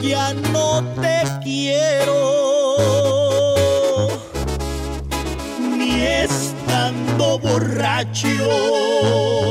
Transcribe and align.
ya 0.00 0.32
no 0.52 0.82
te 1.00 1.22
quiero 1.42 2.16
ni 5.76 6.02
estando 6.02 7.38
borracho. 7.38 9.45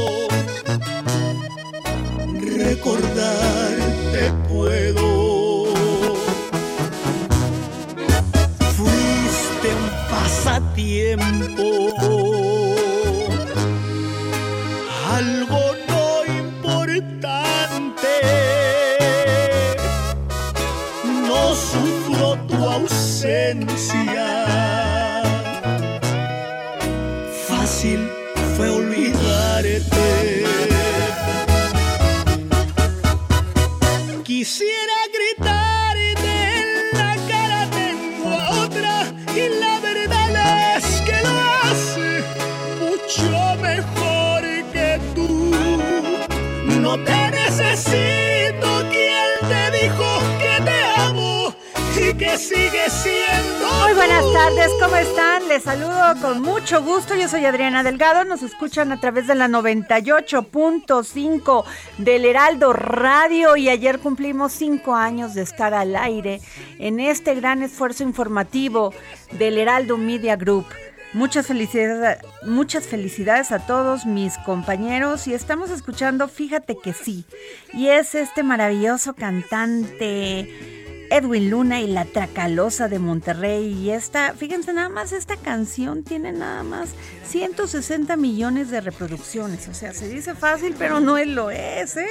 Tardes, 54.36 54.72
¿cómo 54.82 54.96
están? 54.98 55.48
Les 55.48 55.64
saludo 55.64 56.20
con 56.22 56.42
mucho 56.42 56.84
gusto. 56.84 57.16
Yo 57.16 57.30
soy 57.30 57.46
Adriana 57.46 57.84
Delgado. 57.84 58.26
Nos 58.26 58.44
escuchan 58.44 58.92
a 58.92 59.00
través 59.00 59.28
de 59.28 59.36
la 59.36 59.48
98.5 59.48 61.64
del 62.00 62.26
Heraldo 62.26 62.74
Radio 62.74 63.56
y 63.56 63.70
ayer 63.70 64.00
cumplimos 64.00 64.52
cinco 64.52 64.94
años 64.94 65.36
de 65.36 65.42
estar 65.42 65.74
al 65.74 65.96
aire 65.96 66.42
en 66.80 67.00
este 67.00 67.34
gran 67.34 67.64
esfuerzo 67.64 68.04
informativo 68.04 68.94
del 69.32 69.58
Heraldo 69.58 69.98
Media 69.98 70.36
Group. 70.36 70.66
Muchas 71.14 71.48
felicidades, 71.48 72.18
muchas 72.46 72.88
felicidades 72.88 73.54
a 73.54 73.66
todos 73.66 74.06
mis 74.06 74.38
compañeros 74.40 75.28
y 75.28 75.34
estamos 75.34 75.70
escuchando 75.70 76.28
Fíjate 76.28 76.76
que 76.84 76.92
sí. 76.92 77.24
Y 77.72 77.88
es 77.88 78.16
este 78.16 78.44
maravilloso 78.44 79.16
cantante 79.16 80.84
Edwin 81.10 81.50
Luna 81.50 81.82
y 81.82 81.88
la 81.88 82.06
Tracalosa 82.06 82.88
de 82.88 83.00
Monterrey. 83.00 83.68
Y 83.68 83.92
esta, 83.92 84.34
fíjense 84.34 84.74
nada 84.74 84.90
más, 84.90 85.12
esta 85.12 85.38
canción 85.38 86.04
tiene 86.04 86.32
nada 86.32 86.64
más 86.64 86.90
160 87.28 88.16
millones 88.18 88.70
de 88.70 88.82
reproducciones. 88.82 89.68
O 89.68 89.74
sea, 89.74 89.94
se 89.94 90.08
dice 90.08 90.36
fácil, 90.36 90.76
pero 90.78 91.00
no 91.00 91.18
es 91.18 91.28
lo 91.28 91.52
es, 91.52 91.98
¿eh? 91.98 92.08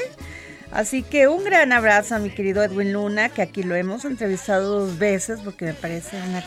Así 0.71 1.03
que 1.03 1.29
un 1.29 1.45
gran 1.45 1.73
abrazo 1.73 2.17
a 2.17 2.19
mi 2.19 2.31
querido 2.31 2.63
Edwin 2.63 2.93
Luna, 2.93 3.29
que 3.29 3.43
aquí 3.43 3.63
lo 3.63 3.77
hemos 3.77 4.05
entrevistado 4.05 4.81
dos 4.81 4.99
veces 4.99 5.41
porque 5.41 5.67
me 5.67 5.75
parece 5.75 6.17
una, 6.17 6.43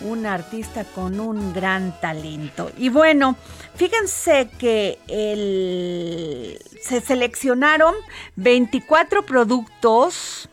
una 0.00 0.34
artista 0.34 0.84
con 0.84 1.20
un 1.20 1.52
gran 1.52 2.00
talento. 2.00 2.70
Y 2.78 2.88
bueno, 2.88 3.36
fíjense 3.74 4.48
que 4.58 4.98
el, 5.08 6.58
se 6.80 7.02
seleccionaron 7.02 7.94
24 8.36 9.26
productos 9.26 10.48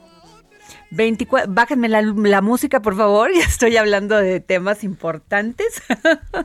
24, 0.95 1.51
bájenme 1.51 1.89
la, 1.89 2.41
música, 2.41 2.81
por 2.81 2.95
favor, 2.95 3.31
ya 3.35 3.43
estoy 3.43 3.77
hablando 3.77 4.17
de 4.17 4.39
temas 4.39 4.83
importantes. 4.83 5.81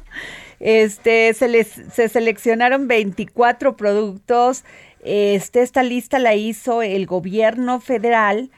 este, 0.61 1.35
se, 1.35 1.49
les, 1.49 1.69
se 1.93 2.09
seleccionaron 2.09 2.89
24 2.89 3.77
productos. 3.77 4.65
Este, 5.05 5.63
esta 5.63 5.83
lista 5.83 6.19
la 6.19 6.35
hizo 6.35 6.83
el 6.83 7.07
gobierno 7.07 7.81
federal 7.81 8.51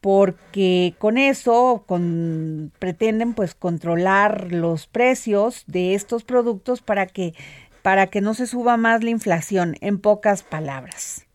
porque 0.00 0.94
con 0.98 1.16
eso 1.16 1.84
con, 1.86 2.70
pretenden 2.78 3.32
pues 3.32 3.54
controlar 3.54 4.52
los 4.52 4.86
precios 4.86 5.64
de 5.66 5.94
estos 5.94 6.22
productos 6.22 6.82
para 6.82 7.06
que, 7.06 7.34
para 7.82 8.08
que 8.08 8.20
no 8.20 8.34
se 8.34 8.46
suba 8.46 8.76
más 8.76 9.02
la 9.02 9.10
inflación, 9.10 9.76
en 9.80 9.98
pocas 9.98 10.42
palabras 10.42 11.25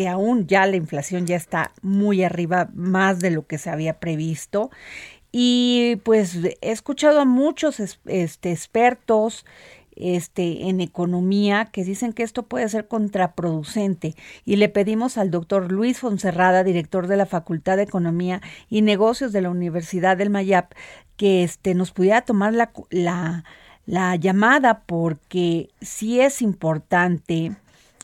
que 0.00 0.08
aún 0.08 0.46
ya 0.46 0.64
la 0.64 0.76
inflación 0.76 1.26
ya 1.26 1.36
está 1.36 1.72
muy 1.82 2.24
arriba, 2.24 2.70
más 2.72 3.20
de 3.20 3.30
lo 3.30 3.46
que 3.46 3.58
se 3.58 3.68
había 3.68 4.00
previsto. 4.00 4.70
Y 5.30 5.96
pues 6.04 6.38
he 6.42 6.70
escuchado 6.70 7.20
a 7.20 7.26
muchos 7.26 7.80
este, 8.06 8.50
expertos 8.50 9.44
este, 9.96 10.70
en 10.70 10.80
economía 10.80 11.66
que 11.70 11.84
dicen 11.84 12.14
que 12.14 12.22
esto 12.22 12.44
puede 12.44 12.66
ser 12.70 12.88
contraproducente 12.88 14.14
y 14.46 14.56
le 14.56 14.70
pedimos 14.70 15.18
al 15.18 15.30
doctor 15.30 15.70
Luis 15.70 15.98
Fonserrada, 15.98 16.64
director 16.64 17.06
de 17.06 17.18
la 17.18 17.26
Facultad 17.26 17.76
de 17.76 17.82
Economía 17.82 18.40
y 18.70 18.80
Negocios 18.80 19.32
de 19.32 19.42
la 19.42 19.50
Universidad 19.50 20.16
del 20.16 20.30
Mayap, 20.30 20.72
que 21.18 21.44
este, 21.44 21.74
nos 21.74 21.92
pudiera 21.92 22.22
tomar 22.22 22.54
la, 22.54 22.72
la, 22.88 23.44
la 23.84 24.16
llamada 24.16 24.80
porque 24.86 25.68
sí 25.82 26.22
es 26.22 26.40
importante 26.40 27.52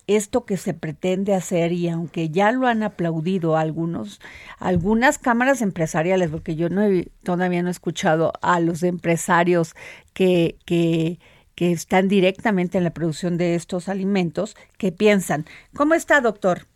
esto 0.07 0.45
que 0.45 0.57
se 0.57 0.75
pretende 0.75 1.35
hacer 1.35 1.73
y 1.73 1.89
aunque 1.89 2.31
ya 2.31 2.53
lo 2.53 2.67
han 2.67 2.83
aplaudido 2.83 3.57
algunos, 3.57 4.21
algunas 4.59 5.19
cámaras 5.19 5.63
empresariales, 5.63 6.31
porque 6.31 6.55
yo 6.55 6.69
no 6.69 6.83
he, 6.83 7.09
todavía 7.23 7.63
no 7.63 7.69
he 7.69 7.73
escuchado 7.73 8.33
a 8.41 8.61
los 8.61 8.83
empresarios 8.83 9.75
que, 10.13 10.57
que, 10.65 11.19
que 11.55 11.73
están 11.73 12.09
directamente 12.09 12.79
en 12.79 12.85
la 12.85 12.91
producción 12.91 13.37
de 13.37 13.57
estos 13.57 13.89
alimentos, 13.89 14.57
que 14.79 14.93
piensan. 14.93 15.45
¿Cómo 15.75 15.95
está, 15.95 16.21
doctor? 16.21 16.67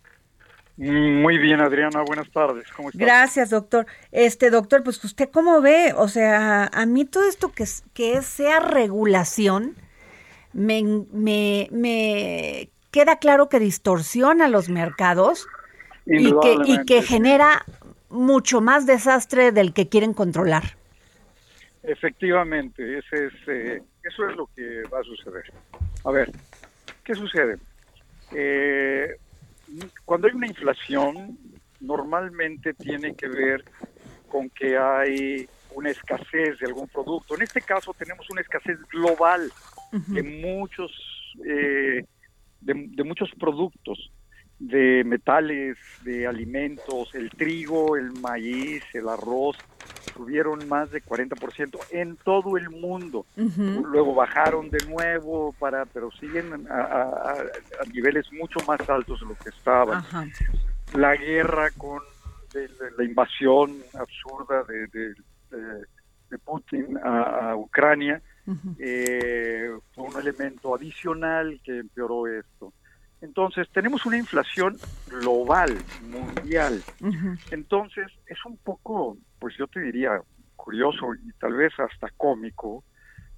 Muy 0.76 1.36
bien, 1.36 1.60
Adriana, 1.60 2.02
buenas 2.06 2.30
tardes. 2.30 2.66
¿Cómo 2.74 2.88
estás? 2.88 3.00
Gracias, 3.00 3.50
doctor. 3.50 3.86
Este, 4.12 4.50
doctor, 4.50 4.82
pues 4.82 5.04
usted 5.04 5.28
cómo 5.30 5.60
ve, 5.60 5.92
o 5.94 6.08
sea, 6.08 6.70
a 6.72 6.86
mí 6.86 7.04
todo 7.04 7.28
esto 7.28 7.52
que, 7.52 7.66
que 7.92 8.22
sea 8.22 8.60
regulación, 8.60 9.76
me, 10.54 10.82
me, 11.12 11.68
me 11.70 12.70
queda 12.90 13.18
claro 13.18 13.48
que 13.48 13.58
distorsiona 13.58 14.48
los 14.48 14.68
mercados 14.68 15.46
y 16.06 16.32
que, 16.40 16.56
y 16.64 16.84
que 16.84 17.02
genera 17.02 17.64
mucho 18.08 18.60
más 18.60 18.86
desastre 18.86 19.52
del 19.52 19.72
que 19.72 19.88
quieren 19.88 20.14
controlar. 20.14 20.76
Efectivamente, 21.82 22.98
ese 22.98 23.26
es, 23.26 23.32
eh, 23.46 23.82
eso 24.02 24.28
es 24.28 24.36
lo 24.36 24.46
que 24.54 24.82
va 24.92 25.00
a 25.00 25.04
suceder. 25.04 25.44
A 26.04 26.10
ver, 26.10 26.30
¿qué 27.04 27.14
sucede? 27.14 27.56
Eh, 28.32 29.16
cuando 30.04 30.26
hay 30.26 30.34
una 30.34 30.46
inflación, 30.46 31.38
normalmente 31.80 32.74
tiene 32.74 33.14
que 33.14 33.28
ver 33.28 33.64
con 34.28 34.50
que 34.50 34.76
hay 34.76 35.48
una 35.74 35.90
escasez 35.90 36.58
de 36.58 36.66
algún 36.66 36.88
producto. 36.88 37.34
En 37.34 37.42
este 37.42 37.60
caso 37.62 37.94
tenemos 37.94 38.28
una 38.30 38.40
escasez 38.40 38.78
global 38.88 39.50
de 39.92 40.22
muchos 40.22 40.92
eh, 41.46 42.04
de, 42.60 43.04
muchos 43.04 43.30
productos, 43.38 44.10
de 44.58 45.02
metales, 45.04 45.78
de 46.02 46.26
alimentos, 46.26 47.14
el 47.14 47.30
trigo, 47.30 47.96
el 47.96 48.12
maíz, 48.20 48.82
el 48.92 49.08
arroz, 49.08 49.56
subieron 50.14 50.68
más 50.68 50.90
de 50.90 51.02
40% 51.02 51.78
en 51.92 52.16
todo 52.16 52.56
el 52.56 52.68
mundo. 52.68 53.24
Luego 53.36 54.14
bajaron 54.14 54.70
de 54.70 54.84
nuevo, 54.86 55.54
para 55.58 55.86
pero 55.86 56.10
siguen 56.12 56.66
a, 56.70 57.34
niveles 57.92 58.30
mucho 58.32 58.60
más 58.66 58.80
altos 58.88 59.20
de 59.20 59.26
lo 59.26 59.34
que 59.36 59.48
estaban. 59.48 60.04
La 60.94 61.16
guerra 61.16 61.70
con 61.76 62.00
la 62.98 63.04
invasión 63.04 63.78
absurda 63.94 64.64
de, 64.64 64.86
de, 64.88 66.38
Putin 66.44 66.98
a, 67.02 67.56
Ucrania 67.56 68.22
eh, 68.78 69.70
fue 69.94 70.04
un 70.04 70.18
elemento 70.18 70.74
adicional 70.74 71.60
que 71.62 71.78
empeoró 71.78 72.26
esto. 72.26 72.72
Entonces, 73.20 73.68
tenemos 73.72 74.06
una 74.06 74.16
inflación 74.16 74.80
global, 75.06 75.84
mundial. 76.00 76.82
Entonces, 77.50 78.06
es 78.26 78.38
un 78.44 78.56
poco, 78.58 79.16
pues 79.38 79.56
yo 79.58 79.66
te 79.66 79.80
diría, 79.80 80.20
curioso 80.56 81.14
y 81.14 81.32
tal 81.38 81.54
vez 81.54 81.72
hasta 81.78 82.08
cómico, 82.16 82.84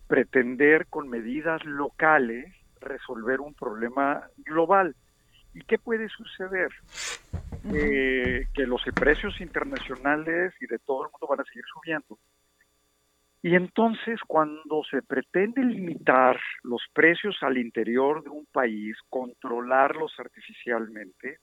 pretender 0.06 0.86
con 0.88 1.08
medidas 1.08 1.64
locales 1.64 2.52
resolver 2.80 3.40
un 3.40 3.54
problema 3.54 4.26
global. 4.38 4.94
¿Y 5.54 5.60
qué 5.62 5.78
puede 5.78 6.08
suceder? 6.08 6.70
Eh, 7.64 8.46
que 8.52 8.66
los 8.66 8.82
precios 8.98 9.40
internacionales 9.40 10.52
y 10.60 10.66
de 10.66 10.78
todo 10.80 11.04
el 11.04 11.10
mundo 11.12 11.28
van 11.28 11.40
a 11.40 11.44
seguir 11.44 11.64
subiendo. 11.72 12.18
Y 13.42 13.56
entonces 13.56 14.20
cuando 14.26 14.84
se 14.88 15.02
pretende 15.02 15.64
limitar 15.64 16.38
los 16.62 16.80
precios 16.92 17.36
al 17.42 17.58
interior 17.58 18.22
de 18.22 18.30
un 18.30 18.46
país, 18.46 18.96
controlarlos 19.10 20.12
artificialmente, 20.18 21.38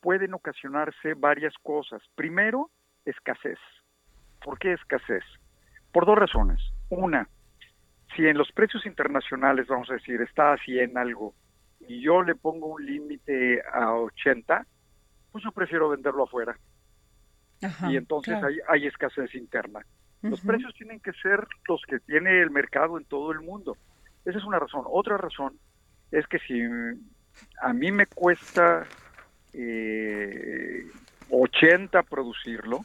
pueden 0.00 0.32
ocasionarse 0.32 1.12
varias 1.12 1.52
cosas. 1.62 2.00
Primero, 2.14 2.70
escasez. 3.04 3.58
¿Por 4.42 4.58
qué 4.58 4.72
escasez? 4.72 5.24
Por 5.92 6.06
dos 6.06 6.16
razones. 6.16 6.58
Una, 6.88 7.28
si 8.16 8.26
en 8.26 8.38
los 8.38 8.50
precios 8.52 8.86
internacionales, 8.86 9.66
vamos 9.66 9.90
a 9.90 9.94
decir, 9.94 10.22
está 10.22 10.54
a 10.54 10.58
100 10.58 10.96
algo, 10.96 11.34
y 11.80 12.00
yo 12.00 12.22
le 12.22 12.34
pongo 12.34 12.66
un 12.68 12.86
límite 12.86 13.62
a 13.72 13.92
80, 13.92 14.66
pues 15.32 15.44
yo 15.44 15.52
prefiero 15.52 15.90
venderlo 15.90 16.24
afuera. 16.24 16.58
y 17.90 17.96
entonces 17.96 18.38
hay 18.68 18.86
escasez 18.86 19.34
interna. 19.34 19.84
Los 20.22 20.40
precios 20.40 20.74
tienen 20.74 21.00
que 21.00 21.12
ser 21.12 21.46
los 21.68 21.82
que 21.82 22.00
tiene 22.00 22.40
el 22.40 22.50
mercado 22.50 22.98
en 22.98 23.04
todo 23.04 23.30
el 23.32 23.40
mundo. 23.40 23.76
Esa 24.24 24.38
es 24.38 24.44
una 24.44 24.58
razón. 24.58 24.82
Otra 24.86 25.16
razón 25.16 25.58
es 26.10 26.26
que 26.26 26.38
si 26.40 26.62
a 27.60 27.72
mí 27.72 27.92
me 27.92 28.06
cuesta 28.06 28.84
eh, 29.52 30.86
80 31.30 32.02
producirlo 32.04 32.84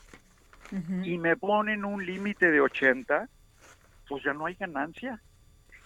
y 1.04 1.20
me 1.20 1.38
ponen 1.38 1.86
un 1.86 2.04
límite 2.04 2.50
de 2.50 2.60
80, 2.60 3.30
pues 4.08 4.24
ya 4.24 4.34
no 4.34 4.48
hay 4.48 4.56
ganancia. 4.56 5.22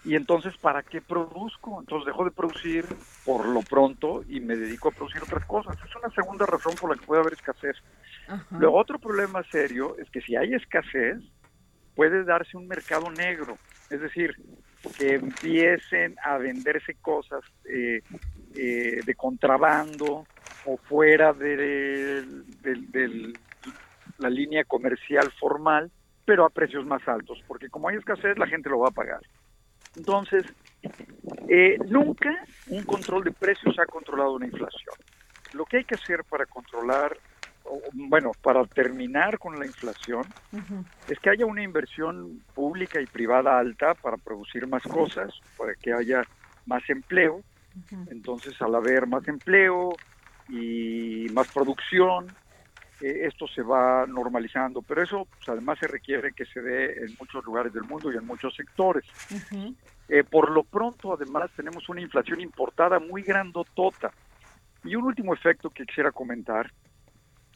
Y 0.04 0.14
entonces, 0.14 0.56
¿para 0.56 0.82
qué 0.82 1.02
produzco? 1.02 1.80
Entonces 1.80 2.06
dejo 2.06 2.24
de 2.24 2.30
producir 2.30 2.86
por 3.26 3.46
lo 3.46 3.60
pronto 3.60 4.24
y 4.28 4.40
me 4.40 4.56
dedico 4.56 4.88
a 4.88 4.92
producir 4.92 5.22
otras 5.22 5.44
cosas. 5.44 5.76
Es 5.84 5.94
una 5.96 6.08
segunda 6.14 6.46
razón 6.46 6.74
por 6.80 6.90
la 6.90 6.96
que 6.96 7.04
puede 7.04 7.20
haber 7.20 7.34
escasez. 7.34 7.76
Luego, 8.50 8.78
otro 8.78 8.98
problema 8.98 9.42
serio 9.50 9.96
es 9.98 10.08
que 10.10 10.20
si 10.20 10.36
hay 10.36 10.54
escasez, 10.54 11.18
puede 11.98 12.22
darse 12.22 12.56
un 12.56 12.68
mercado 12.68 13.10
negro, 13.10 13.58
es 13.90 14.00
decir, 14.00 14.36
que 14.96 15.14
empiecen 15.14 16.14
a 16.22 16.38
venderse 16.38 16.94
cosas 16.94 17.40
eh, 17.64 18.02
eh, 18.54 19.00
de 19.04 19.14
contrabando 19.16 20.24
o 20.64 20.76
fuera 20.76 21.32
de, 21.32 22.24
la 24.18 24.30
línea 24.30 24.62
comercial 24.62 25.28
formal, 25.40 25.90
pero 26.24 26.44
a 26.44 26.50
precios 26.50 26.86
más 26.86 27.02
altos, 27.08 27.42
porque 27.48 27.68
como 27.68 27.88
hay 27.88 27.96
escasez, 27.96 28.38
la 28.38 28.46
gente 28.46 28.70
lo 28.70 28.78
va 28.78 28.90
a 28.90 28.92
pagar. 28.92 29.22
Entonces, 29.96 30.46
eh, 31.48 31.78
nunca 31.88 32.30
un 32.68 32.84
control 32.84 33.24
de 33.24 33.32
precios 33.32 33.76
ha 33.76 33.86
controlado 33.86 34.34
una 34.34 34.46
inflación. 34.46 34.94
Lo 35.52 35.64
que 35.64 35.78
hay 35.78 35.84
que 35.84 35.96
hacer 35.96 36.22
para 36.22 36.46
controlar 36.46 37.16
bueno, 37.92 38.32
para 38.42 38.64
terminar 38.66 39.38
con 39.38 39.58
la 39.58 39.66
inflación, 39.66 40.24
es 41.08 41.18
que 41.20 41.30
haya 41.30 41.46
una 41.46 41.62
inversión 41.62 42.42
pública 42.54 43.00
y 43.00 43.06
privada 43.06 43.58
alta 43.58 43.94
para 43.94 44.16
producir 44.16 44.66
más 44.66 44.82
cosas, 44.82 45.32
para 45.56 45.74
que 45.74 45.92
haya 45.92 46.22
más 46.66 46.82
empleo. 46.88 47.42
Entonces, 48.10 48.60
al 48.60 48.74
haber 48.74 49.06
más 49.06 49.26
empleo 49.28 49.90
y 50.48 51.26
más 51.32 51.48
producción, 51.48 52.34
eh, 53.00 53.26
esto 53.26 53.46
se 53.46 53.62
va 53.62 54.06
normalizando. 54.06 54.82
Pero 54.82 55.02
eso, 55.02 55.28
pues, 55.36 55.48
además, 55.48 55.78
se 55.78 55.86
requiere 55.86 56.32
que 56.32 56.44
se 56.46 56.60
dé 56.60 57.04
en 57.04 57.16
muchos 57.18 57.44
lugares 57.44 57.72
del 57.72 57.84
mundo 57.84 58.12
y 58.12 58.16
en 58.16 58.26
muchos 58.26 58.54
sectores. 58.54 59.04
Eh, 60.08 60.24
por 60.24 60.50
lo 60.50 60.64
pronto, 60.64 61.12
además, 61.12 61.50
tenemos 61.54 61.88
una 61.88 62.00
inflación 62.00 62.40
importada 62.40 62.98
muy 62.98 63.22
grandotota. 63.22 64.12
Y 64.84 64.94
un 64.94 65.04
último 65.04 65.34
efecto 65.34 65.70
que 65.70 65.84
quisiera 65.84 66.12
comentar 66.12 66.70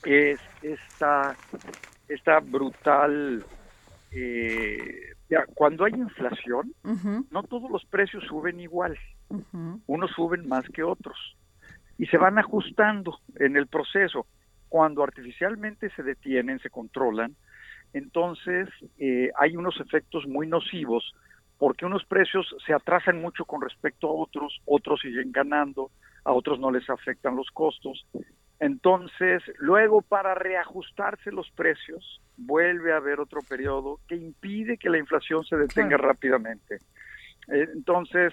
es 0.05 0.41
esta, 0.63 1.37
esta 2.09 2.41
brutal... 2.41 3.45
Eh, 4.15 5.13
cuando 5.55 5.85
hay 5.85 5.93
inflación, 5.95 6.75
no 7.31 7.43
todos 7.45 7.71
los 7.71 7.85
precios 7.87 8.25
suben 8.25 8.61
igual. 8.61 8.99
Unos 9.87 10.11
suben 10.11 10.47
más 10.47 10.69
que 10.69 10.83
otros. 10.83 11.17
Y 11.99 12.07
se 12.07 12.19
van 12.19 12.39
ajustando 12.39 13.19
en 13.37 13.57
el 13.57 13.67
proceso. 13.67 14.27
Cuando 14.69 15.03
artificialmente 15.03 15.91
se 15.91 16.03
detienen, 16.03 16.59
se 16.59 16.71
controlan, 16.71 17.37
entonces 17.93 18.69
eh, 18.99 19.31
hay 19.39 19.57
unos 19.57 19.79
efectos 19.81 20.27
muy 20.27 20.47
nocivos 20.47 21.15
porque 21.59 21.85
unos 21.85 22.05
precios 22.07 22.55
se 22.67 22.73
atrasan 22.73 23.21
mucho 23.21 23.45
con 23.45 23.61
respecto 23.61 24.09
a 24.09 24.13
otros, 24.13 24.61
otros 24.65 25.01
siguen 25.01 25.31
ganando, 25.31 25.91
a 26.25 26.33
otros 26.33 26.59
no 26.59 26.71
les 26.71 26.89
afectan 26.89 27.37
los 27.37 27.51
costos 27.51 28.07
entonces, 28.63 29.43
luego 29.59 30.03
para 30.03 30.37
reajustarse 30.37 31.33
los 31.33 31.51
precios, 31.51 32.23
vuelve 32.37 32.93
a 32.93 32.99
haber 32.99 33.19
otro 33.19 33.41
periodo 33.43 33.99
que 34.07 34.15
impide 34.15 34.79
que 34.79 34.89
la 34.89 34.99
inflación 34.99 35.45
se 35.45 35.57
detenga 35.57 35.97
rápidamente. 35.97 36.77
Eh, 37.49 37.67
entonces, 37.75 38.33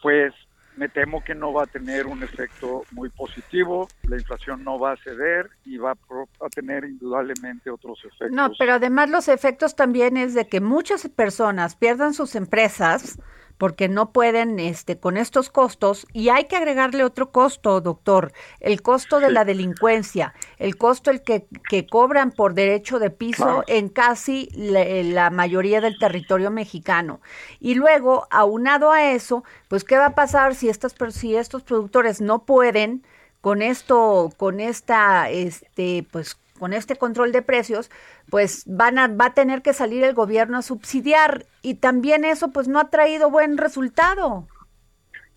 pues 0.00 0.32
me 0.76 0.88
temo 0.88 1.24
que 1.24 1.34
no 1.34 1.52
va 1.52 1.64
a 1.64 1.66
tener 1.66 2.06
un 2.06 2.22
efecto 2.22 2.84
muy 2.92 3.08
positivo, 3.08 3.88
la 4.04 4.14
inflación 4.14 4.62
no 4.62 4.78
va 4.78 4.92
a 4.92 4.96
ceder 4.98 5.50
y 5.64 5.76
va 5.76 5.90
a 5.90 6.48
tener 6.50 6.84
indudablemente 6.84 7.68
otros 7.68 7.98
efectos. 8.04 8.30
No, 8.30 8.52
pero 8.56 8.74
además 8.74 9.10
los 9.10 9.26
efectos 9.26 9.74
también 9.74 10.16
es 10.16 10.34
de 10.34 10.46
que 10.46 10.60
muchas 10.60 11.08
personas 11.08 11.74
pierdan 11.74 12.14
sus 12.14 12.36
empresas 12.36 13.18
porque 13.58 13.88
no 13.88 14.12
pueden 14.12 14.60
este 14.60 14.98
con 14.98 15.16
estos 15.16 15.50
costos 15.50 16.06
y 16.12 16.30
hay 16.30 16.44
que 16.44 16.56
agregarle 16.56 17.04
otro 17.04 17.30
costo, 17.30 17.80
doctor, 17.80 18.32
el 18.60 18.80
costo 18.82 19.20
de 19.20 19.30
la 19.30 19.44
delincuencia, 19.44 20.34
el 20.58 20.76
costo 20.76 21.10
el 21.10 21.22
que, 21.22 21.46
que 21.68 21.86
cobran 21.86 22.30
por 22.30 22.54
derecho 22.54 22.98
de 22.98 23.10
piso 23.10 23.64
en 23.66 23.88
casi 23.88 24.48
la, 24.54 25.30
mayoría 25.30 25.80
del 25.80 25.98
territorio 25.98 26.50
mexicano. 26.50 27.20
Y 27.60 27.74
luego, 27.74 28.26
aunado 28.30 28.92
a 28.92 29.10
eso, 29.10 29.44
pues 29.68 29.84
qué 29.84 29.98
va 29.98 30.06
a 30.06 30.14
pasar 30.14 30.54
si 30.54 30.68
estas 30.68 30.94
si 31.10 31.36
estos 31.36 31.62
productores 31.64 32.20
no 32.20 32.44
pueden 32.44 33.04
con 33.40 33.62
esto 33.62 34.32
con 34.36 34.58
esta 34.58 35.30
este 35.30 36.04
pues 36.10 36.36
con 36.58 36.72
este 36.72 36.96
control 36.96 37.32
de 37.32 37.42
precios, 37.42 37.90
pues 38.30 38.64
van 38.66 38.98
a, 38.98 39.08
va 39.08 39.26
a 39.26 39.34
tener 39.34 39.62
que 39.62 39.72
salir 39.72 40.04
el 40.04 40.14
gobierno 40.14 40.58
a 40.58 40.62
subsidiar 40.62 41.46
y 41.62 41.74
también 41.74 42.24
eso 42.24 42.52
pues 42.52 42.68
no 42.68 42.78
ha 42.80 42.90
traído 42.90 43.30
buen 43.30 43.56
resultado. 43.56 44.46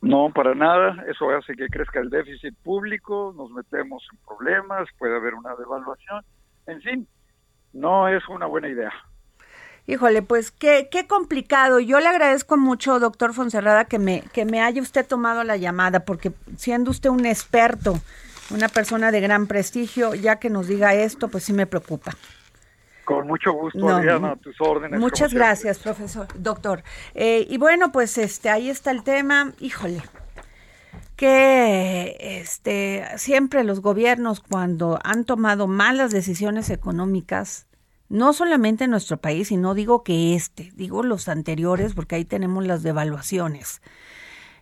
No, 0.01 0.31
para 0.33 0.55
nada. 0.55 1.03
Eso 1.07 1.29
hace 1.29 1.53
que 1.53 1.67
crezca 1.67 1.99
el 1.99 2.09
déficit 2.09 2.55
público, 2.63 3.33
nos 3.37 3.51
metemos 3.51 4.03
en 4.11 4.19
problemas, 4.25 4.89
puede 4.97 5.15
haber 5.15 5.35
una 5.35 5.55
devaluación. 5.55 6.23
En 6.65 6.81
fin, 6.81 7.07
no 7.73 8.07
es 8.07 8.27
una 8.27 8.47
buena 8.47 8.67
idea. 8.67 8.91
Híjole, 9.87 10.21
pues 10.21 10.51
qué, 10.51 10.89
qué 10.91 11.07
complicado. 11.07 11.79
Yo 11.79 11.99
le 11.99 12.07
agradezco 12.07 12.57
mucho, 12.57 12.99
doctor 12.99 13.33
Fonserrada, 13.33 13.85
que 13.85 13.99
me, 13.99 14.23
que 14.33 14.45
me 14.45 14.61
haya 14.61 14.81
usted 14.81 15.07
tomado 15.07 15.43
la 15.43 15.57
llamada, 15.57 16.05
porque 16.05 16.31
siendo 16.55 16.91
usted 16.91 17.09
un 17.09 17.25
experto 17.25 17.95
una 18.53 18.69
persona 18.69 19.11
de 19.11 19.21
gran 19.21 19.47
prestigio, 19.47 20.13
ya 20.13 20.37
que 20.37 20.49
nos 20.49 20.67
diga 20.67 20.93
esto, 20.93 21.29
pues 21.29 21.43
sí 21.43 21.53
me 21.53 21.65
preocupa. 21.65 22.11
Con 23.05 23.27
mucho 23.27 23.51
gusto, 23.51 23.89
Adriana, 23.89 24.31
a 24.31 24.35
tus 24.35 24.55
órdenes. 24.61 24.99
Muchas 24.99 25.33
gracias, 25.33 25.79
profesor, 25.79 26.27
doctor. 26.35 26.83
Eh, 27.13 27.45
y 27.49 27.57
bueno, 27.57 27.91
pues 27.91 28.17
este, 28.17 28.49
ahí 28.49 28.69
está 28.69 28.91
el 28.91 29.03
tema. 29.03 29.53
Híjole, 29.59 30.01
que 31.15 32.15
este, 32.19 33.05
siempre 33.17 33.63
los 33.63 33.81
gobiernos 33.81 34.39
cuando 34.39 34.99
han 35.03 35.25
tomado 35.25 35.67
malas 35.67 36.11
decisiones 36.11 36.69
económicas, 36.69 37.67
no 38.07 38.33
solamente 38.33 38.85
en 38.85 38.91
nuestro 38.91 39.17
país, 39.17 39.51
y 39.51 39.57
no 39.57 39.73
digo 39.73 40.03
que 40.03 40.35
este, 40.35 40.71
digo 40.75 41.03
los 41.03 41.27
anteriores, 41.27 41.93
porque 41.93 42.15
ahí 42.15 42.25
tenemos 42.25 42.65
las 42.65 42.83
devaluaciones. 42.83 43.81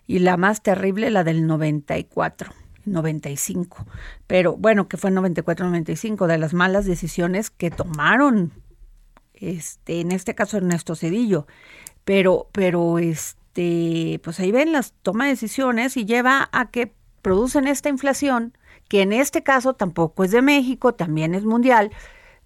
Y 0.07 0.19
la 0.19 0.37
más 0.37 0.63
terrible, 0.63 1.11
la 1.11 1.23
del 1.23 1.45
94. 1.45 2.51
95. 2.91 3.85
Pero 4.27 4.55
bueno, 4.57 4.87
que 4.87 4.97
fue 4.97 5.11
94-95, 5.11 6.27
de 6.27 6.37
las 6.37 6.53
malas 6.53 6.85
decisiones 6.85 7.49
que 7.49 7.71
tomaron, 7.71 8.51
este, 9.33 10.01
en 10.01 10.11
este 10.11 10.35
caso 10.35 10.57
Ernesto 10.57 10.95
Cedillo. 10.95 11.47
Pero, 12.05 12.49
pero 12.51 12.99
este, 12.99 14.19
pues 14.23 14.39
ahí 14.39 14.51
ven 14.51 14.71
las 14.71 14.93
toma 15.03 15.25
de 15.25 15.31
decisiones 15.31 15.97
y 15.97 16.05
lleva 16.05 16.49
a 16.51 16.69
que 16.71 16.93
producen 17.21 17.67
esta 17.67 17.89
inflación, 17.89 18.57
que 18.87 19.01
en 19.01 19.13
este 19.13 19.43
caso 19.43 19.73
tampoco 19.73 20.23
es 20.23 20.31
de 20.31 20.41
México, 20.41 20.93
también 20.93 21.35
es 21.35 21.43
mundial, 21.43 21.91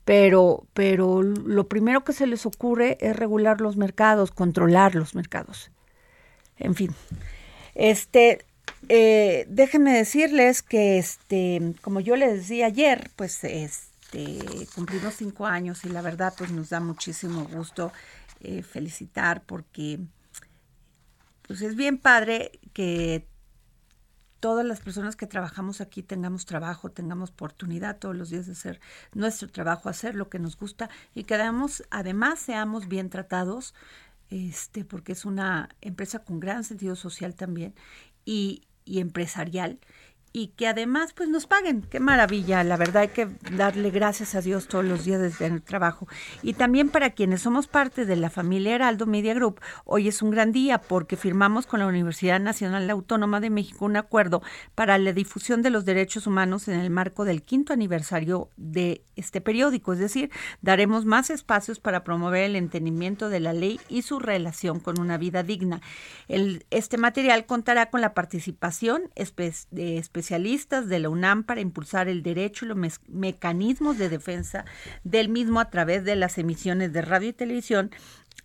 pero, 0.06 0.66
pero 0.74 1.22
lo 1.24 1.68
primero 1.70 2.04
que 2.04 2.14
se 2.14 2.28
les 2.28 2.46
ocurre 2.46 2.98
es 3.00 3.16
regular 3.16 3.62
los 3.62 3.78
mercados, 3.78 4.32
controlar 4.32 4.96
los 4.96 5.16
mercados. 5.16 5.72
En 6.58 6.76
fin. 6.76 6.94
Este, 7.76 8.46
eh, 8.90 9.46
déjenme 9.50 9.94
decirles 9.94 10.62
que, 10.62 10.98
este, 10.98 11.76
como 11.82 12.00
yo 12.00 12.16
les 12.16 12.34
decía 12.34 12.68
ayer, 12.68 13.12
pues 13.16 13.44
este, 13.44 14.68
cumplimos 14.76 15.16
cinco 15.16 15.46
años 15.46 15.84
y 15.86 15.90
la 15.90 16.02
verdad, 16.02 16.34
pues 16.38 16.52
nos 16.52 16.70
da 16.70 16.80
muchísimo 16.80 17.46
gusto 17.46 17.92
eh, 18.42 18.64
felicitar 18.64 19.44
porque, 19.46 20.00
pues 21.44 21.62
es 21.62 21.76
bien 21.76 21.98
padre 21.98 22.60
que 22.74 23.28
todas 24.40 24.66
las 24.66 24.82
personas 24.82 25.16
que 25.16 25.26
trabajamos 25.26 25.80
aquí 25.80 26.04
tengamos 26.04 26.46
trabajo, 26.46 26.92
tengamos 26.92 27.30
oportunidad 27.30 27.98
todos 27.98 28.16
los 28.16 28.30
días 28.30 28.46
de 28.46 28.52
hacer 28.52 28.82
nuestro 29.14 29.48
trabajo, 29.48 29.88
hacer 29.88 30.16
lo 30.16 30.30
que 30.30 30.38
nos 30.38 30.58
gusta 30.58 30.90
y 31.16 31.24
que 31.24 31.36
además, 31.36 31.84
además 31.92 32.40
seamos 32.40 32.90
bien 32.90 33.10
tratados, 33.10 33.74
este, 34.30 34.84
porque 34.84 35.14
es 35.14 35.24
una 35.24 35.70
empresa 35.80 36.20
con 36.20 36.42
gran 36.42 36.66
sentido 36.66 36.98
social 36.98 37.36
también 37.36 37.74
y, 38.26 38.64
y 38.86 39.00
empresarial 39.00 39.80
y 40.34 40.48
que 40.48 40.68
además 40.68 41.14
pues 41.14 41.30
nos 41.30 41.46
paguen. 41.46 41.84
Qué 41.84 42.00
maravilla, 42.00 42.64
la 42.64 42.76
verdad 42.76 43.04
hay 43.04 43.10
que 43.10 43.30
darle 43.52 43.92
gracias 43.92 44.34
a 44.34 44.42
Dios 44.42 44.68
todos 44.68 44.84
los 44.84 45.06
días 45.06 45.22
desde 45.22 45.46
el 45.46 45.62
trabajo. 45.62 46.08
Y 46.42 46.54
también 46.54 46.90
para 46.90 47.12
quienes 47.12 47.44
somos 47.44 47.68
parte 47.68 48.06
de 48.06 48.16
la 48.16 48.32
familia 48.32 48.74
Heraldo 48.74 49.06
Media 49.06 49.36
Group, 49.36 49.62
hoy 49.86 50.08
es 50.08 50.24
un 50.24 50.32
gran 50.32 50.52
día 50.52 50.80
porque 50.80 51.18
firmamos 51.18 51.68
con 51.68 51.80
la 51.80 51.88
Universidad 51.88 52.40
Nacional 52.40 52.90
Autónoma 52.90 53.40
de 53.40 53.52
México 53.52 53.86
un 53.86 53.96
acuerdo 53.96 54.42
para 54.74 54.98
la 54.98 55.14
difusión 55.14 55.62
de 55.62 55.70
los 55.70 55.86
derechos 55.86 56.26
humanos 56.26 56.68
en 56.68 56.80
el 56.80 56.90
marco 56.90 57.26
del 57.26 57.44
quinto 57.44 57.72
aniversario 57.72 58.50
de 58.58 59.04
este 59.16 59.40
periódico, 59.40 59.94
es 59.94 60.00
decir, 60.00 60.32
daremos 60.62 61.06
más 61.06 61.30
espacios 61.30 61.80
para 61.80 62.04
promover 62.04 62.44
el 62.44 62.56
entendimiento 62.56 63.30
de 63.30 63.40
la 63.40 63.54
ley 63.54 63.80
y 63.88 64.02
su 64.02 64.18
relación 64.18 64.80
con 64.80 65.00
una 65.00 65.20
vida 65.20 65.44
digna. 65.44 65.82
Este 66.28 66.98
material 66.98 67.46
contará 67.46 67.92
con 67.92 68.02
la 68.02 68.16
participación 68.16 69.04
de 69.70 69.98
especialistas 70.24 70.88
de 70.88 71.00
la 71.00 71.10
UNAM 71.10 71.44
para 71.44 71.60
impulsar 71.60 72.08
el 72.08 72.24
derecho 72.24 72.64
y 72.64 72.70
los 72.70 72.78
mecanismos 73.10 73.98
de 73.98 74.08
defensa 74.08 74.64
del 75.04 75.28
mismo 75.28 75.60
a 75.60 75.70
través 75.70 76.06
de 76.06 76.16
las 76.16 76.38
emisiones 76.38 76.94
de 76.94 77.02
radio 77.02 77.30
y 77.30 77.34
televisión 77.34 77.92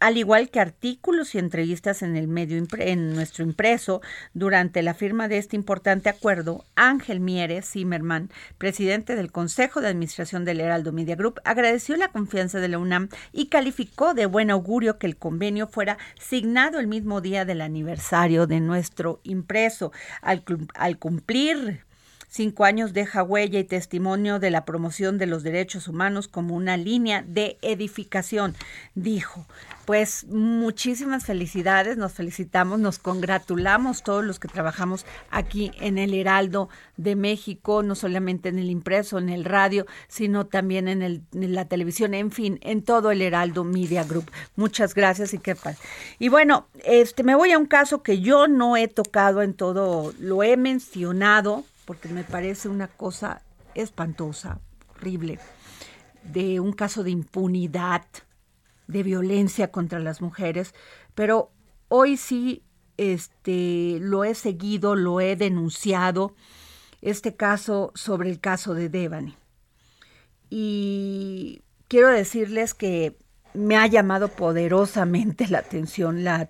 al 0.00 0.17
igual 0.17 0.50
que 0.50 0.61
artículos 0.61 1.35
y 1.35 1.38
entrevistas 1.38 2.02
en 2.02 2.17
el 2.17 2.28
medio 2.28 2.62
en 2.78 3.14
nuestro 3.14 3.45
impreso 3.45 4.00
durante 4.35 4.83
la 4.83 4.95
firma 4.95 5.28
de 5.28 5.38
este 5.38 5.57
importante 5.57 6.09
acuerdo, 6.09 6.64
Ángel 6.76 7.21
Mieres 7.21 7.71
Zimmerman, 7.71 8.31
presidente 8.59 9.17
del 9.17 9.33
Consejo 9.33 9.81
de 9.81 9.88
Administración 9.88 10.45
del 10.45 10.61
Heraldo 10.61 10.93
Media 10.93 11.17
Group, 11.17 11.40
agradeció 11.45 11.97
la 11.97 12.09
confianza 12.09 12.61
de 12.61 12.69
la 12.69 12.78
UNAM 12.78 13.09
y 13.33 13.47
calificó 13.47 14.14
de 14.14 14.26
buen 14.26 14.50
augurio 14.50 14.99
que 14.99 15.07
el 15.07 15.17
convenio 15.17 15.67
fuera 15.67 15.99
signado 16.19 16.78
el 16.78 16.87
mismo 16.87 17.21
día 17.21 17.45
del 17.45 17.61
aniversario 17.61 18.47
de 18.47 18.61
nuestro 18.61 19.21
impreso. 19.25 19.93
Al, 20.23 20.45
al 20.75 20.99
cumplir 20.99 21.88
Cinco 22.30 22.64
años 22.64 22.92
deja 22.92 23.23
huella 23.23 23.58
y 23.58 23.64
testimonio 23.64 24.38
de 24.38 24.50
la 24.50 24.66
promoción 24.66 25.16
de 25.16 25.25
los 25.25 25.42
derechos 25.42 25.88
humanos 25.88 26.28
como 26.28 26.54
una 26.54 26.76
línea 26.76 27.25
de 27.26 27.56
edificación, 27.62 28.54
dijo. 28.94 29.47
Pues 29.87 30.26
muchísimas 30.28 31.25
felicidades, 31.25 31.97
nos 31.97 32.12
felicitamos, 32.12 32.78
nos 32.78 32.99
congratulamos 32.99 34.02
todos 34.02 34.23
los 34.23 34.38
que 34.38 34.47
trabajamos 34.47 35.06
aquí 35.30 35.70
en 35.80 35.97
el 35.97 36.12
Heraldo 36.12 36.68
de 36.99 37.16
México, 37.16 37.82
no 37.82 37.94
solamente 37.94 38.50
en 38.50 38.58
el 38.58 38.68
impreso, 38.68 39.16
en 39.16 39.30
el 39.30 39.47
radio, 39.47 39.87
sino 40.08 40.44
también 40.44 40.88
en, 40.88 41.00
el, 41.00 41.23
en 41.32 41.54
la 41.54 41.64
televisión, 41.64 42.12
en 42.12 42.30
fin, 42.30 42.58
en 42.61 42.82
todo 42.82 43.11
el 43.11 43.23
Heraldo 43.23 43.64
Media 43.64 44.04
Group. 44.04 44.30
Muchas 44.56 44.94
gracias 44.94 45.32
y 45.32 45.38
qué 45.38 45.56
pasa. 45.56 45.80
Y 46.18 46.28
bueno, 46.28 46.66
este 46.85 47.23
me 47.23 47.35
voy 47.35 47.52
a 47.52 47.58
un 47.58 47.64
caso 47.64 48.02
que 48.02 48.20
yo 48.20 48.49
no 48.49 48.76
he 48.76 48.88
tocado 48.88 49.40
en 49.40 49.54
todo, 49.54 50.12
lo 50.18 50.42
he 50.42 50.58
mencionado 50.58 51.64
porque 51.88 52.11
me 52.11 52.23
parece 52.23 52.68
una 52.68 52.87
cosa 52.87 53.40
espantosa, 53.75 54.61
horrible, 54.90 55.38
de 56.23 56.61
un 56.61 56.75
caso 56.75 57.02
de 57.02 57.11
impunidad, 57.11 58.04
de 58.88 59.02
violencia 59.02 59.73
contra 59.73 59.99
las 59.99 60.21
mujeres, 60.21 60.75
pero 61.14 61.50
hoy 61.88 62.18
sí 62.18 62.62
este, 62.99 63.97
lo 64.02 64.25
he 64.25 64.35
seguido, 64.35 64.97
lo 64.97 65.23
he 65.23 65.35
denunciado, 65.35 66.35
este 67.00 67.37
caso 67.37 67.90
sobre 67.95 68.28
el 68.28 68.38
caso 68.38 68.75
de 68.75 68.90
Devani. 68.90 69.35
Y 70.50 71.62
quiero 71.88 72.11
decirles 72.11 72.75
que 72.75 73.16
me 73.55 73.76
ha 73.76 73.87
llamado 73.87 74.28
poderosamente 74.28 75.49
la 75.49 75.59
atención 75.59 76.25
la, 76.25 76.49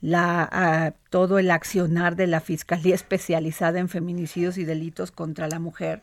la, 0.00 0.48
ah, 0.52 0.92
todo 1.10 1.38
el 1.38 1.50
accionar 1.50 2.16
de 2.16 2.26
la 2.26 2.40
Fiscalía 2.40 2.94
Especializada 3.02 3.78
en 3.78 3.88
Feminicidios 3.88 4.58
y 4.58 4.64
Delitos 4.64 5.10
contra 5.10 5.48
la 5.48 5.58
Mujer, 5.58 6.02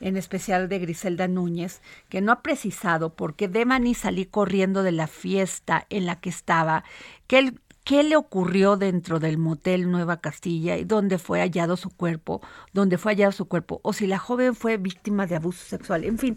en 0.00 0.16
especial 0.16 0.68
de 0.68 0.78
Griselda 0.78 1.28
Núñez, 1.28 1.80
que 2.08 2.20
no 2.20 2.32
ha 2.32 2.42
precisado 2.42 3.14
por 3.14 3.34
qué 3.34 3.48
Demani 3.48 3.94
salí 3.94 4.26
corriendo 4.26 4.82
de 4.82 4.92
la 4.92 5.06
fiesta 5.06 5.86
en 5.88 6.06
la 6.06 6.20
que 6.20 6.28
estaba, 6.28 6.84
que 7.26 7.38
él 7.38 7.60
qué 7.86 8.02
le 8.02 8.16
ocurrió 8.16 8.76
dentro 8.76 9.20
del 9.20 9.38
motel 9.38 9.92
Nueva 9.92 10.20
Castilla 10.20 10.76
y 10.76 10.84
dónde 10.84 11.18
fue 11.18 11.38
hallado 11.38 11.76
su 11.76 11.88
cuerpo, 11.88 12.42
dónde 12.72 12.98
fue 12.98 13.12
hallado 13.12 13.30
su 13.30 13.46
cuerpo, 13.46 13.80
o 13.84 13.92
si 13.92 14.08
la 14.08 14.18
joven 14.18 14.56
fue 14.56 14.76
víctima 14.76 15.26
de 15.26 15.36
abuso 15.36 15.64
sexual. 15.64 16.02
En 16.02 16.18
fin, 16.18 16.36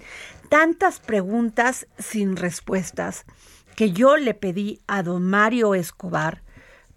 tantas 0.50 1.00
preguntas 1.00 1.88
sin 1.98 2.38
respuestas 2.38 3.26
que 3.76 3.92
yo 3.92 4.16
le 4.16 4.36
pedí 4.36 4.80
a 4.86 5.02
don 5.02 5.28
Mario 5.28 5.74
Escobar, 5.74 6.44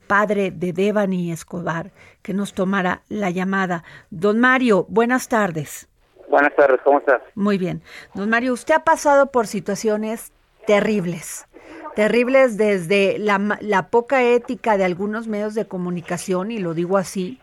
padre 0.07 0.51
de 0.51 0.75
Devani 0.75 1.33
Escobar, 1.33 1.91
que 2.21 2.35
nos 2.35 2.53
tomara 2.53 3.05
la 3.09 3.31
llamada. 3.31 3.85
Don 4.11 4.39
Mario, 4.39 4.85
buenas 4.91 5.29
tardes. 5.29 5.89
Buenas 6.29 6.55
tardes, 6.57 6.79
¿cómo 6.85 6.99
estás? 6.99 7.23
Muy 7.35 7.57
bien. 7.57 7.83
Don 8.13 8.29
Mario, 8.29 8.53
usted 8.53 8.75
ha 8.75 8.85
pasado 8.85 9.31
por 9.31 9.47
situaciones 9.47 10.31
terribles 10.67 11.47
terribles 11.95 12.57
desde 12.57 13.19
la, 13.19 13.89
poca 13.91 14.23
ética 14.23 14.77
de 14.77 14.85
algunos 14.85 15.27
medios 15.29 15.55
de 15.55 15.67
comunicación, 15.67 16.51
y 16.51 16.59
lo 16.59 16.75
digo 16.75 16.97
así, 16.97 17.39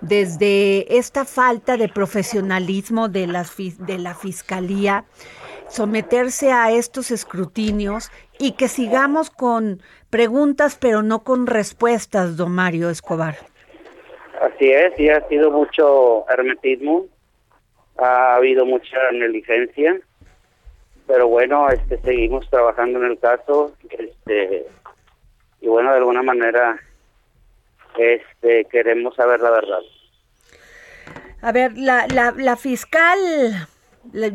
desde 0.00 0.98
esta 0.98 1.24
falta 1.24 1.76
de 1.76 1.88
profesionalismo 1.88 3.08
de, 3.08 3.26
las, 3.26 3.56
de 3.56 3.98
la 3.98 4.14
Fiscalía, 4.14 5.04
someterse 5.68 6.52
a 6.52 6.70
estos 6.70 7.10
escrutinios 7.10 8.10
y 8.38 8.52
que 8.52 8.68
sigamos 8.68 9.30
con 9.30 9.80
preguntas 10.10 10.76
pero 10.78 11.02
no 11.02 11.22
con 11.22 11.46
respuestas, 11.46 12.36
don 12.36 12.52
Mario 12.52 12.90
Escobar. 12.90 13.36
Así 14.40 14.70
es, 14.70 14.98
y 14.98 15.08
ha 15.08 15.26
sido 15.28 15.50
mucho 15.50 16.28
hermetismo, 16.28 17.06
ha 17.96 18.34
habido 18.34 18.66
mucha 18.66 18.98
negligencia 19.12 20.00
pero 21.12 21.28
bueno, 21.28 21.68
este 21.68 22.00
seguimos 22.00 22.48
trabajando 22.48 22.98
en 22.98 23.10
el 23.10 23.18
caso, 23.18 23.74
este 23.90 24.66
y 25.60 25.68
bueno, 25.68 25.90
de 25.90 25.98
alguna 25.98 26.22
manera 26.22 26.80
este 27.98 28.64
queremos 28.70 29.14
saber 29.14 29.40
la 29.40 29.50
verdad. 29.50 29.80
A 31.42 31.52
ver, 31.52 31.76
la, 31.76 32.06
la, 32.06 32.32
la 32.34 32.56
fiscal, 32.56 33.18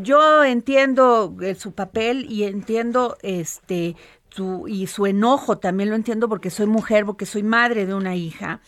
yo 0.04 0.44
entiendo 0.44 1.34
eh, 1.42 1.56
su 1.56 1.74
papel 1.74 2.28
y 2.30 2.44
entiendo 2.44 3.18
este 3.24 3.96
su, 4.30 4.68
y 4.68 4.86
su 4.86 5.08
enojo 5.08 5.58
también 5.58 5.90
lo 5.90 5.96
entiendo 5.96 6.30
porque 6.30 6.52
soy 6.52 6.68
mujer, 6.68 7.08
porque 7.08 7.26
soy 7.26 7.42
madre 7.42 7.88
de 7.88 7.96
una 7.96 8.16
hija. 8.16 8.60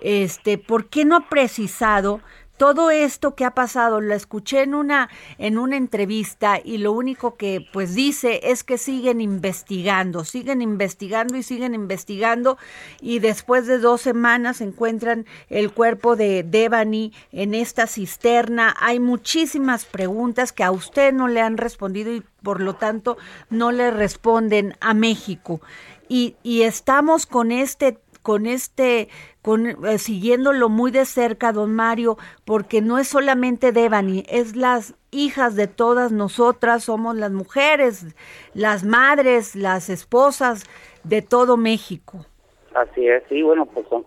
Este, 0.00 0.56
¿por 0.56 0.88
qué 0.88 1.04
no 1.04 1.16
ha 1.16 1.28
precisado 1.28 2.20
todo 2.56 2.90
esto 2.90 3.34
que 3.34 3.44
ha 3.44 3.54
pasado, 3.54 4.00
lo 4.00 4.14
escuché 4.14 4.62
en 4.62 4.74
una, 4.74 5.08
en 5.38 5.58
una 5.58 5.76
entrevista 5.76 6.58
y 6.62 6.78
lo 6.78 6.92
único 6.92 7.36
que 7.36 7.66
pues 7.72 7.94
dice 7.94 8.40
es 8.44 8.64
que 8.64 8.78
siguen 8.78 9.20
investigando, 9.20 10.24
siguen 10.24 10.62
investigando 10.62 11.36
y 11.36 11.42
siguen 11.42 11.74
investigando 11.74 12.56
y 13.00 13.18
después 13.18 13.66
de 13.66 13.78
dos 13.78 14.00
semanas 14.00 14.60
encuentran 14.60 15.26
el 15.48 15.72
cuerpo 15.72 16.16
de 16.16 16.42
Devani 16.42 17.12
en 17.32 17.54
esta 17.54 17.86
cisterna. 17.86 18.74
Hay 18.78 19.00
muchísimas 19.00 19.84
preguntas 19.84 20.52
que 20.52 20.64
a 20.64 20.70
usted 20.70 21.12
no 21.12 21.28
le 21.28 21.40
han 21.40 21.56
respondido 21.56 22.14
y 22.14 22.22
por 22.42 22.60
lo 22.60 22.74
tanto 22.74 23.16
no 23.50 23.72
le 23.72 23.90
responden 23.90 24.76
a 24.80 24.94
México. 24.94 25.60
Y, 26.08 26.36
y 26.44 26.62
estamos 26.62 27.26
con 27.26 27.50
este 27.50 27.98
con 28.26 28.46
este, 28.46 29.06
con, 29.40 29.68
eh, 29.68 29.98
siguiéndolo 29.98 30.68
muy 30.68 30.90
de 30.90 31.04
cerca, 31.04 31.52
don 31.52 31.72
Mario, 31.72 32.16
porque 32.44 32.82
no 32.82 32.98
es 32.98 33.06
solamente 33.06 33.70
Devani, 33.70 34.24
es 34.28 34.56
las 34.56 34.96
hijas 35.12 35.54
de 35.54 35.68
todas 35.68 36.10
nosotras, 36.10 36.82
somos 36.82 37.14
las 37.14 37.30
mujeres, 37.30 38.16
las 38.52 38.82
madres, 38.82 39.54
las 39.54 39.88
esposas 39.90 40.64
de 41.04 41.22
todo 41.22 41.56
México. 41.56 42.26
Así 42.74 43.06
es, 43.06 43.22
sí, 43.28 43.42
bueno, 43.42 43.64
pues 43.66 43.86
son, 43.88 44.04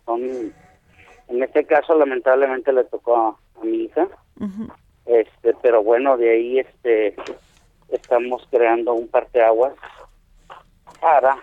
en 1.29 1.41
este 1.41 1.63
caso 1.63 1.95
lamentablemente 1.97 2.73
le 2.73 2.83
tocó 2.83 3.15
a, 3.15 3.37
mi 3.63 3.83
hija, 3.85 4.05
este, 5.05 5.53
pero 5.61 5.81
bueno, 5.81 6.17
de 6.17 6.29
ahí 6.29 6.59
este 6.59 7.15
estamos 7.87 8.45
creando 8.51 8.93
un 8.95 9.07
parteaguas 9.07 9.75
para 10.99 11.37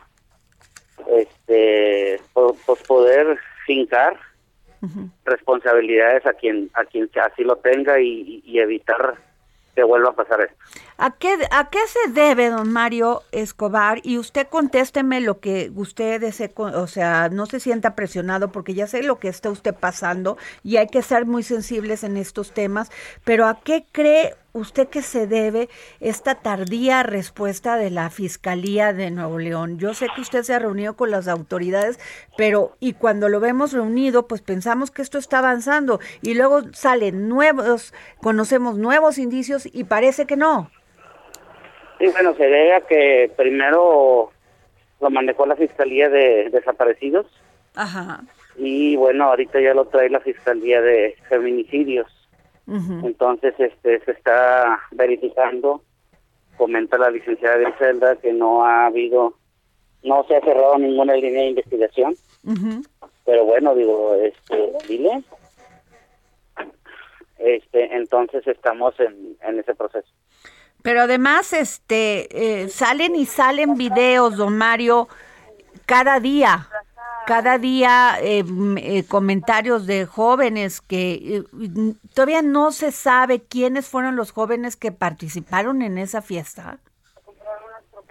este 1.08 2.20
pues 2.32 2.82
poder 2.86 3.38
fincar 3.66 4.18
responsabilidades 5.24 6.24
a 6.26 6.32
quien 6.32 6.70
a 6.74 6.84
quien 6.84 7.10
así 7.24 7.42
lo 7.42 7.56
tenga 7.56 8.00
y, 8.00 8.42
evitar 8.58 9.14
que 9.74 9.82
vuelva 9.82 10.10
a 10.10 10.14
pasar 10.14 10.40
esto. 10.40 10.56
¿A 10.98 11.10
qué, 11.10 11.36
¿A 11.50 11.68
qué 11.68 11.78
se 11.88 12.10
debe, 12.10 12.48
don 12.48 12.72
Mario 12.72 13.22
Escobar? 13.30 14.00
Y 14.02 14.16
usted 14.16 14.46
contésteme 14.48 15.20
lo 15.20 15.40
que 15.40 15.70
usted 15.74 16.18
desee, 16.18 16.50
o 16.56 16.86
sea, 16.86 17.28
no 17.28 17.44
se 17.44 17.60
sienta 17.60 17.94
presionado 17.94 18.50
porque 18.50 18.72
ya 18.72 18.86
sé 18.86 19.02
lo 19.02 19.18
que 19.18 19.28
está 19.28 19.50
usted 19.50 19.74
pasando 19.74 20.38
y 20.62 20.78
hay 20.78 20.86
que 20.86 21.02
ser 21.02 21.26
muy 21.26 21.42
sensibles 21.42 22.02
en 22.02 22.16
estos 22.16 22.52
temas, 22.52 22.90
pero 23.24 23.46
¿a 23.46 23.60
qué 23.60 23.84
cree 23.92 24.36
usted 24.54 24.88
que 24.88 25.02
se 25.02 25.26
debe 25.26 25.68
esta 26.00 26.36
tardía 26.36 27.02
respuesta 27.02 27.76
de 27.76 27.90
la 27.90 28.08
Fiscalía 28.08 28.94
de 28.94 29.10
Nuevo 29.10 29.38
León? 29.38 29.78
Yo 29.78 29.92
sé 29.92 30.06
que 30.14 30.22
usted 30.22 30.44
se 30.44 30.54
ha 30.54 30.58
reunido 30.60 30.96
con 30.96 31.10
las 31.10 31.28
autoridades, 31.28 31.98
pero 32.38 32.74
y 32.80 32.94
cuando 32.94 33.28
lo 33.28 33.38
vemos 33.38 33.74
reunido, 33.74 34.26
pues 34.26 34.40
pensamos 34.40 34.90
que 34.90 35.02
esto 35.02 35.18
está 35.18 35.40
avanzando 35.40 36.00
y 36.22 36.32
luego 36.32 36.62
salen 36.72 37.28
nuevos, 37.28 37.92
conocemos 38.22 38.78
nuevos 38.78 39.18
indicios 39.18 39.68
y 39.70 39.84
parece 39.84 40.24
que 40.24 40.36
no. 40.36 40.70
Sí, 41.98 42.06
bueno, 42.08 42.34
se 42.34 42.44
debe 42.44 42.74
a 42.74 42.80
que 42.82 43.30
primero 43.36 44.30
lo 45.00 45.10
manejó 45.10 45.46
la 45.46 45.56
Fiscalía 45.56 46.08
de 46.08 46.50
Desaparecidos. 46.50 47.26
Ajá. 47.74 48.22
Y 48.56 48.96
bueno, 48.96 49.24
ahorita 49.24 49.60
ya 49.60 49.74
lo 49.74 49.86
trae 49.86 50.08
la 50.10 50.20
Fiscalía 50.20 50.80
de 50.80 51.16
Feminicidios. 51.28 52.06
Entonces, 52.68 53.54
este, 53.58 54.00
se 54.00 54.10
está 54.10 54.80
verificando, 54.90 55.82
comenta 56.56 56.98
la 56.98 57.10
licenciada 57.10 57.58
de 57.58 57.72
Celda 57.78 58.16
que 58.16 58.32
no 58.32 58.64
ha 58.64 58.86
habido, 58.86 59.34
no 60.02 60.24
se 60.24 60.34
ha 60.34 60.40
cerrado 60.40 60.76
ninguna 60.76 61.14
línea 61.14 61.42
de 61.42 61.50
investigación, 61.50 62.16
pero 63.24 63.44
bueno, 63.44 63.72
digo, 63.76 64.16
este, 64.16 64.72
dile, 64.88 65.22
este, 67.38 67.94
entonces 67.94 68.44
estamos 68.48 68.98
en, 68.98 69.36
en 69.42 69.60
ese 69.60 69.72
proceso. 69.76 70.08
Pero 70.87 71.00
además, 71.02 71.52
este, 71.52 72.28
eh, 72.31 72.69
salen 72.69 73.16
y 73.16 73.26
salen 73.26 73.75
videos, 73.75 74.37
don 74.37 74.57
Mario, 74.57 75.09
cada 75.85 76.20
día 76.20 76.68
cada 77.27 77.59
día 77.59 78.18
eh, 78.22 78.44
eh, 78.77 79.03
comentarios 79.09 79.88
de 79.88 80.07
jóvenes 80.07 80.81
que 80.81 81.12
eh, 81.12 81.42
todavía 82.14 82.40
no 82.40 82.70
se 82.70 82.92
sabe 82.92 83.42
quiénes 83.42 83.88
fueron 83.88 84.14
los 84.14 84.31
jóvenes 84.31 84.77
que 84.77 84.92
participaron 84.92 85.83
en 85.83 85.99
esa 85.99 86.22
fiesta. 86.22 86.79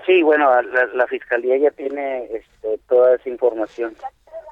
Sí, 0.06 0.22
bueno, 0.22 0.52
la, 0.62 1.08
fiscalía 1.08 1.56
ya 1.58 1.72
tiene 1.72 2.26
este, 2.26 2.78
toda 2.90 3.16
esa 3.16 3.30
información. 3.30 3.96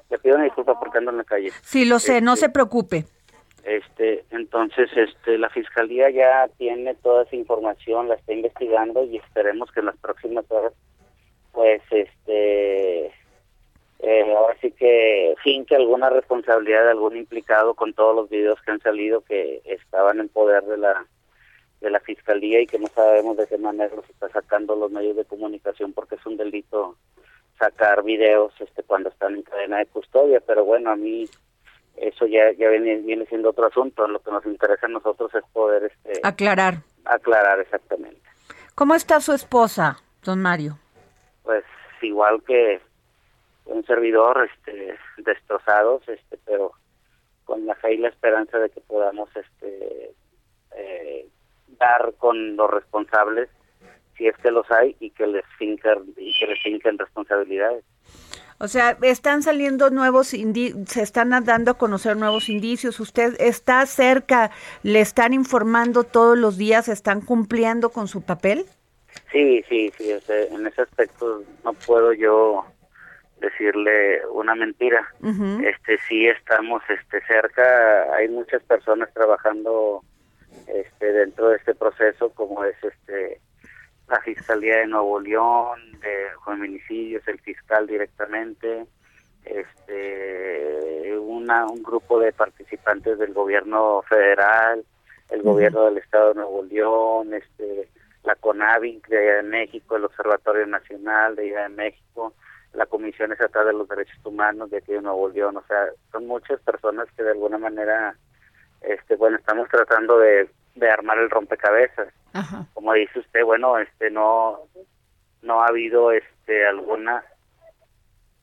Le 0.10 0.18
pido 0.18 0.36
una 0.36 0.46
disculpa 0.46 0.80
porque 0.80 0.98
ando 0.98 1.12
en 1.12 1.18
la 1.18 1.26
calle. 1.26 1.52
Sí, 1.62 1.84
lo 1.84 2.00
sé, 2.00 2.22
no 2.22 2.36
este, 2.36 2.46
se 2.46 2.52
preocupe. 2.54 3.06
Este, 3.63 4.26
entonces, 4.32 4.89
este, 4.95 5.38
la 5.38 5.49
fiscalía 5.49 6.10
ya 6.10 6.49
tiene 6.58 6.95
toda 6.95 7.23
esa 7.23 7.36
información, 7.36 8.10
la 8.10 8.15
está 8.15 8.34
investigando 8.34 9.04
y 9.06 9.17
esperemos 9.17 9.71
que 9.71 9.80
en 9.80 9.86
las 9.88 9.97
próximas 9.97 10.45
horas, 10.49 10.73
pues, 11.54 11.82
este, 11.91 13.12
eh, 14.06 14.36
ahora 14.36 14.58
sí 14.60 14.69
que 14.71 15.34
finque 15.41 15.78
alguna 15.78 16.10
responsabilidad 16.10 16.84
de 16.84 16.91
algún 16.91 17.15
implicado 17.15 17.73
con 17.73 17.93
todos 17.93 18.13
los 18.13 18.30
videos 18.30 18.62
que 18.62 18.71
han 18.71 18.82
salido 18.82 19.21
que 19.21 19.62
estaban 19.63 20.19
en 20.19 20.28
poder 20.28 20.63
de 20.65 20.78
la 20.78 21.06
de 21.80 21.89
la 21.89 22.02
fiscalía 22.02 22.62
y 22.62 22.67
que 22.67 22.80
no 22.80 22.88
sabemos 22.88 23.38
de 23.38 23.47
qué 23.47 23.58
manera 23.58 23.95
los 23.95 24.10
está 24.10 24.28
sacando 24.30 24.76
los 24.76 24.91
medios 24.91 25.15
de 25.15 25.26
comunicación 25.26 25.93
porque 25.93 26.15
es 26.15 26.26
un 26.26 26.36
delito 26.36 26.97
sacar 27.58 28.04
videos 28.04 28.54
este 28.60 28.84
cuando 28.84 29.08
están 29.10 29.36
en 29.36 29.43
cadena 29.43 29.78
de 29.78 29.86
custodia. 29.86 30.41
Pero 30.41 30.65
bueno 30.65 30.91
a 30.91 30.97
mí 30.97 31.26
eso 31.98 32.26
ya 32.26 32.52
ya 32.58 32.70
viene, 32.70 32.98
viene 32.98 33.26
siendo 33.26 33.50
otro 33.50 33.68
asunto. 33.68 34.08
Lo 34.08 34.20
que 34.20 34.32
nos 34.32 34.46
interesa 34.46 34.88
a 34.88 34.90
nosotros 34.90 35.34
es 35.36 35.44
poder 35.54 35.84
este 35.86 36.20
aclarar. 36.24 36.76
aclarar 37.06 37.60
exactamente. 37.60 38.22
Cómo 38.76 38.96
está 38.96 39.20
su 39.20 39.34
esposa 39.34 39.98
don 40.24 40.42
Mario 40.42 40.78
pues 41.44 41.64
igual 42.02 42.42
que 42.44 42.82
un 43.66 43.86
servidor 43.86 44.50
este 44.52 44.98
destrozados 45.18 46.08
este 46.08 46.38
pero 46.46 46.72
con 47.46 47.66
la 47.66 47.76
fe 47.76 47.94
y 47.94 47.98
la 47.98 48.10
esperanza 48.10 48.58
de 48.58 48.70
que 48.70 48.82
podamos 48.82 49.30
este 49.36 50.14
eh, 50.76 51.28
dar 51.80 52.14
con 52.18 52.56
los 52.56 52.70
responsables 52.70 53.50
si 54.18 54.28
es 54.28 54.38
que 54.38 54.52
los 54.52 54.70
hay 54.72 54.96
y 55.00 55.12
que 55.12 55.28
les 55.28 55.46
finquen 55.58 56.14
y 56.18 56.34
que 56.38 56.48
les 56.48 56.62
finquen 56.62 56.98
responsabilidades 56.98 57.84
o 58.60 58.68
sea, 58.68 58.98
están 59.02 59.44
saliendo 59.44 59.89
nuevos, 59.89 60.28
se 60.28 61.02
están 61.02 61.30
dando 61.44 61.72
a 61.72 61.78
conocer 61.78 62.18
nuevos 62.18 62.50
indicios. 62.50 63.00
Usted 63.00 63.36
está 63.39 63.86
cerca, 63.86 64.52
le 64.84 65.02
están 65.02 65.34
informando 65.34 66.04
todos 66.04 66.38
los 66.38 66.58
días, 66.58 66.88
están 66.88 67.22
cumpliendo 67.22 67.89
con 67.89 68.08
su 68.08 68.22
papel. 68.22 68.66
Sí, 69.32 69.63
sí, 69.68 69.92
sí. 69.98 70.12
en 70.52 70.68
ese 70.68 70.82
aspecto 70.82 71.44
no 71.63 71.74
puedo 71.74 72.13
yo 72.13 72.66
decirle 73.39 74.26
una 74.28 74.56
mentira. 74.56 75.08
Este 75.63 75.98
sí 76.08 76.28
estamos 76.28 76.82
este 76.89 77.22
cerca, 77.26 78.13
hay 78.16 78.30
muchas 78.30 78.63
personas 78.63 79.13
trabajando 79.13 80.02
este 80.68 81.12
dentro 81.12 81.50
de 81.50 81.58
este 81.58 81.76
proceso 81.76 82.30
como 82.30 82.63
es 82.63 82.76
este 82.84 83.42
la 84.08 84.20
Fiscalía 84.22 84.78
de 84.78 84.88
Nuevo 84.88 85.20
León, 85.20 85.80
de 86.00 86.28
feminicidios, 86.46 87.28
el 87.28 87.39
fiscal 87.39 87.88
directamente, 87.88 88.86
este 89.46 91.18
una 91.18 91.66
un 91.66 91.84
grupo 91.84 92.20
de 92.20 92.32
participantes 92.32 93.18
del 93.18 93.34
gobierno 93.34 94.02
federal, 94.08 94.84
el 95.30 95.42
gobierno 95.42 95.86
del 95.86 95.98
estado 95.98 96.30
de 96.30 96.36
Nuevo 96.36 96.63
León, 96.63 97.34
este 97.34 97.89
la 98.24 98.36
CONAVIC 98.36 99.08
de 99.08 99.18
allá 99.18 99.36
de 99.38 99.44
México, 99.44 99.96
el 99.96 100.06
Observatorio 100.06 100.66
Nacional 100.66 101.36
de 101.36 101.50
allá 101.50 101.63
de 101.63 101.76
México, 101.76 102.34
la 102.74 102.86
Comisión 102.86 103.32
Estatal 103.32 103.68
de 103.68 103.74
los 103.74 103.88
Derechos 103.88 104.26
Humanos 104.26 104.70
de 104.72 104.78
aquí 104.78 104.94
de 104.94 105.02
Nuevo 105.02 105.30
León, 105.30 105.58
o 105.58 105.63
sea, 105.68 105.88
son 106.12 106.28
muchas 106.28 106.60
personas 106.62 107.08
que 107.16 107.24
de 107.24 107.32
alguna 107.32 107.58
manera, 107.58 108.16
este, 108.82 109.16
bueno, 109.16 109.38
estamos 109.38 109.68
tratando 109.70 110.20
de, 110.20 110.50
de 110.76 110.90
armar 110.90 111.18
el 111.20 111.30
rompecabezas. 111.30 112.14
Como 112.74 112.94
dice 112.94 113.20
usted, 113.20 113.44
bueno, 113.44 113.78
este, 113.78 114.10
no, 114.10 114.60
no 115.42 115.62
ha 115.62 115.68
habido, 115.68 116.12
este, 116.12 116.66
alguna, 116.66 117.24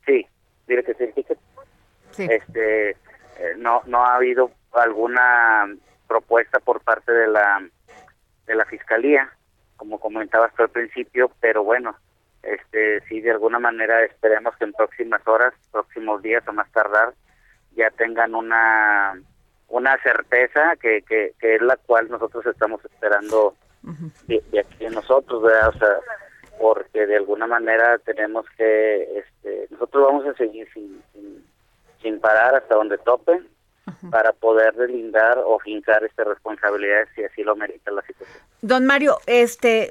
sí, 0.05 0.25
diré 0.67 0.83
que 0.83 0.93
sí, 0.93 1.25
sí. 2.11 2.27
este, 2.29 2.91
eh, 2.91 2.95
no, 3.57 3.81
no 3.85 4.05
ha 4.05 4.15
habido 4.15 4.51
alguna 4.71 5.67
propuesta 6.07 6.59
por 6.59 6.81
parte 6.81 7.11
de 7.11 7.27
la, 7.27 7.67
de 8.45 8.55
la 8.55 8.65
fiscalía, 8.65 9.29
como 9.75 9.99
comentabas 9.99 10.53
tú 10.55 10.63
al 10.63 10.69
principio, 10.69 11.31
pero 11.41 11.63
bueno, 11.63 11.95
este 12.43 13.01
si 13.07 13.21
de 13.21 13.31
alguna 13.31 13.59
manera 13.59 14.03
esperemos 14.03 14.55
que 14.57 14.65
en 14.65 14.73
próximas 14.73 15.25
horas, 15.27 15.53
próximos 15.71 16.21
días 16.21 16.47
o 16.47 16.53
más 16.53 16.71
tardar 16.71 17.13
ya 17.75 17.89
tengan 17.91 18.35
una 18.35 19.19
una 19.71 19.97
certeza 20.03 20.75
que, 20.79 21.01
que, 21.01 21.33
es 21.41 21.61
la 21.61 21.77
cual 21.77 22.09
nosotros 22.09 22.45
estamos 22.45 22.83
esperando 22.85 23.55
de, 24.27 24.43
aquí 24.59 24.85
nosotros, 24.87 25.41
¿verdad? 25.41 25.69
O 25.69 25.79
sea, 25.79 25.99
porque 26.59 27.07
de 27.07 27.15
alguna 27.15 27.47
manera 27.47 27.97
tenemos 27.99 28.45
que, 28.57 29.19
este, 29.19 29.67
nosotros 29.71 30.05
vamos 30.05 30.25
a 30.27 30.33
seguir 30.35 30.67
sin, 30.73 31.01
sin, 32.01 32.19
parar 32.19 32.55
hasta 32.55 32.75
donde 32.75 32.97
tope, 32.99 33.41
para 34.11 34.31
poder 34.33 34.73
delindar 34.75 35.39
o 35.45 35.59
fincar 35.59 36.03
esta 36.03 36.23
responsabilidad 36.23 37.07
si 37.15 37.23
así 37.23 37.43
lo 37.43 37.55
merita 37.55 37.91
la 37.91 38.01
situación. 38.03 38.39
Don 38.61 38.85
Mario, 38.85 39.17
este, 39.25 39.89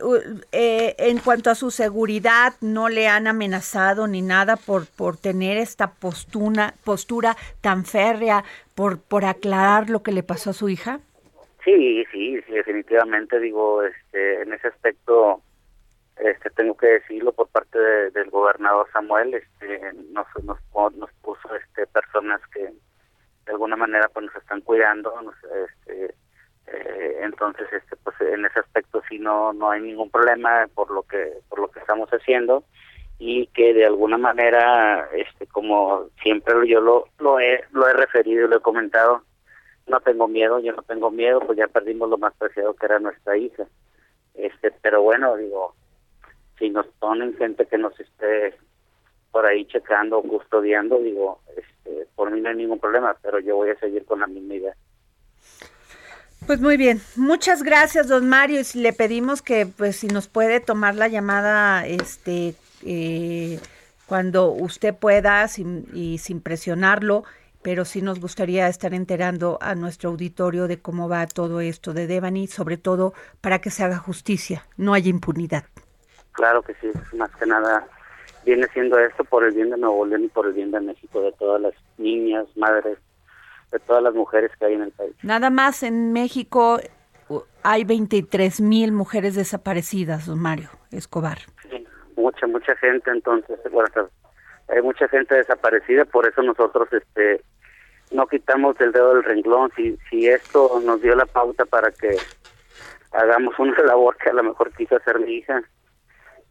eh, 0.52 0.94
en 0.98 1.18
cuanto 1.18 1.50
a 1.50 1.54
su 1.54 1.70
seguridad, 1.70 2.54
¿no 2.60 2.88
le 2.88 3.08
han 3.08 3.26
amenazado 3.26 4.06
ni 4.06 4.22
nada 4.22 4.56
por, 4.56 4.86
por 4.86 5.16
tener 5.16 5.56
esta 5.56 5.92
postura, 5.92 6.74
postura 6.84 7.36
tan 7.60 7.84
férrea, 7.84 8.44
por, 8.74 9.00
por 9.00 9.24
aclarar 9.24 9.90
lo 9.90 10.02
que 10.02 10.12
le 10.12 10.22
pasó 10.22 10.50
a 10.50 10.54
su 10.54 10.68
hija? 10.68 11.00
Sí, 11.64 12.04
sí, 12.12 12.40
sí, 12.46 12.52
definitivamente 12.52 13.38
digo, 13.38 13.82
este, 13.82 14.42
en 14.42 14.52
ese 14.52 14.68
aspecto, 14.68 15.42
este, 16.16 16.48
tengo 16.50 16.76
que 16.76 16.86
decirlo 16.86 17.32
por 17.32 17.48
parte 17.48 17.78
del 17.78 18.30
gobernador 18.30 18.86
Samuel, 18.92 19.34
este, 19.34 19.80
nos, 20.10 20.26
nos, 20.44 20.58
nos 20.96 21.10
puso, 21.22 21.54
este, 21.56 21.86
personas 21.88 22.40
que 22.54 22.72
de 23.46 23.52
alguna 23.52 23.76
manera 23.76 24.08
pues 24.12 24.26
nos 24.26 24.36
están 24.36 24.60
cuidando, 24.60 25.12
este, 25.64 26.14
eh, 26.66 27.16
entonces, 27.22 27.66
este, 27.72 27.96
pues 27.96 28.16
en 28.20 28.44
ese 28.44 28.60
aspecto 28.60 29.02
sí 29.08 29.18
no, 29.18 29.52
no 29.52 29.70
hay 29.70 29.80
ningún 29.80 30.10
problema 30.10 30.66
por 30.74 30.90
lo 30.90 31.02
que, 31.02 31.38
por 31.48 31.58
lo 31.58 31.68
que 31.68 31.80
estamos 31.80 32.08
haciendo 32.10 32.64
y 33.18 33.48
que 33.48 33.74
de 33.74 33.84
alguna 33.84 34.18
manera, 34.18 35.08
este, 35.12 35.46
como 35.46 36.08
siempre 36.22 36.54
yo 36.66 36.80
lo, 36.80 37.08
lo 37.18 37.38
he, 37.38 37.64
lo 37.72 37.86
he 37.86 37.92
referido 37.92 38.46
y 38.46 38.48
lo 38.48 38.56
he 38.56 38.62
comentado, 38.62 39.22
no 39.86 40.00
tengo 40.00 40.28
miedo, 40.28 40.60
yo 40.60 40.72
no 40.72 40.82
tengo 40.82 41.10
miedo, 41.10 41.40
pues 41.40 41.58
ya 41.58 41.66
perdimos 41.66 42.08
lo 42.08 42.18
más 42.18 42.34
preciado 42.34 42.74
que 42.74 42.86
era 42.86 42.98
nuestra 42.98 43.36
hija. 43.36 43.64
Este, 44.34 44.70
pero 44.80 45.02
bueno, 45.02 45.36
digo, 45.36 45.74
si 46.58 46.70
nos 46.70 46.86
ponen 46.98 47.36
gente 47.36 47.66
que 47.66 47.76
nos 47.76 47.98
esté 47.98 48.56
por 49.30 49.46
ahí 49.46 49.64
checando 49.66 50.20
custodiando, 50.22 50.98
digo, 50.98 51.40
este, 51.56 52.06
por 52.14 52.30
mí 52.30 52.40
no 52.40 52.48
hay 52.48 52.56
ningún 52.56 52.78
problema, 52.78 53.16
pero 53.22 53.38
yo 53.40 53.56
voy 53.56 53.70
a 53.70 53.78
seguir 53.78 54.04
con 54.04 54.20
la 54.20 54.26
misma 54.26 54.54
idea. 54.54 54.74
Pues 56.46 56.60
muy 56.60 56.76
bien, 56.76 57.00
muchas 57.16 57.62
gracias, 57.62 58.08
don 58.08 58.28
Mario. 58.28 58.60
Y 58.60 58.78
le 58.78 58.92
pedimos 58.92 59.42
que, 59.42 59.66
pues, 59.66 59.96
si 59.96 60.08
nos 60.08 60.26
puede 60.26 60.58
tomar 60.60 60.94
la 60.96 61.06
llamada, 61.06 61.86
este, 61.86 62.54
eh, 62.84 63.60
cuando 64.06 64.50
usted 64.50 64.94
pueda, 64.94 65.46
sin, 65.48 65.86
y 65.92 66.18
sin 66.18 66.40
presionarlo, 66.40 67.24
pero 67.62 67.84
sí 67.84 68.00
nos 68.02 68.20
gustaría 68.20 68.68
estar 68.68 68.94
enterando 68.94 69.58
a 69.60 69.74
nuestro 69.74 70.10
auditorio 70.10 70.66
de 70.66 70.80
cómo 70.80 71.08
va 71.08 71.26
todo 71.26 71.60
esto 71.60 71.92
de 71.92 72.06
Devani, 72.06 72.46
sobre 72.46 72.78
todo 72.78 73.12
para 73.40 73.60
que 73.60 73.70
se 73.70 73.84
haga 73.84 73.98
justicia, 73.98 74.64
no 74.76 74.94
haya 74.94 75.10
impunidad. 75.10 75.64
Claro 76.32 76.62
que 76.62 76.74
sí, 76.80 76.90
más 77.12 77.30
que 77.36 77.46
nada 77.46 77.86
viene 78.44 78.66
siendo 78.72 78.98
esto 78.98 79.24
por 79.24 79.44
el 79.44 79.54
bien 79.54 79.70
de 79.70 79.76
Nuevo 79.76 80.06
León 80.06 80.24
y 80.24 80.28
por 80.28 80.46
el 80.46 80.52
bien 80.52 80.70
de 80.70 80.80
México, 80.80 81.20
de 81.20 81.32
todas 81.32 81.60
las 81.60 81.74
niñas, 81.98 82.46
madres, 82.56 82.98
de 83.70 83.78
todas 83.80 84.02
las 84.02 84.14
mujeres 84.14 84.50
que 84.58 84.66
hay 84.66 84.74
en 84.74 84.82
el 84.82 84.92
país. 84.92 85.14
Nada 85.22 85.50
más 85.50 85.82
en 85.82 86.12
México 86.12 86.80
hay 87.62 87.84
23 87.84 88.60
mil 88.60 88.92
mujeres 88.92 89.34
desaparecidas, 89.34 90.26
don 90.26 90.40
Mario 90.40 90.70
Escobar. 90.90 91.38
Sí, 91.70 91.86
mucha, 92.16 92.46
mucha 92.46 92.74
gente, 92.76 93.10
entonces, 93.10 93.58
bueno, 93.70 94.08
hay 94.68 94.82
mucha 94.82 95.08
gente 95.08 95.34
desaparecida, 95.34 96.04
por 96.04 96.26
eso 96.26 96.42
nosotros 96.42 96.88
este 96.92 97.42
no 98.10 98.26
quitamos 98.26 98.80
el 98.80 98.92
dedo 98.92 99.14
del 99.14 99.24
renglón. 99.24 99.70
Si, 99.76 99.96
si 100.08 100.26
esto 100.26 100.80
nos 100.84 101.00
dio 101.00 101.14
la 101.14 101.26
pauta 101.26 101.64
para 101.64 101.90
que 101.90 102.16
hagamos 103.12 103.58
una 103.58 103.78
labor 103.84 104.16
que 104.16 104.30
a 104.30 104.34
lo 104.34 104.42
mejor 104.42 104.72
quiso 104.72 104.96
hacer 104.96 105.18
mi 105.20 105.34
hija, 105.34 105.62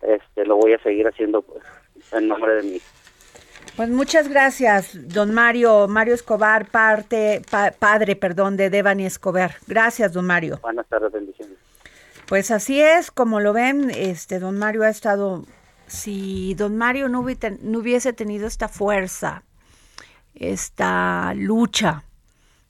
este 0.02 0.46
lo 0.46 0.58
voy 0.58 0.74
a 0.74 0.84
seguir 0.84 1.08
haciendo 1.08 1.42
pues 1.42 1.64
en 2.12 2.28
nombre 2.28 2.56
de 2.56 2.64
mí. 2.64 2.82
Pues 3.76 3.90
muchas 3.90 4.28
gracias, 4.28 4.98
don 5.14 5.34
Mario, 5.34 5.88
Mario 5.88 6.14
Escobar, 6.14 6.70
parte, 6.70 7.42
padre, 7.80 8.16
perdón, 8.16 8.58
de 8.58 8.70
Devani 8.70 9.06
Escobar. 9.06 9.56
Gracias, 9.68 10.12
don 10.12 10.26
Mario. 10.26 10.60
Buenas 10.62 10.88
tardes, 10.88 11.12
bendiciones. 11.12 11.58
Pues 12.28 12.52
así 12.52 12.82
es, 12.82 13.10
como 13.10 13.40
lo 13.40 13.54
ven, 13.54 13.90
este 13.90 14.40
don 14.40 14.58
Mario 14.58 14.84
ha 14.84 14.90
estado 14.90 15.46
si 15.90 16.54
don 16.54 16.78
Mario 16.78 17.10
no, 17.10 17.22
hubiese 17.22 18.14
tenido 18.14 18.48
esta 18.48 18.68
fuerza, 18.68 19.44
esta 20.36 21.34
lucha 21.36 22.04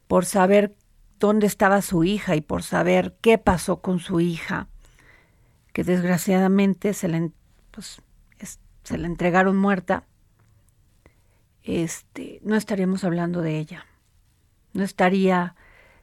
por 0.07 0.25
saber 0.25 0.73
dónde 1.19 1.45
estaba 1.45 1.81
su 1.81 2.03
hija 2.03 2.35
y 2.35 2.41
por 2.41 2.63
saber 2.63 3.15
qué 3.21 3.37
pasó 3.37 3.81
con 3.81 3.99
su 3.99 4.21
hija, 4.21 4.67
desgraciadamente 5.83 6.93
se 6.93 7.07
le, 7.07 7.31
pues, 7.71 8.01
se 8.83 8.97
le 8.97 9.05
entregaron 9.05 9.57
muerta, 9.57 10.03
este, 11.63 12.39
no 12.43 12.55
estaríamos 12.55 13.03
hablando 13.03 13.41
de 13.41 13.59
ella. 13.59 13.85
No 14.73 14.83
estaría 14.83 15.55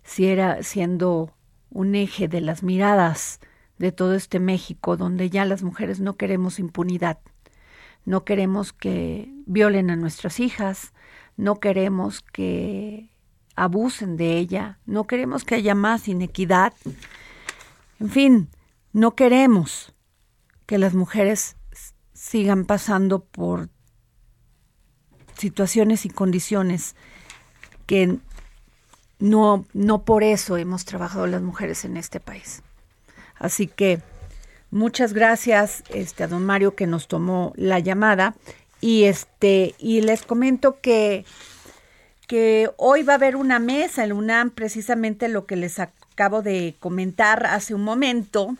si 0.04 0.26
era 0.26 0.62
siendo 0.62 1.34
un 1.70 1.94
eje 1.94 2.28
de 2.28 2.40
las 2.40 2.62
miradas 2.62 3.40
de 3.78 3.92
todo 3.92 4.14
este 4.14 4.40
México 4.40 4.96
donde 4.96 5.30
ya 5.30 5.44
las 5.44 5.62
mujeres 5.62 6.00
no 6.00 6.16
queremos 6.16 6.58
impunidad, 6.58 7.18
no 8.04 8.24
queremos 8.24 8.72
que 8.72 9.28
violen 9.46 9.90
a 9.90 9.96
nuestras 9.96 10.40
hijas, 10.40 10.92
no 11.36 11.60
queremos 11.60 12.22
que 12.22 13.08
abusen 13.56 14.16
de 14.16 14.38
ella, 14.38 14.78
no 14.86 15.04
queremos 15.04 15.44
que 15.44 15.56
haya 15.56 15.74
más 15.74 16.08
inequidad, 16.08 16.72
en 17.98 18.10
fin, 18.10 18.48
no 18.96 19.14
queremos 19.14 19.92
que 20.64 20.78
las 20.78 20.94
mujeres 20.94 21.56
sigan 22.14 22.64
pasando 22.64 23.22
por 23.22 23.68
situaciones 25.36 26.06
y 26.06 26.08
condiciones 26.08 26.96
que 27.84 28.16
no, 29.18 29.66
no 29.74 30.06
por 30.06 30.22
eso 30.22 30.56
hemos 30.56 30.86
trabajado 30.86 31.26
las 31.26 31.42
mujeres 31.42 31.84
en 31.84 31.98
este 31.98 32.20
país. 32.20 32.62
Así 33.38 33.66
que 33.66 34.00
muchas 34.70 35.12
gracias 35.12 35.84
este, 35.90 36.24
a 36.24 36.28
don 36.28 36.46
Mario 36.46 36.74
que 36.74 36.86
nos 36.86 37.06
tomó 37.06 37.52
la 37.56 37.78
llamada. 37.80 38.34
Y 38.80 39.04
este, 39.04 39.74
y 39.78 40.00
les 40.00 40.22
comento 40.22 40.80
que, 40.80 41.26
que 42.26 42.70
hoy 42.78 43.02
va 43.02 43.12
a 43.12 43.16
haber 43.16 43.36
una 43.36 43.58
mesa 43.58 44.04
en 44.04 44.12
UNAM, 44.12 44.52
precisamente 44.52 45.28
lo 45.28 45.44
que 45.44 45.56
les 45.56 45.80
acabo 45.80 46.40
de 46.40 46.76
comentar 46.80 47.44
hace 47.44 47.74
un 47.74 47.84
momento, 47.84 48.56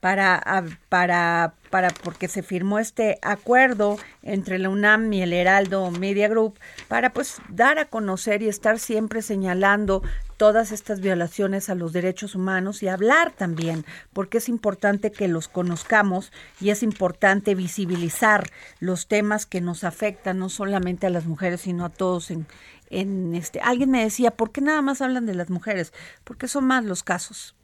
para, 0.00 0.64
para, 0.88 1.54
para, 1.68 1.90
porque 1.90 2.26
se 2.26 2.42
firmó 2.42 2.78
este 2.78 3.18
acuerdo 3.20 3.98
entre 4.22 4.58
la 4.58 4.70
UNAM 4.70 5.12
y 5.12 5.22
el 5.22 5.34
Heraldo 5.34 5.90
Media 5.90 6.26
Group, 6.28 6.58
para 6.88 7.12
pues 7.12 7.36
dar 7.50 7.78
a 7.78 7.84
conocer 7.84 8.42
y 8.42 8.48
estar 8.48 8.78
siempre 8.78 9.20
señalando 9.20 10.02
todas 10.38 10.72
estas 10.72 11.00
violaciones 11.00 11.68
a 11.68 11.74
los 11.74 11.92
derechos 11.92 12.34
humanos 12.34 12.82
y 12.82 12.88
hablar 12.88 13.32
también, 13.32 13.84
porque 14.14 14.38
es 14.38 14.48
importante 14.48 15.12
que 15.12 15.28
los 15.28 15.48
conozcamos 15.48 16.32
y 16.60 16.70
es 16.70 16.82
importante 16.82 17.54
visibilizar 17.54 18.48
los 18.78 19.06
temas 19.06 19.44
que 19.44 19.60
nos 19.60 19.84
afectan 19.84 20.38
no 20.38 20.48
solamente 20.48 21.06
a 21.06 21.10
las 21.10 21.26
mujeres, 21.26 21.60
sino 21.60 21.84
a 21.84 21.90
todos 21.90 22.30
en, 22.30 22.46
en 22.88 23.34
este. 23.34 23.60
Alguien 23.60 23.90
me 23.90 24.02
decía, 24.02 24.30
¿por 24.30 24.50
qué 24.50 24.62
nada 24.62 24.80
más 24.80 25.02
hablan 25.02 25.26
de 25.26 25.34
las 25.34 25.50
mujeres? 25.50 25.92
Porque 26.24 26.48
son 26.48 26.64
más 26.64 26.86
los 26.86 27.02
casos 27.02 27.54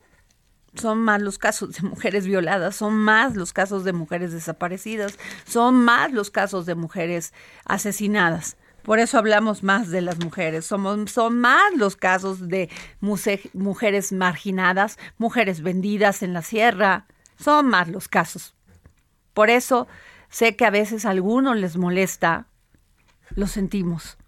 son 0.74 0.98
más 0.98 1.22
los 1.22 1.38
casos 1.38 1.72
de 1.74 1.88
mujeres 1.88 2.26
violadas, 2.26 2.76
son 2.76 2.94
más 2.94 3.36
los 3.36 3.52
casos 3.52 3.84
de 3.84 3.92
mujeres 3.92 4.32
desaparecidas, 4.32 5.18
son 5.46 5.76
más 5.76 6.12
los 6.12 6.30
casos 6.30 6.66
de 6.66 6.74
mujeres 6.74 7.32
asesinadas. 7.64 8.56
Por 8.86 9.00
eso 9.00 9.18
hablamos 9.18 9.64
más 9.64 9.90
de 9.90 10.00
las 10.00 10.20
mujeres. 10.20 10.64
Somos, 10.64 11.10
son 11.10 11.40
más 11.40 11.74
los 11.74 11.96
casos 11.96 12.46
de 12.46 12.70
mujeres 13.00 14.12
marginadas, 14.12 14.96
mujeres 15.18 15.60
vendidas 15.60 16.22
en 16.22 16.32
la 16.32 16.42
sierra. 16.42 17.06
Son 17.36 17.66
más 17.66 17.88
los 17.88 18.06
casos. 18.06 18.54
Por 19.34 19.50
eso 19.50 19.88
sé 20.28 20.54
que 20.54 20.64
a 20.64 20.70
veces 20.70 21.04
a 21.04 21.10
algunos 21.10 21.56
les 21.56 21.76
molesta. 21.76 22.46
Lo 23.34 23.48
sentimos. 23.48 24.18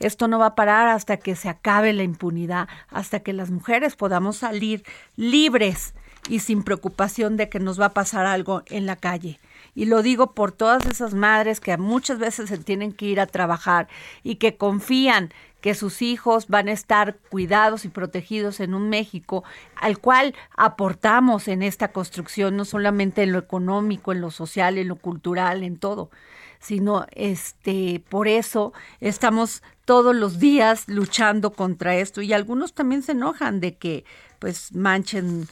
Esto 0.00 0.28
no 0.28 0.38
va 0.38 0.46
a 0.46 0.54
parar 0.54 0.88
hasta 0.88 1.18
que 1.18 1.36
se 1.36 1.48
acabe 1.48 1.92
la 1.92 2.02
impunidad, 2.02 2.68
hasta 2.90 3.20
que 3.20 3.32
las 3.32 3.50
mujeres 3.50 3.96
podamos 3.96 4.38
salir 4.38 4.82
libres 5.16 5.94
y 6.28 6.40
sin 6.40 6.62
preocupación 6.62 7.36
de 7.36 7.48
que 7.48 7.60
nos 7.60 7.80
va 7.80 7.86
a 7.86 7.94
pasar 7.94 8.26
algo 8.26 8.62
en 8.66 8.86
la 8.86 8.96
calle. 8.96 9.38
Y 9.74 9.84
lo 9.84 10.02
digo 10.02 10.32
por 10.32 10.52
todas 10.52 10.84
esas 10.86 11.14
madres 11.14 11.60
que 11.60 11.76
muchas 11.76 12.18
veces 12.18 12.48
se 12.48 12.58
tienen 12.58 12.92
que 12.92 13.06
ir 13.06 13.20
a 13.20 13.26
trabajar 13.26 13.88
y 14.22 14.36
que 14.36 14.56
confían 14.56 15.32
que 15.60 15.74
sus 15.74 16.02
hijos 16.02 16.48
van 16.48 16.68
a 16.68 16.72
estar 16.72 17.16
cuidados 17.28 17.84
y 17.84 17.88
protegidos 17.88 18.60
en 18.60 18.74
un 18.74 18.88
México 18.88 19.44
al 19.76 19.98
cual 19.98 20.34
aportamos 20.56 21.48
en 21.48 21.62
esta 21.62 21.88
construcción, 21.88 22.56
no 22.56 22.64
solamente 22.64 23.22
en 23.22 23.32
lo 23.32 23.38
económico, 23.38 24.12
en 24.12 24.20
lo 24.20 24.30
social, 24.30 24.78
en 24.78 24.88
lo 24.88 24.96
cultural, 24.96 25.62
en 25.62 25.78
todo, 25.78 26.10
sino 26.58 27.06
este 27.12 28.02
por 28.08 28.26
eso 28.26 28.72
estamos 29.00 29.62
todos 29.90 30.14
los 30.14 30.38
días 30.38 30.84
luchando 30.86 31.50
contra 31.50 31.96
esto 31.96 32.22
y 32.22 32.32
algunos 32.32 32.74
también 32.74 33.02
se 33.02 33.10
enojan 33.10 33.58
de 33.58 33.74
que 33.74 34.04
pues 34.38 34.72
manchen, 34.72 35.48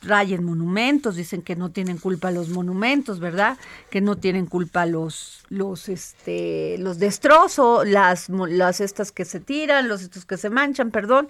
rayen 0.00 0.44
monumentos, 0.44 1.14
dicen 1.14 1.42
que 1.42 1.56
no 1.56 1.72
tienen 1.72 1.98
culpa 1.98 2.30
los 2.30 2.48
monumentos, 2.48 3.20
¿verdad? 3.20 3.58
Que 3.90 4.00
no 4.00 4.16
tienen 4.16 4.46
culpa 4.46 4.86
los, 4.86 5.44
los, 5.50 5.90
este, 5.90 6.78
los 6.78 6.98
destrozos, 6.98 7.86
las, 7.86 8.30
las 8.30 8.80
estas 8.80 9.12
que 9.12 9.26
se 9.26 9.40
tiran, 9.40 9.88
los 9.88 10.00
estos 10.00 10.24
que 10.24 10.38
se 10.38 10.48
manchan, 10.48 10.90
perdón. 10.90 11.28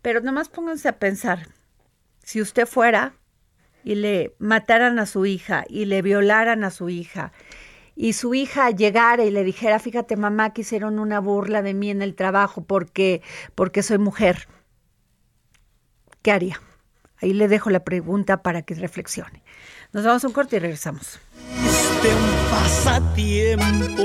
Pero 0.00 0.20
nomás 0.20 0.48
pónganse 0.48 0.88
a 0.88 1.00
pensar, 1.00 1.48
si 2.22 2.40
usted 2.40 2.66
fuera 2.66 3.14
y 3.82 3.96
le 3.96 4.36
mataran 4.38 5.00
a 5.00 5.06
su 5.06 5.26
hija 5.26 5.64
y 5.68 5.86
le 5.86 6.02
violaran 6.02 6.62
a 6.62 6.70
su 6.70 6.88
hija 6.88 7.32
y 7.94 8.14
su 8.14 8.34
hija 8.34 8.70
llegara 8.70 9.24
y 9.24 9.30
le 9.30 9.44
dijera, 9.44 9.78
fíjate 9.78 10.16
mamá 10.16 10.52
que 10.52 10.62
hicieron 10.62 10.98
una 10.98 11.20
burla 11.20 11.62
de 11.62 11.74
mí 11.74 11.90
en 11.90 12.02
el 12.02 12.14
trabajo 12.14 12.64
porque, 12.64 13.22
porque 13.54 13.82
soy 13.82 13.98
mujer, 13.98 14.48
¿qué 16.22 16.32
haría? 16.32 16.60
Ahí 17.20 17.34
le 17.34 17.48
dejo 17.48 17.70
la 17.70 17.84
pregunta 17.84 18.42
para 18.42 18.62
que 18.62 18.74
reflexione. 18.74 19.42
Nos 19.92 20.04
vamos 20.04 20.24
a 20.24 20.28
un 20.28 20.32
corte 20.32 20.56
y 20.56 20.58
regresamos. 20.60 21.20
Este 21.62 22.14
un 22.14 22.50
pasatiempo, 22.50 24.02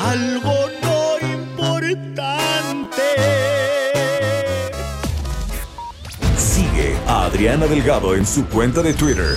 algo 0.00 0.54
no 0.82 1.26
importante. 1.26 3.02
Sigue 6.36 6.96
a 7.08 7.24
Adriana 7.24 7.66
Delgado 7.66 8.14
en 8.14 8.24
su 8.24 8.46
cuenta 8.46 8.80
de 8.82 8.94
Twitter 8.94 9.36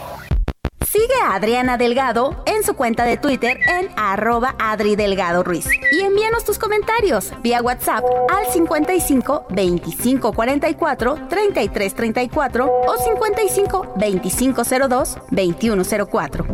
Sigue 0.91 1.15
a 1.23 1.35
Adriana 1.35 1.77
Delgado 1.77 2.43
en 2.45 2.65
su 2.65 2.73
cuenta 2.73 3.05
de 3.05 3.15
Twitter 3.15 3.57
en 3.65 3.87
arroba 3.95 4.57
Adri 4.59 4.97
Delgado 4.97 5.41
Ruiz. 5.41 5.65
Y 5.89 6.01
envíanos 6.01 6.43
tus 6.43 6.59
comentarios 6.59 7.31
vía 7.41 7.61
WhatsApp 7.61 8.03
al 8.29 8.51
55 8.51 9.45
25 9.51 10.33
44 10.33 11.27
33 11.29 11.95
34 11.95 12.65
o 12.65 12.97
55 12.97 13.93
25 13.95 14.63
02 14.89 15.17
21 15.31 15.83
04. 16.11 16.45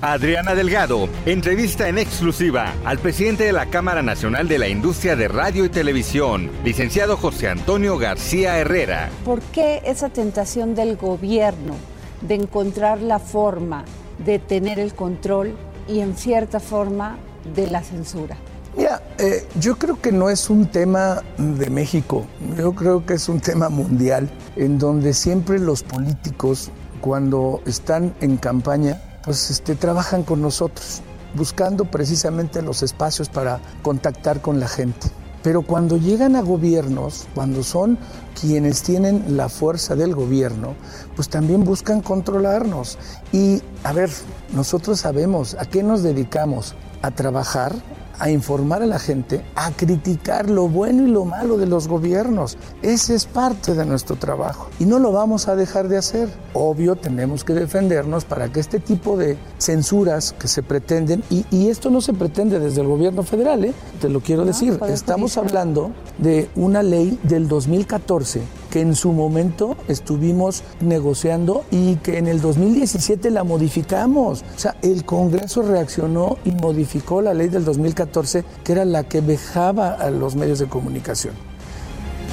Adriana 0.00 0.54
Delgado 0.54 1.08
entrevista 1.26 1.88
en 1.88 1.98
exclusiva 1.98 2.72
al 2.84 3.00
presidente 3.00 3.42
de 3.42 3.52
la 3.52 3.66
Cámara 3.66 4.02
Nacional 4.02 4.46
de 4.46 4.60
la 4.60 4.68
Industria 4.68 5.16
de 5.16 5.26
Radio 5.26 5.64
y 5.64 5.70
Televisión, 5.70 6.48
licenciado 6.62 7.16
José 7.16 7.48
Antonio 7.48 7.98
García 7.98 8.58
Herrera. 8.58 9.10
¿Por 9.24 9.40
qué 9.42 9.82
esa 9.84 10.08
tentación 10.08 10.76
del 10.76 10.96
gobierno 10.96 11.74
de 12.22 12.34
encontrar 12.34 13.00
la 13.00 13.18
forma 13.18 13.84
de 14.24 14.38
tener 14.38 14.78
el 14.78 14.94
control 14.94 15.54
y 15.88 16.00
en 16.00 16.16
cierta 16.16 16.60
forma 16.60 17.18
de 17.54 17.68
la 17.68 17.82
censura? 17.82 18.36
Mira, 18.76 19.02
eh, 19.18 19.46
yo 19.58 19.76
creo 19.76 20.00
que 20.00 20.12
no 20.12 20.30
es 20.30 20.48
un 20.48 20.66
tema 20.66 21.22
de 21.38 21.70
México, 21.70 22.26
yo 22.56 22.72
creo 22.72 23.04
que 23.04 23.14
es 23.14 23.28
un 23.28 23.40
tema 23.40 23.68
mundial, 23.68 24.30
en 24.54 24.78
donde 24.78 25.12
siempre 25.12 25.58
los 25.58 25.82
políticos, 25.82 26.70
cuando 27.00 27.62
están 27.66 28.14
en 28.20 28.36
campaña, 28.36 29.02
pues 29.24 29.50
este, 29.50 29.74
trabajan 29.74 30.22
con 30.22 30.40
nosotros, 30.40 31.02
buscando 31.34 31.84
precisamente 31.84 32.62
los 32.62 32.82
espacios 32.82 33.28
para 33.28 33.60
contactar 33.82 34.40
con 34.40 34.60
la 34.60 34.68
gente. 34.68 35.08
Pero 35.42 35.62
cuando 35.62 35.96
llegan 35.96 36.36
a 36.36 36.42
gobiernos, 36.42 37.26
cuando 37.34 37.62
son 37.62 37.98
quienes 38.38 38.82
tienen 38.82 39.36
la 39.36 39.48
fuerza 39.48 39.96
del 39.96 40.14
gobierno, 40.14 40.74
pues 41.20 41.28
también 41.28 41.64
buscan 41.64 42.00
controlarnos. 42.00 42.96
Y, 43.30 43.60
a 43.84 43.92
ver, 43.92 44.08
nosotros 44.54 45.00
sabemos 45.00 45.54
a 45.60 45.66
qué 45.66 45.82
nos 45.82 46.02
dedicamos, 46.02 46.74
a 47.02 47.10
trabajar, 47.10 47.74
a 48.18 48.30
informar 48.30 48.82
a 48.82 48.86
la 48.86 48.98
gente, 48.98 49.44
a 49.54 49.70
criticar 49.70 50.48
lo 50.48 50.66
bueno 50.66 51.06
y 51.06 51.10
lo 51.10 51.26
malo 51.26 51.58
de 51.58 51.66
los 51.66 51.88
gobiernos. 51.88 52.56
Ese 52.80 53.14
es 53.14 53.26
parte 53.26 53.74
de 53.74 53.84
nuestro 53.84 54.16
trabajo 54.16 54.70
y 54.78 54.86
no 54.86 54.98
lo 54.98 55.12
vamos 55.12 55.46
a 55.48 55.56
dejar 55.56 55.88
de 55.88 55.98
hacer. 55.98 56.30
Obvio, 56.54 56.96
tenemos 56.96 57.44
que 57.44 57.52
defendernos 57.52 58.24
para 58.24 58.50
que 58.50 58.60
este 58.60 58.80
tipo 58.80 59.18
de 59.18 59.36
censuras 59.58 60.34
que 60.38 60.48
se 60.48 60.62
pretenden, 60.62 61.22
y, 61.28 61.44
y 61.50 61.68
esto 61.68 61.90
no 61.90 62.00
se 62.00 62.14
pretende 62.14 62.58
desde 62.60 62.80
el 62.80 62.86
gobierno 62.86 63.24
federal, 63.24 63.62
¿eh? 63.66 63.74
te 64.00 64.08
lo 64.08 64.20
quiero 64.20 64.46
decir, 64.46 64.80
estamos 64.88 65.36
hablando 65.36 65.90
de 66.16 66.48
una 66.56 66.82
ley 66.82 67.20
del 67.24 67.46
2014 67.46 68.59
que 68.70 68.80
en 68.80 68.94
su 68.94 69.12
momento 69.12 69.76
estuvimos 69.88 70.62
negociando 70.80 71.64
y 71.70 71.96
que 71.96 72.18
en 72.18 72.26
el 72.26 72.40
2017 72.40 73.30
la 73.30 73.44
modificamos. 73.44 74.44
O 74.56 74.58
sea, 74.58 74.76
el 74.82 75.04
Congreso 75.04 75.62
reaccionó 75.62 76.38
y 76.44 76.52
modificó 76.52 77.20
la 77.20 77.34
ley 77.34 77.48
del 77.48 77.64
2014, 77.64 78.44
que 78.64 78.72
era 78.72 78.84
la 78.84 79.04
que 79.04 79.20
vejaba 79.20 79.92
a 79.92 80.10
los 80.10 80.36
medios 80.36 80.58
de 80.58 80.68
comunicación. 80.68 81.34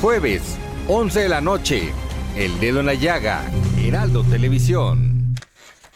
Jueves, 0.01 0.43
11 0.87 1.21
de 1.21 1.29
la 1.29 1.41
noche, 1.41 1.91
El 2.35 2.59
Dedo 2.59 2.81
en 2.81 2.85
la 2.85 2.93
Llaga, 2.93 3.41
Heraldo 3.83 4.23
Televisión. 4.23 5.35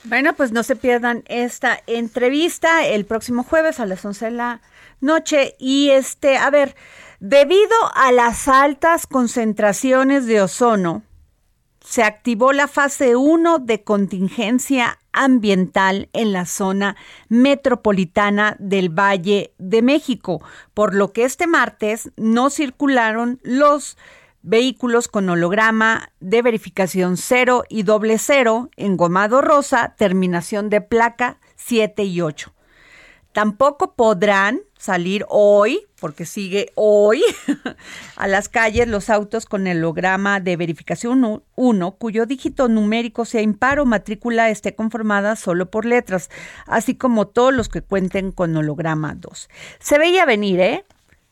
Bueno, 0.04 0.34
pues 0.34 0.52
no 0.52 0.64
se 0.64 0.76
pierdan 0.76 1.24
esta 1.28 1.80
entrevista 1.86 2.86
el 2.88 3.06
próximo 3.06 3.44
jueves 3.44 3.80
a 3.80 3.86
las 3.86 4.04
11 4.04 4.26
de 4.26 4.32
la 4.32 4.62
noche. 5.00 5.56
Y 5.60 5.92
este, 5.92 6.38
a 6.38 6.50
ver, 6.50 6.76
Debido 7.24 7.76
a 7.94 8.12
las 8.12 8.48
altas 8.48 9.06
concentraciones 9.06 10.26
de 10.26 10.42
ozono, 10.42 11.04
se 11.80 12.02
activó 12.02 12.52
la 12.52 12.68
fase 12.68 13.16
1 13.16 13.60
de 13.60 13.84
contingencia 13.84 14.98
ambiental 15.12 16.10
en 16.14 16.32
la 16.34 16.48
zona 16.48 16.96
metropolitana 17.30 18.56
del 18.58 18.90
Valle 18.90 19.54
de 19.60 19.84
México, 19.84 20.42
por 20.74 20.96
lo 20.96 21.14
que 21.14 21.24
este 21.26 21.46
martes 21.46 22.10
no 22.18 22.50
circularon 22.50 23.40
los 23.44 24.00
vehículos 24.42 25.08
con 25.08 25.30
holograma 25.30 26.10
de 26.22 26.42
verificación 26.42 27.18
0 27.18 27.66
y 27.70 27.84
doble 27.84 28.18
cero, 28.18 28.72
engomado 28.78 29.42
rosa, 29.42 29.94
terminación 29.96 30.72
de 30.72 30.82
placa 30.82 31.38
7 31.56 32.04
y 32.04 32.22
8. 32.22 32.52
Tampoco 33.32 33.94
podrán 33.94 34.62
salir 34.76 35.24
hoy, 35.30 35.86
porque 36.02 36.26
sigue 36.26 36.72
hoy, 36.74 37.22
a 38.16 38.28
las 38.28 38.50
calles 38.50 38.88
los 38.88 39.12
autos 39.12 39.46
con 39.46 39.68
el 39.68 39.78
holograma 39.78 40.40
de 40.40 40.58
verificación 40.58 41.44
1, 41.56 41.92
cuyo 41.92 42.26
dígito 42.26 42.68
numérico 42.68 43.24
sea 43.24 43.44
impar 43.44 43.80
o 43.80 43.86
matrícula 43.86 44.50
esté 44.50 44.74
conformada 44.74 45.36
solo 45.36 45.70
por 45.70 45.86
letras, 45.86 46.32
así 46.66 46.96
como 46.96 47.28
todos 47.28 47.54
los 47.54 47.70
que 47.70 47.84
cuenten 47.84 48.32
con 48.32 48.58
holograma 48.58 49.14
2. 49.14 49.48
Se 49.80 50.00
veía 50.00 50.26
venir, 50.26 50.60
¿eh? 50.60 50.86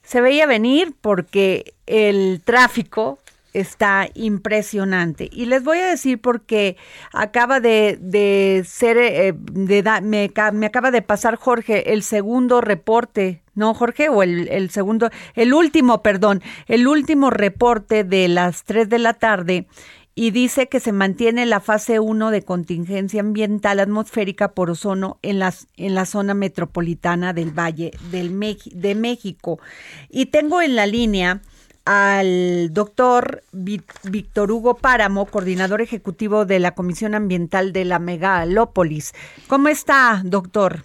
Se 0.04 0.22
veía 0.22 0.46
venir 0.46 0.94
porque 1.02 1.74
el 1.88 2.42
tráfico 2.46 3.18
está 3.54 4.08
impresionante. 4.14 5.30
Y 5.32 5.46
les 5.46 5.64
voy 5.64 5.80
a 5.80 5.88
decir 5.88 6.20
porque 6.20 6.78
acaba 7.14 7.60
de, 7.60 7.98
de 8.02 8.64
ser, 8.68 8.98
eh, 8.98 9.34
de 9.36 9.84
me, 10.02 10.32
me, 10.54 10.66
acaba 10.66 10.92
de 10.92 11.02
pasar 11.02 11.36
Jorge 11.36 11.94
el 11.94 12.04
segundo 12.04 12.62
reporte, 12.62 13.42
¿no, 13.56 13.74
Jorge? 13.74 14.10
O 14.10 14.24
el, 14.24 14.48
el, 14.50 14.70
segundo, 14.70 15.10
el 15.36 15.54
último, 15.54 16.02
perdón, 16.02 16.42
el 16.68 16.88
último 16.88 17.30
reporte 17.30 18.04
de 18.04 18.28
las 18.28 18.64
3 18.64 18.90
de 18.90 19.00
la 19.00 19.14
tarde 19.14 19.68
y 20.20 20.32
dice 20.32 20.68
que 20.68 20.82
se 20.82 20.92
mantiene 20.92 21.46
la 21.46 21.62
fase 21.62 22.02
1 22.02 22.30
de 22.30 22.42
contingencia 22.42 23.22
ambiental 23.22 23.80
atmosférica 23.80 24.52
por 24.52 24.70
ozono 24.70 25.18
en, 25.22 25.40
las, 25.40 25.70
en 25.78 25.96
la 25.96 26.06
zona 26.06 26.34
metropolitana 26.34 27.32
del 27.32 27.58
Valle 27.58 27.92
del 28.12 28.38
de 28.74 28.96
México. 28.96 29.60
Y 30.10 30.26
tengo 30.26 30.62
en 30.62 30.76
la 30.76 30.88
línea 30.88 31.42
al 31.92 32.72
doctor 32.72 33.42
Víctor 33.52 34.52
Hugo 34.52 34.76
Páramo, 34.76 35.26
coordinador 35.26 35.82
ejecutivo 35.82 36.46
de 36.46 36.60
la 36.60 36.76
Comisión 36.76 37.16
Ambiental 37.16 37.74
de 37.74 37.84
la 37.84 37.98
Megalópolis. 37.98 39.16
¿Cómo 39.48 39.70
está, 39.70 40.22
doctor? 40.24 40.84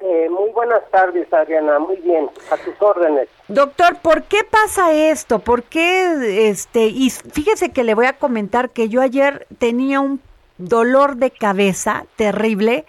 Eh, 0.00 0.28
muy 0.28 0.50
buenas 0.50 0.82
tardes, 0.90 1.32
Adriana. 1.32 1.78
Muy 1.78 1.98
bien, 1.98 2.28
a 2.50 2.56
tus 2.56 2.74
órdenes. 2.82 3.28
Doctor, 3.46 3.98
¿por 4.02 4.24
qué 4.24 4.38
pasa 4.42 4.92
esto? 4.92 5.38
¿Por 5.38 5.62
qué, 5.62 6.48
este, 6.50 6.86
y 6.86 7.10
fíjese 7.10 7.70
que 7.70 7.84
le 7.84 7.94
voy 7.94 8.06
a 8.06 8.14
comentar 8.14 8.70
que 8.70 8.88
yo 8.88 9.02
ayer 9.02 9.46
tenía 9.60 10.00
un 10.00 10.20
dolor 10.58 11.14
de 11.14 11.30
cabeza 11.30 12.06
terrible 12.16 12.86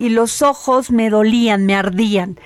y 0.00 0.08
los 0.08 0.42
ojos 0.42 0.90
me 0.90 1.10
dolían, 1.10 1.64
me 1.64 1.76
ardían. 1.76 2.40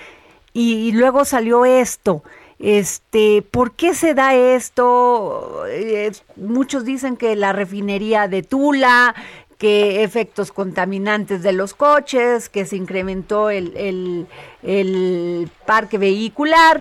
y 0.52 0.92
luego 0.92 1.24
salió 1.24 1.64
esto. 1.64 2.22
Este, 2.62 3.42
¿por 3.42 3.72
qué 3.72 3.92
se 3.92 4.14
da 4.14 4.36
esto? 4.36 5.66
Eh, 5.66 6.12
muchos 6.36 6.84
dicen 6.84 7.16
que 7.16 7.34
la 7.34 7.52
refinería 7.52 8.28
de 8.28 8.44
Tula, 8.44 9.16
que 9.58 10.04
efectos 10.04 10.52
contaminantes 10.52 11.42
de 11.42 11.52
los 11.52 11.74
coches, 11.74 12.48
que 12.48 12.64
se 12.64 12.76
incrementó 12.76 13.50
el, 13.50 14.28
el, 14.62 15.50
parque 15.66 15.98
vehicular. 15.98 16.80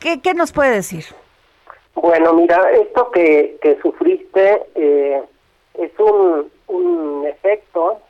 ¿Qué, 0.00 0.20
¿Qué, 0.20 0.34
nos 0.34 0.52
puede 0.52 0.72
decir? 0.72 1.06
Bueno, 1.94 2.34
mira, 2.34 2.70
esto 2.72 3.10
que, 3.10 3.56
que 3.62 3.78
sufriste 3.80 4.62
eh, 4.74 5.22
es 5.78 5.98
un, 5.98 6.50
un 6.66 7.26
efecto 7.26 8.00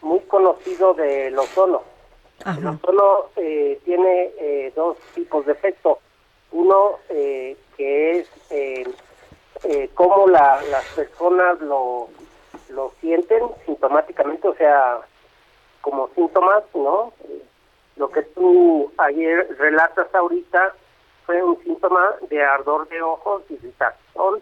muy 0.00 0.20
conocido 0.20 0.94
del 0.94 1.38
ozono. 1.38 1.82
El 2.46 2.66
ozono 2.66 3.26
eh, 3.36 3.78
tiene 3.84 4.72
dos 4.74 4.96
tipos 5.14 5.44
de 5.44 5.52
efectos 5.52 5.98
uno 6.52 6.98
eh, 7.08 7.56
que 7.76 8.18
es 8.18 8.28
eh, 8.50 8.84
eh, 9.64 9.90
cómo 9.94 10.28
la, 10.28 10.60
las 10.70 10.84
personas 10.94 11.60
lo, 11.60 12.08
lo 12.70 12.92
sienten 13.00 13.42
sintomáticamente, 13.66 14.48
o 14.48 14.54
sea, 14.54 15.00
como 15.80 16.08
síntomas, 16.14 16.64
¿no? 16.74 17.12
Lo 17.96 18.08
que 18.10 18.22
tú 18.22 18.92
ayer 18.98 19.46
relatas 19.58 20.12
ahorita 20.14 20.74
fue 21.26 21.42
un 21.42 21.62
síntoma 21.62 22.14
de 22.28 22.42
ardor 22.42 22.88
de 22.88 23.02
ojos, 23.02 23.42
irritación, 23.50 24.40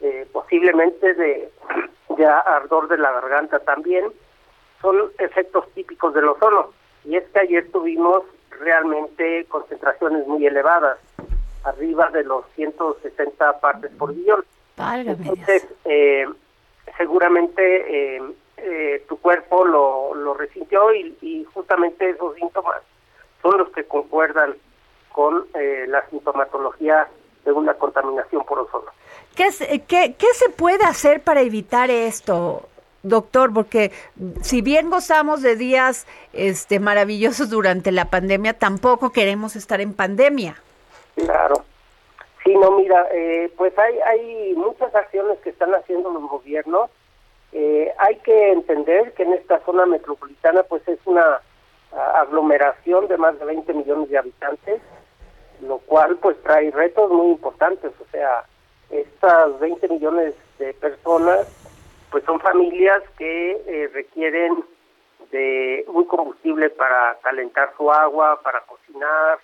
eh, 0.00 0.26
posiblemente 0.32 1.14
de, 1.14 1.50
de 2.16 2.26
ardor 2.26 2.88
de 2.88 2.98
la 2.98 3.12
garganta 3.12 3.60
también. 3.60 4.12
Son 4.82 5.10
efectos 5.18 5.68
típicos 5.74 6.12
del 6.14 6.28
ozono. 6.28 6.72
Y 7.04 7.16
es 7.16 7.24
que 7.30 7.40
ayer 7.40 7.70
tuvimos 7.70 8.24
realmente 8.60 9.44
concentraciones 9.46 10.26
muy 10.26 10.46
elevadas 10.46 10.98
arriba 11.64 12.10
de 12.10 12.24
los 12.24 12.44
160 12.54 13.60
partes 13.60 13.90
por 13.92 14.14
billón. 14.14 14.44
Entonces, 14.78 15.66
eh, 15.84 16.26
seguramente 16.96 18.16
eh, 18.16 18.22
eh, 18.58 19.04
tu 19.08 19.18
cuerpo 19.18 19.64
lo, 19.64 20.14
lo 20.14 20.34
resintió 20.34 20.94
y, 20.94 21.44
justamente 21.52 22.10
esos 22.10 22.34
síntomas 22.34 22.82
son 23.42 23.58
los 23.58 23.70
que 23.70 23.84
concuerdan 23.84 24.54
con 25.10 25.46
la 25.88 26.06
sintomatología 26.10 27.08
de 27.44 27.52
una 27.52 27.72
contaminación 27.74 28.44
por 28.44 28.58
ozono. 28.58 28.90
¿Qué, 29.34 29.48
qué, 29.88 30.14
¿Qué 30.14 30.26
se 30.34 30.50
puede 30.50 30.84
hacer 30.84 31.22
para 31.22 31.40
evitar 31.40 31.90
esto, 31.90 32.68
doctor? 33.08 33.52
Porque 33.52 33.92
si 34.42 34.62
bien 34.62 34.90
gozamos 34.90 35.42
de 35.42 35.56
días 35.56 36.06
este, 36.32 36.80
maravillosos 36.80 37.50
durante 37.50 37.92
la 37.92 38.06
pandemia, 38.06 38.54
tampoco 38.54 39.10
queremos 39.10 39.56
estar 39.56 39.80
en 39.80 39.94
pandemia. 39.94 40.56
Claro. 41.14 41.64
Sí, 42.44 42.54
no, 42.54 42.70
mira, 42.72 43.08
eh, 43.12 43.50
pues 43.56 43.76
hay, 43.78 43.98
hay 44.00 44.54
muchas 44.54 44.94
acciones 44.94 45.38
que 45.40 45.50
están 45.50 45.74
haciendo 45.74 46.10
los 46.10 46.28
gobiernos. 46.28 46.90
Eh, 47.52 47.92
hay 47.98 48.16
que 48.16 48.52
entender 48.52 49.12
que 49.14 49.24
en 49.24 49.32
esta 49.32 49.58
zona 49.64 49.86
metropolitana 49.86 50.62
pues 50.62 50.86
es 50.86 50.98
una 51.06 51.40
aglomeración 52.14 53.08
de 53.08 53.16
más 53.16 53.38
de 53.38 53.44
20 53.46 53.72
millones 53.72 54.10
de 54.10 54.18
habitantes, 54.18 54.80
lo 55.62 55.78
cual 55.78 56.16
pues 56.16 56.40
trae 56.42 56.70
retos 56.70 57.10
muy 57.10 57.28
importantes. 57.28 57.92
O 58.00 58.10
sea, 58.10 58.44
estas 58.90 59.58
20 59.58 59.88
millones 59.88 60.34
de 60.58 60.74
personas 60.74 61.46
pues 62.10 62.24
son 62.24 62.40
familias 62.40 63.02
que 63.18 63.52
eh, 63.52 63.90
requieren 63.92 64.64
de 65.30 65.84
un 65.88 66.04
combustible 66.04 66.70
para 66.70 67.18
calentar 67.22 67.72
su 67.76 67.90
agua, 67.90 68.40
para 68.42 68.60
cocinar, 68.62 69.38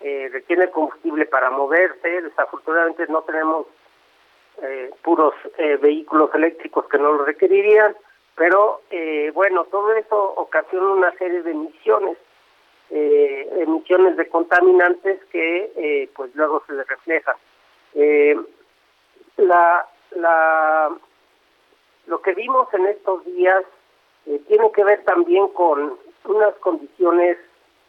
eh, 0.00 0.28
requiere 0.32 0.70
combustible 0.70 1.26
para 1.26 1.50
moverse. 1.50 2.22
Desafortunadamente 2.22 3.06
no 3.08 3.22
tenemos 3.22 3.66
eh, 4.62 4.90
puros 5.02 5.34
eh, 5.58 5.76
vehículos 5.82 6.30
eléctricos 6.32 6.86
que 6.88 6.96
no 6.96 7.12
lo 7.12 7.24
requerirían, 7.24 7.96
pero 8.36 8.82
eh, 8.90 9.32
bueno, 9.34 9.64
todo 9.64 9.92
eso 9.94 10.16
ocasiona 10.36 10.92
una 10.92 11.12
serie 11.18 11.42
de 11.42 11.50
emisiones, 11.50 12.16
emisiones 12.90 14.16
de 14.16 14.28
contaminantes 14.28 15.18
que 15.32 16.08
pues 16.14 16.32
luego 16.36 16.62
se 16.66 16.74
les 16.74 16.86
reflejan. 16.86 17.34
la, 19.38 19.88
la, 20.12 20.90
lo 22.06 22.20
que 22.20 22.34
vimos 22.34 22.72
en 22.74 22.86
estos 22.86 23.24
días 23.24 23.64
tiene 24.46 24.70
que 24.72 24.84
ver 24.84 25.04
también 25.04 25.48
con 25.48 25.98
unas 26.24 26.54
condiciones 26.56 27.36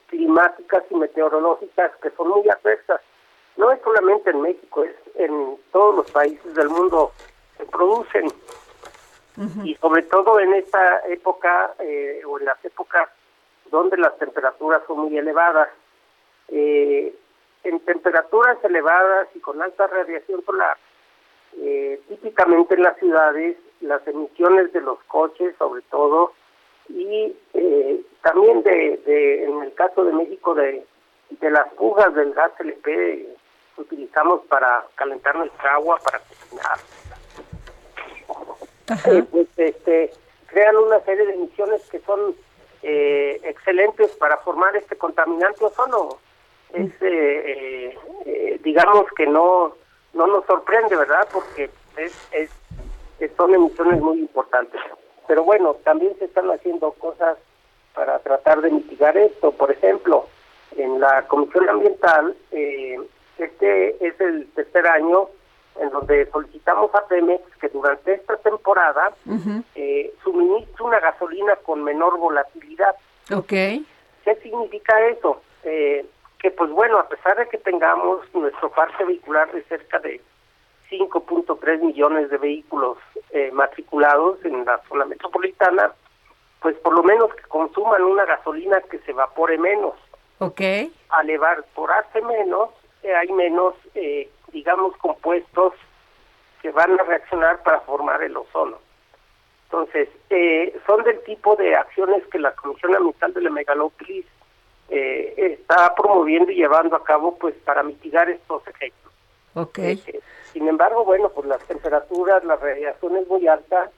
climáticas 0.08 0.84
y 0.90 0.96
meteorológicas 0.96 1.92
que 2.02 2.10
son 2.12 2.30
muy 2.30 2.48
adversas. 2.50 3.02
No 3.58 3.72
es 3.72 3.82
solamente 3.82 4.30
en 4.30 4.42
México, 4.42 4.84
es 4.84 4.96
en 5.16 5.58
todos 5.72 5.96
los 5.96 6.12
países 6.12 6.54
del 6.56 6.70
mundo 6.70 7.12
se 7.58 7.66
producen. 7.66 8.28
Y 9.64 9.76
sobre 9.76 10.04
todo 10.04 10.40
en 10.40 10.54
esta 10.54 11.06
época 11.08 11.74
eh, 11.80 12.22
o 12.26 12.40
en 12.40 12.46
las 12.46 12.64
épocas 12.64 13.10
donde 13.70 13.98
las 13.98 14.18
temperaturas 14.18 14.82
son 14.88 15.00
muy 15.00 15.18
elevadas. 15.18 15.70
Eh, 16.48 17.14
en 17.64 17.80
temperaturas 17.82 18.64
elevadas 18.64 19.28
y 19.34 19.40
con 19.40 19.62
alta 19.62 19.88
radiación 19.88 20.46
solar, 20.46 20.78
eh, 21.58 22.00
típicamente 22.08 22.76
en 22.76 22.84
las 22.84 22.98
ciudades 22.98 23.58
las 23.82 24.06
emisiones 24.08 24.74
de 24.74 24.82
los 24.82 25.00
coches, 25.04 25.56
sobre 25.58 25.82
todo, 25.84 26.34
y 26.90 27.36
eh, 27.54 28.02
también 28.22 28.64
de, 28.64 28.98
de, 29.06 29.44
en 29.46 29.64
el 29.64 29.74
caso 29.74 30.04
de 30.04 30.14
México 30.14 30.54
de, 30.56 30.86
de 31.30 31.52
las 31.52 31.72
fugas 31.74 32.14
del 32.16 32.34
gas 32.34 32.52
LP 32.60 32.84
que 32.84 33.82
utilizamos 33.82 34.42
para 34.46 34.86
calentar 34.96 35.36
nuestra 35.36 35.76
agua, 35.76 36.00
para 36.04 36.20
cocinar. 36.20 36.80
Eh, 39.08 39.24
pues 39.32 39.48
este, 39.58 40.12
crean 40.48 40.76
una 40.78 41.00
serie 41.02 41.26
de 41.26 41.34
emisiones 41.34 41.82
que 41.90 42.00
son 42.02 42.36
eh, 42.84 43.40
excelentes 43.44 44.12
para 44.12 44.38
formar 44.38 44.76
este 44.76 44.96
contaminante 44.96 45.66
ozono. 45.66 46.20
Es, 46.74 46.92
eh, 47.02 47.98
digamos 48.64 49.06
que 49.16 49.26
no 49.28 49.76
no 50.16 50.28
nos 50.28 50.46
sorprende, 50.46 50.96
¿verdad? 50.96 51.28
Porque 51.32 51.70
es, 51.98 52.28
es, 52.32 52.50
son 53.38 53.54
emisiones 53.54 54.02
muy 54.02 54.20
importantes. 54.20 54.82
Pero 55.28 55.44
bueno, 55.44 55.76
también 55.84 56.18
se 56.18 56.26
están 56.26 56.50
haciendo 56.50 56.92
cosas 56.94 57.38
para 57.94 58.20
tratar 58.20 58.62
de 58.62 58.72
mitigar 58.72 59.18
esto. 59.18 59.52
Por 59.52 59.72
ejemplo, 59.72 60.28
en 60.78 61.00
la 61.00 61.24
Comisión 61.28 61.70
Ambiental, 61.70 62.36
eh, 62.52 62.98
este 63.38 64.06
es 64.06 64.20
el 64.20 64.48
tercer 64.54 64.88
año 64.88 65.30
en 65.80 65.90
donde 65.90 66.26
solicitamos 66.32 66.94
a 66.96 67.06
Pemex 67.08 67.44
que 67.60 67.68
durante 67.68 68.14
esta 68.14 68.38
temporada 68.38 69.14
eh, 69.76 70.14
suministre 70.24 70.84
una 70.84 71.00
gasolina 71.02 71.56
con 71.58 71.84
menor 71.84 72.18
volatilidad. 72.18 72.96
Ok. 73.36 73.50
¿Qué 73.50 74.36
significa 74.42 75.06
eso? 75.08 75.42
Eh, 75.64 76.06
que 76.46 76.52
pues 76.52 76.70
bueno, 76.70 77.00
a 77.00 77.10
pesar 77.10 77.36
de 77.38 77.50
que 77.50 77.58
tengamos 77.58 78.22
nuestro 78.36 78.70
parque 78.70 79.04
vehicular 79.04 79.52
de 79.52 79.64
cerca 79.64 79.98
de 79.98 80.22
5.3 80.92 81.80
millones 81.80 82.30
de 82.30 82.38
vehículos 82.38 83.00
eh, 83.32 83.50
matriculados 83.52 84.46
en 84.46 84.64
la 84.64 84.80
zona 84.88 85.06
metropolitana, 85.06 85.92
pues 86.60 86.76
por 86.76 86.94
lo 86.94 87.02
menos 87.02 87.34
que 87.34 87.42
consuman 87.48 88.04
una 88.04 88.26
gasolina 88.26 88.80
que 88.82 89.00
se 89.00 89.10
evapore 89.10 89.58
menos. 89.58 89.96
Ok. 90.38 90.62
Al 91.10 91.32
evaporarse 91.32 92.22
menos, 92.22 92.70
eh, 93.02 93.16
hay 93.16 93.32
menos, 93.32 93.74
eh, 93.96 94.30
digamos, 94.52 94.96
compuestos 94.98 95.74
que 96.62 96.70
van 96.70 97.00
a 97.00 97.04
reaccionar 97.06 97.64
para 97.64 97.80
formar 97.80 98.22
el 98.22 98.38
ozono. 98.38 98.78
Entonces, 99.64 100.10
eh, 100.30 100.80
son 100.86 101.04
del 101.06 101.24
tipo 101.24 101.56
de 101.56 101.76
acciones 101.76 102.24
que 102.28 102.38
la 102.38 102.52
Comisión 102.52 102.96
Ambiental 102.96 103.34
de 103.34 103.42
la 103.42 103.50
Megalópolis 103.50 104.28
eh, 104.90 105.34
está 105.38 105.94
promoviendo 105.96 106.52
y 106.52 106.56
llevando 106.56 106.96
a 106.96 107.04
cabo 107.04 107.36
pues 107.38 107.56
para 107.64 107.84
mitigar 107.84 108.30
estos 108.30 108.68
efectos. 108.68 109.12
Okay. 109.54 110.02
Eh, 110.08 110.20
sin 110.54 110.68
embargo, 110.68 111.04
bueno, 111.06 111.30
pues 111.30 111.48
las 111.48 111.64
temperaturas, 111.64 112.44
la 112.44 112.56
radiación 112.56 113.18
es 113.18 113.28
muy 113.28 113.48
alta 113.48 113.90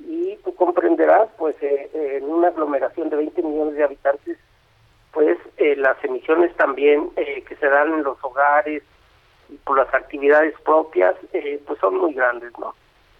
y 0.00 0.36
tú 0.44 0.54
comprenderás, 0.54 1.28
pues 1.36 1.56
en 1.60 2.24
una 2.24 2.48
aglomeración 2.48 3.10
de 3.10 3.16
20 3.16 3.42
millones 3.42 3.74
de 3.74 3.84
habitantes, 3.84 4.38
pues 5.12 5.36
las 5.58 6.02
emisiones 6.04 6.54
también 6.56 7.10
que 7.10 7.56
se 7.58 7.66
dan 7.66 7.92
en 7.94 8.04
los 8.04 8.16
hogares 8.22 8.82
y 9.48 9.56
por 9.56 9.76
las 9.76 9.92
actividades 9.92 10.54
propias, 10.60 11.16
pues 11.66 11.80
son 11.80 11.98
muy 11.98 12.14
grandes, 12.14 12.52
¿no? 12.58 12.74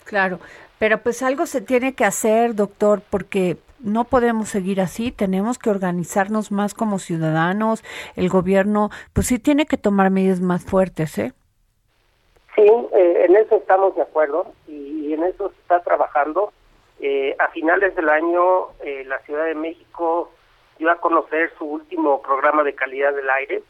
Claro, 0.04 0.38
pero 0.78 0.98
pues 0.98 1.22
algo 1.22 1.46
se 1.46 1.60
tiene 1.60 1.94
que 1.94 2.04
hacer, 2.04 2.54
doctor, 2.54 3.02
porque 3.10 3.56
no 3.80 4.04
podemos 4.04 4.48
seguir 4.48 4.80
así, 4.80 5.12
tenemos 5.12 5.58
que 5.58 5.70
organizarnos 5.70 6.50
más 6.50 6.74
como 6.74 6.98
ciudadanos, 6.98 7.84
el 8.16 8.28
gobierno 8.28 8.90
pues 9.12 9.28
sí 9.28 9.38
tiene 9.38 9.66
que 9.66 9.76
tomar 9.76 10.10
medidas 10.10 10.40
más 10.40 10.64
fuertes, 10.64 11.18
¿eh? 11.18 11.32
Sí, 12.54 12.62
eh, 12.64 13.24
en 13.28 13.36
eso 13.36 13.56
estamos 13.56 13.94
de 13.94 14.02
acuerdo 14.02 14.52
y, 14.66 15.12
en 15.12 15.22
eso 15.24 15.48
se 15.50 15.60
está 15.60 15.80
trabajando. 15.80 16.52
Eh, 17.00 17.34
a 17.38 17.48
finales 17.48 17.94
del 17.94 18.08
año 18.08 18.72
eh, 18.84 19.04
la 19.06 19.20
Ciudad 19.20 19.44
de 19.46 19.54
México 19.54 20.30
dio 20.78 20.90
a 20.90 20.96
conocer 20.96 21.52
su 21.56 21.64
último 21.64 22.20
programa 22.20 22.64
de 22.64 22.74
calidad 22.74 23.14
del 23.14 23.30
aire. 23.30 23.62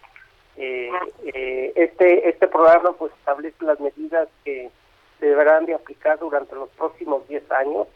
este 0.57 2.29
este 2.29 2.49
programa 2.49 2.93
pues 2.93 3.13
establece 3.13 3.65
las 3.65 3.79
medidas 3.79 4.29
que 4.45 4.71
deberán 5.21 5.67
de 5.67 5.75
aplicar 5.75 6.19
durante 6.19 6.55
los 6.55 6.71
próximos 6.71 7.29
10 7.29 7.53
años 7.53 7.87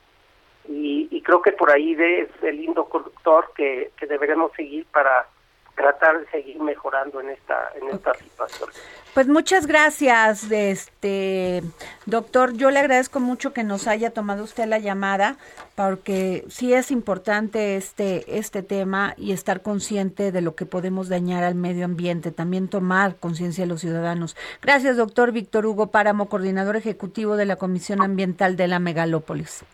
y, 0.68 1.22
creo 1.22 1.40
que 1.40 1.52
por 1.52 1.70
ahí 1.70 1.92
es 1.92 2.28
el 2.42 2.56
lindo 2.56 2.84
conductor 2.86 3.52
que, 3.54 3.92
que 3.96 4.06
deberemos 4.06 4.52
seguir 4.56 4.86
para 4.86 5.28
tratar 5.74 6.20
de 6.20 6.30
seguir 6.30 6.60
mejorando 6.60 7.20
en 7.20 7.30
esta 7.30 7.70
en 7.80 7.88
esta 7.88 8.14
situación. 8.14 8.68
Pues 9.14 9.28
muchas 9.28 9.66
gracias, 9.66 10.50
este 10.50 11.62
doctor. 12.06 12.54
Yo 12.54 12.70
le 12.70 12.78
agradezco 12.78 13.20
mucho 13.20 13.52
que 13.52 13.62
nos 13.62 13.86
haya 13.86 14.10
tomado 14.10 14.44
usted 14.44 14.66
la 14.66 14.78
llamada, 14.78 15.36
porque 15.74 16.44
sí 16.48 16.72
es 16.72 16.90
importante 16.90 17.76
este 17.76 18.38
este 18.38 18.62
tema 18.62 19.14
y 19.16 19.32
estar 19.32 19.62
consciente 19.62 20.32
de 20.32 20.40
lo 20.40 20.54
que 20.54 20.66
podemos 20.66 21.08
dañar 21.08 21.44
al 21.44 21.54
medio 21.54 21.84
ambiente, 21.84 22.32
también 22.32 22.68
tomar 22.68 23.16
conciencia 23.16 23.64
de 23.64 23.68
los 23.68 23.80
ciudadanos. 23.80 24.36
Gracias, 24.60 24.96
doctor 24.96 25.32
Víctor 25.32 25.66
Hugo 25.66 25.88
Páramo, 25.88 26.28
coordinador 26.28 26.76
ejecutivo 26.76 27.36
de 27.36 27.46
la 27.46 27.56
Comisión 27.56 28.02
Ambiental 28.02 28.56
de 28.56 28.68
la 28.68 28.78
Megalópolis. 28.78 29.64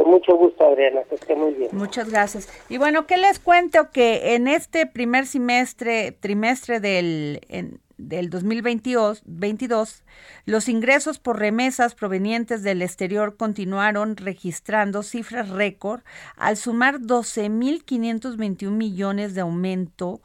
Con 0.00 0.12
mucho 0.12 0.34
gusto, 0.34 0.66
Adriana, 0.66 1.02
que 1.10 1.14
esté 1.14 1.36
muy 1.36 1.52
bien. 1.52 1.68
Muchas 1.72 2.08
gracias. 2.08 2.48
Y 2.70 2.78
bueno, 2.78 3.06
¿qué 3.06 3.18
les 3.18 3.38
cuento? 3.38 3.90
Que 3.90 4.34
en 4.34 4.48
este 4.48 4.86
primer 4.86 5.26
semestre, 5.26 6.12
trimestre 6.12 6.80
del, 6.80 7.40
del 7.98 8.30
2022, 8.30 9.20
22, 9.26 10.02
los 10.46 10.70
ingresos 10.70 11.18
por 11.18 11.38
remesas 11.38 11.94
provenientes 11.94 12.62
del 12.62 12.80
exterior 12.80 13.36
continuaron 13.36 14.16
registrando 14.16 15.02
cifras 15.02 15.50
récord 15.50 16.00
al 16.38 16.56
sumar 16.56 17.00
12.521 17.00 18.70
millones 18.70 19.34
de 19.34 19.42
aumento 19.42 20.22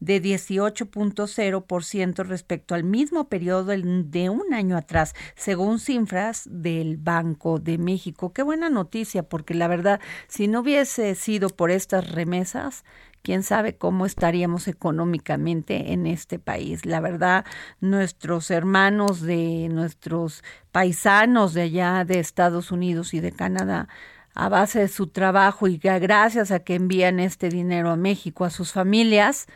de 0.00 0.22
18.0% 0.22 2.24
respecto 2.24 2.74
al 2.74 2.84
mismo 2.84 3.28
periodo 3.28 3.74
de 3.76 4.30
un 4.30 4.54
año 4.54 4.76
atrás, 4.76 5.14
según 5.36 5.80
cifras 5.80 6.48
del 6.50 6.96
Banco 6.96 7.58
de 7.58 7.78
México. 7.78 8.32
Qué 8.32 8.42
buena 8.42 8.70
noticia, 8.70 9.22
porque 9.22 9.54
la 9.54 9.68
verdad, 9.68 10.00
si 10.28 10.48
no 10.48 10.60
hubiese 10.60 11.14
sido 11.14 11.50
por 11.50 11.70
estas 11.70 12.10
remesas, 12.10 12.84
quién 13.22 13.42
sabe 13.42 13.76
cómo 13.76 14.06
estaríamos 14.06 14.68
económicamente 14.68 15.92
en 15.92 16.06
este 16.06 16.38
país. 16.38 16.86
La 16.86 17.00
verdad, 17.00 17.44
nuestros 17.80 18.50
hermanos 18.50 19.20
de 19.20 19.68
nuestros 19.70 20.42
paisanos 20.72 21.54
de 21.54 21.62
allá 21.62 22.04
de 22.04 22.20
Estados 22.20 22.72
Unidos 22.72 23.14
y 23.14 23.20
de 23.20 23.32
Canadá, 23.32 23.88
a 24.34 24.48
base 24.48 24.80
de 24.80 24.88
su 24.88 25.08
trabajo 25.08 25.66
y 25.66 25.78
gracias 25.78 26.52
a 26.52 26.60
que 26.60 26.76
envían 26.76 27.18
este 27.18 27.48
dinero 27.48 27.90
a 27.90 27.96
México 27.96 28.44
a 28.44 28.50
sus 28.50 28.72
familias, 28.72 29.46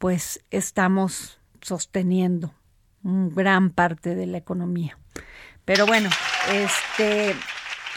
pues 0.00 0.42
estamos 0.50 1.38
sosteniendo 1.60 2.54
gran 3.02 3.68
parte 3.68 4.14
de 4.14 4.24
la 4.24 4.38
economía. 4.38 4.98
Pero 5.66 5.86
bueno, 5.86 6.08
este 6.50 7.36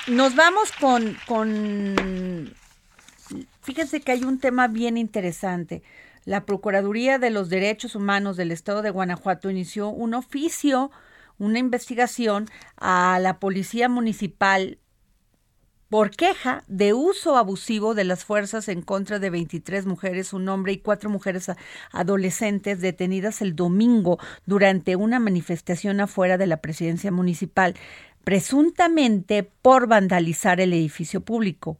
nos 0.07 0.35
vamos 0.35 0.73
con, 0.73 1.17
con 1.25 2.53
fíjense 3.61 4.01
que 4.01 4.11
hay 4.11 4.25
un 4.25 4.37
tema 4.37 4.67
bien 4.67 4.97
interesante. 4.97 5.81
La 6.25 6.45
Procuraduría 6.45 7.19
de 7.19 7.29
los 7.29 7.47
Derechos 7.47 7.95
Humanos 7.95 8.35
del 8.35 8.51
Estado 8.51 8.81
de 8.81 8.89
Guanajuato 8.89 9.49
inició 9.49 9.87
un 9.87 10.13
oficio, 10.13 10.91
una 11.37 11.59
investigación 11.59 12.49
a 12.75 13.17
la 13.21 13.39
Policía 13.39 13.87
Municipal 13.87 14.77
por 15.93 16.09
queja 16.09 16.63
de 16.67 16.91
uso 16.95 17.37
abusivo 17.37 17.93
de 17.93 18.03
las 18.03 18.25
fuerzas 18.25 18.67
en 18.67 18.81
contra 18.81 19.19
de 19.19 19.29
23 19.29 19.85
mujeres, 19.85 20.33
un 20.33 20.49
hombre 20.49 20.73
y 20.73 20.79
cuatro 20.79 21.07
mujeres 21.07 21.51
adolescentes 21.91 22.81
detenidas 22.81 23.43
el 23.43 23.55
domingo 23.55 24.17
durante 24.47 24.95
una 24.95 25.19
manifestación 25.19 26.01
afuera 26.01 26.39
de 26.39 26.47
la 26.47 26.57
presidencia 26.57 27.11
municipal, 27.11 27.75
presuntamente 28.23 29.43
por 29.43 29.85
vandalizar 29.85 30.59
el 30.61 30.73
edificio 30.73 31.21
público. 31.21 31.77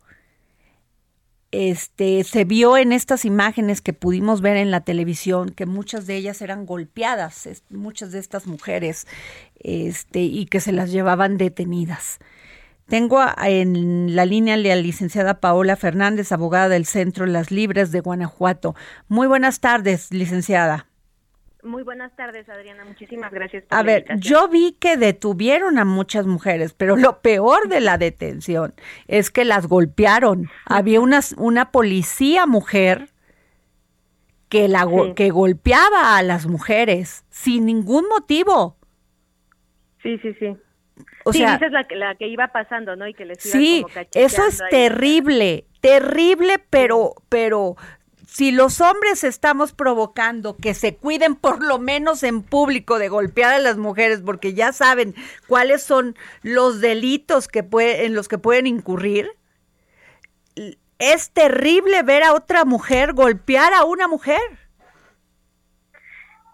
Este, 1.50 2.24
se 2.24 2.46
vio 2.46 2.78
en 2.78 2.92
estas 2.92 3.26
imágenes 3.26 3.82
que 3.82 3.94
pudimos 3.94 4.42
ver 4.42 4.58
en 4.58 4.70
la 4.70 4.82
televisión 4.82 5.50
que 5.50 5.66
muchas 5.66 6.06
de 6.06 6.18
ellas 6.18 6.44
eran 6.44 6.68
golpeadas, 6.68 7.50
muchas 7.72 8.12
de 8.12 8.20
estas 8.20 8.46
mujeres, 8.46 9.08
este, 9.56 10.20
y 10.20 10.46
que 10.46 10.60
se 10.60 10.72
las 10.72 10.92
llevaban 10.92 11.40
detenidas. 11.40 12.20
Tengo 12.88 13.22
en 13.44 14.16
la 14.16 14.26
línea 14.26 14.58
la 14.58 14.76
licenciada 14.76 15.40
Paola 15.40 15.76
Fernández, 15.76 16.32
abogada 16.32 16.70
del 16.70 16.86
Centro 16.86 17.26
Las 17.26 17.50
Libres 17.50 17.92
de 17.92 18.02
Guanajuato. 18.02 18.76
Muy 19.08 19.28
buenas 19.28 19.62
tardes, 19.62 20.12
licenciada. 20.12 20.88
Muy 21.64 21.84
buenas 21.84 22.14
tardes, 22.18 22.48
Adriana. 22.50 22.84
Muchísimas 22.84 23.32
gracias. 23.32 23.64
Por 23.64 23.78
a 23.78 23.84
ver, 23.84 24.06
yo 24.20 24.50
vi 24.50 24.74
que 24.74 24.98
detuvieron 24.98 25.78
a 25.78 25.86
muchas 25.86 26.28
mujeres, 26.28 26.74
pero 26.74 26.98
lo 26.98 27.22
peor 27.22 27.70
de 27.70 27.80
la 27.80 27.98
detención 27.98 28.74
es 29.08 29.32
que 29.32 29.46
las 29.46 29.68
golpearon. 29.68 30.50
Había 30.66 31.00
una, 31.00 31.22
una 31.38 31.72
policía 31.72 32.46
mujer 32.46 33.08
que, 34.50 34.68
la, 34.68 34.86
que 35.16 35.30
golpeaba 35.30 36.18
a 36.18 36.22
las 36.22 36.48
mujeres 36.48 37.24
sin 37.30 37.66
ningún 37.66 38.10
motivo. 38.10 38.76
Sí, 40.02 40.18
sí, 40.18 40.34
sí 40.38 40.58
sí, 41.32 41.44
esa 41.44 41.66
es 41.66 41.72
la 41.72 41.86
que, 41.86 41.96
la 41.96 42.16
que 42.16 42.28
iba 42.28 42.48
pasando, 42.50 42.96
¿no? 42.96 43.08
Y 43.08 43.14
que 43.14 43.26
les 43.26 43.40
sí, 43.40 43.86
eso 44.14 44.46
es 44.46 44.62
terrible, 44.70 45.66
terrible, 45.82 46.60
pero, 46.70 47.16
pero 47.30 47.76
si 48.34 48.52
los 48.52 48.82
hombres 48.82 49.24
estamos 49.24 49.74
provocando 49.74 50.58
que 50.58 50.74
se 50.74 50.96
cuiden 50.96 51.36
por 51.36 51.64
lo 51.64 51.78
menos 51.78 52.24
en 52.24 52.42
público 52.42 52.98
de 52.98 53.08
golpear 53.08 53.54
a 53.54 53.60
las 53.60 53.78
mujeres, 53.78 54.22
porque 54.26 54.56
ya 54.56 54.74
saben 54.74 55.14
cuáles 55.48 55.84
son 55.84 56.16
los 56.42 56.82
delitos 56.82 57.48
que 57.48 57.62
puede, 57.62 58.06
en 58.06 58.16
los 58.16 58.28
que 58.28 58.40
pueden 58.40 58.66
incurrir, 58.66 59.30
es 60.98 61.32
terrible 61.32 62.02
ver 62.02 62.24
a 62.24 62.34
otra 62.34 62.66
mujer 62.66 63.14
golpear 63.14 63.72
a 63.74 63.84
una 63.84 64.08
mujer. 64.08 64.42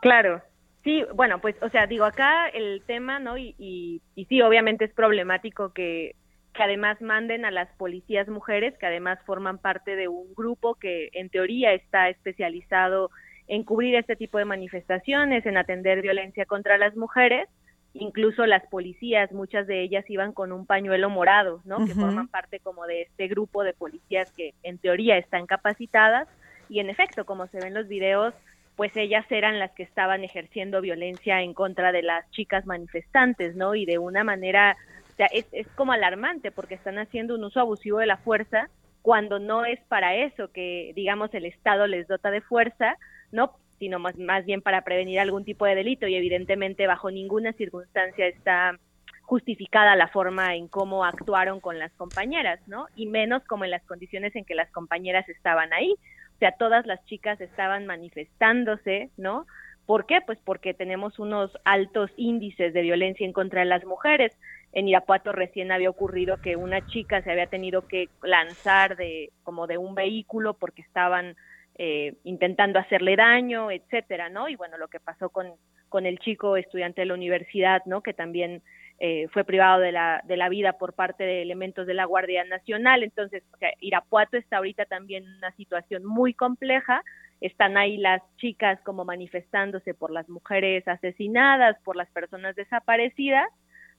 Claro, 0.02 0.42
Sí, 0.84 1.04
bueno, 1.14 1.40
pues, 1.40 1.56
o 1.62 1.70
sea, 1.70 1.88
digo, 1.88 2.06
acá 2.06 2.48
el 2.48 2.82
tema, 2.86 3.20
¿no? 3.20 3.38
Y, 3.38 3.54
y, 3.58 4.02
y 4.16 4.26
sí, 4.26 4.42
obviamente 4.42 4.86
es 4.86 4.94
problemático 4.94 5.74
que, 5.74 6.16
que 6.54 6.64
además 6.64 7.02
manden 7.02 7.46
a 7.46 7.52
las 7.52 7.70
policías 7.78 8.28
mujeres, 8.28 8.78
que 8.78 8.86
además 8.86 9.20
forman 9.26 9.58
parte 9.58 9.96
de 9.96 10.08
un 10.08 10.34
grupo 10.34 10.76
que 10.76 11.10
en 11.14 11.30
teoría 11.30 11.74
está 11.74 12.10
especializado 12.10 13.12
en 13.48 13.64
cubrir 13.64 13.96
este 13.96 14.16
tipo 14.16 14.38
de 14.38 14.46
manifestaciones, 14.46 15.46
en 15.46 15.58
atender 15.58 16.02
violencia 16.02 16.46
contra 16.46 16.78
las 16.78 16.96
mujeres. 16.96 17.50
Incluso 17.94 18.46
las 18.46 18.66
policías, 18.68 19.32
muchas 19.32 19.66
de 19.66 19.82
ellas 19.82 20.06
iban 20.10 20.32
con 20.32 20.52
un 20.52 20.68
pañuelo 20.68 21.10
morado, 21.10 21.62
¿no? 21.66 21.86
Que 21.86 21.96
forman 21.96 22.28
parte 22.28 22.60
como 22.60 22.86
de 22.86 23.02
este 23.02 23.28
grupo 23.28 23.64
de 23.64 23.74
policías 23.74 24.32
que 24.34 24.54
en 24.62 24.78
teoría 24.78 25.18
están 25.18 25.48
capacitadas. 25.48 26.28
Y 26.70 26.80
en 26.80 26.92
efecto, 26.92 27.26
como 27.26 27.48
se 27.48 27.60
ven 27.60 27.74
los 27.74 27.88
videos, 27.88 28.36
pues 28.80 28.96
ellas 28.96 29.26
eran 29.30 29.60
las 29.60 29.74
que 29.74 29.84
estaban 29.84 30.24
ejerciendo 30.24 30.80
violencia 30.80 31.42
en 31.42 31.54
contra 31.54 31.92
de 31.92 32.02
las 32.02 32.32
chicas 32.32 32.66
manifestantes, 32.66 33.54
¿no? 33.58 33.76
Y 33.76 33.86
de 33.86 33.98
una 33.98 34.24
manera, 34.24 34.78
o 35.12 35.16
sea, 35.18 35.26
es, 35.34 35.46
es 35.52 35.68
como 35.76 35.92
alarmante 35.92 36.50
porque 36.50 36.76
están 36.76 36.98
haciendo 36.98 37.36
un 37.36 37.44
uso 37.44 37.60
abusivo 37.60 37.98
de 37.98 38.06
la 38.06 38.16
fuerza 38.16 38.70
cuando 39.02 39.38
no 39.38 39.66
es 39.66 39.82
para 39.90 40.16
eso 40.16 40.54
que, 40.54 40.94
digamos, 40.96 41.34
el 41.34 41.44
Estado 41.44 41.88
les 41.88 42.08
dota 42.08 42.32
de 42.32 42.40
fuerza, 42.40 42.96
¿no? 43.34 43.52
Sino 43.80 44.00
más, 44.00 44.18
más 44.18 44.46
bien 44.46 44.62
para 44.62 44.82
prevenir 44.84 45.20
algún 45.20 45.44
tipo 45.44 45.66
de 45.66 45.76
delito 45.76 46.08
y 46.08 46.16
evidentemente 46.16 46.88
bajo 46.88 47.12
ninguna 47.12 47.52
circunstancia 47.52 48.28
está 48.28 48.80
justificada 49.24 49.98
la 49.98 50.08
forma 50.08 50.56
en 50.56 50.70
cómo 50.70 51.04
actuaron 51.04 51.60
con 51.60 51.80
las 51.80 51.92
compañeras, 51.96 52.62
¿no? 52.66 52.88
Y 52.96 53.08
menos 53.08 53.44
como 53.44 53.66
en 53.66 53.72
las 53.72 53.84
condiciones 53.84 54.34
en 54.38 54.46
que 54.46 54.56
las 54.56 54.72
compañeras 54.72 55.28
estaban 55.28 55.74
ahí. 55.74 55.98
O 56.40 56.46
sea, 56.48 56.54
todas 56.54 56.86
las 56.86 57.04
chicas 57.04 57.42
estaban 57.42 57.86
manifestándose, 57.86 59.10
¿no? 59.18 59.46
¿Por 59.86 60.06
qué? 60.06 60.22
Pues 60.26 60.40
porque 60.46 60.74
tenemos 60.74 61.20
unos 61.20 61.52
altos 61.66 62.12
índices 62.16 62.74
de 62.74 62.82
violencia 62.82 63.26
en 63.26 63.34
contra 63.34 63.60
de 63.60 63.66
las 63.66 63.84
mujeres. 63.84 64.32
En 64.72 64.88
Irapuato 64.88 65.34
recién 65.34 65.74
había 65.74 65.90
ocurrido 65.90 66.38
que 66.38 66.56
una 66.56 66.88
chica 66.88 67.22
se 67.24 67.32
había 67.32 67.48
tenido 67.48 67.90
que 67.90 68.08
lanzar 68.24 68.96
de 68.96 69.32
como 69.44 69.68
de 69.68 69.78
un 69.78 69.96
vehículo 69.96 70.54
porque 70.54 70.82
estaban 70.82 71.36
eh, 71.78 72.14
intentando 72.24 72.80
hacerle 72.80 73.18
daño, 73.18 73.70
etcétera, 73.70 74.30
¿no? 74.30 74.48
Y 74.48 74.56
bueno, 74.56 74.78
lo 74.78 74.88
que 74.88 75.02
pasó 75.02 75.28
con, 75.28 75.52
con 75.90 76.06
el 76.06 76.20
chico 76.20 76.56
estudiante 76.56 77.02
de 77.02 77.08
la 77.08 77.16
universidad, 77.16 77.82
¿no? 77.86 78.02
Que 78.02 78.14
también 78.14 78.64
eh, 79.02 79.28
fue 79.30 79.46
privado 79.46 79.80
de 79.80 79.94
la, 79.94 80.22
de 80.26 80.36
la 80.36 80.50
vida 80.50 80.74
por 80.74 80.94
parte 80.94 81.24
de 81.24 81.42
elementos 81.42 81.88
de 81.88 81.94
la 81.94 82.04
Guardia 82.04 82.44
Nacional. 82.44 83.04
Entonces, 83.04 83.44
Irapuato 83.80 84.36
está 84.36 84.58
ahorita 84.58 84.86
también 84.86 85.24
en 85.24 85.38
una 85.38 85.52
situación 85.54 86.04
muy 86.04 86.34
compleja. 86.34 87.04
Están 87.40 87.78
ahí 87.78 87.98
las 87.98 88.22
chicas 88.36 88.78
como 88.84 89.06
manifestándose 89.06 89.94
por 89.94 90.12
las 90.12 90.28
mujeres 90.28 90.86
asesinadas, 90.86 91.78
por 91.86 91.96
las 91.96 92.10
personas 92.10 92.56
desaparecidas, 92.58 93.48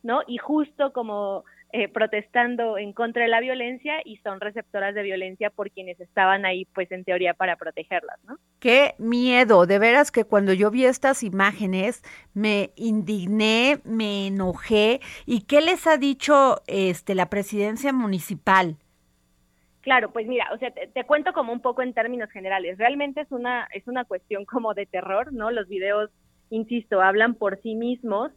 ¿no? 0.03 0.21
Y 0.27 0.37
justo 0.37 0.93
como 0.93 1.45
eh, 1.73 1.89
protestando 1.89 2.79
en 2.79 2.93
contra 2.93 3.23
de 3.23 3.29
la 3.29 3.39
violencia 3.39 4.01
y 4.05 4.17
son 4.19 4.41
receptoras 4.41 4.93
de 4.93 5.03
violencia 5.03 5.51
por 5.51 5.71
quienes 5.71 6.01
estaban 6.01 6.45
ahí, 6.45 6.65
pues 6.75 6.91
en 6.91 7.05
teoría 7.05 7.33
para 7.33 7.55
protegerlas, 7.55 8.19
¿no? 8.25 8.39
Qué 8.59 8.95
miedo, 8.99 9.67
de 9.67 9.79
veras 9.79 10.11
que 10.11 10.25
cuando 10.25 10.53
yo 10.53 10.73
vi 10.73 10.85
estas 10.85 11.23
imágenes 11.23 12.03
me 12.35 12.71
indigné, 12.75 13.79
me 13.85 14.27
enojé. 14.27 15.01
¿Y 15.27 15.43
qué 15.43 15.61
les 15.61 15.87
ha 15.87 15.97
dicho 15.97 16.61
este 16.67 17.15
la 17.15 17.31
presidencia 17.31 17.93
municipal? 17.93 18.77
Claro, 19.83 20.13
pues 20.13 20.27
mira, 20.27 20.49
o 20.53 20.59
sea, 20.59 20.73
te, 20.73 20.89
te, 20.89 21.05
cuento 21.05 21.33
como 21.33 21.53
un 21.53 21.61
poco 21.61 21.83
en 21.83 21.95
términos 21.95 22.31
generales. 22.31 22.79
Realmente 22.79 23.21
es 23.21 23.31
una 23.31 23.69
es 23.73 23.87
una 23.87 24.05
cuestión 24.05 24.45
como 24.45 24.75
de 24.75 24.87
terror, 24.87 25.33
¿no? 25.33 25.53
Los 25.53 25.69
videos, 25.69 26.11
insisto, 26.51 27.01
hablan 27.01 27.35
por 27.35 27.63
sí 27.63 27.77
mismos 27.77 28.33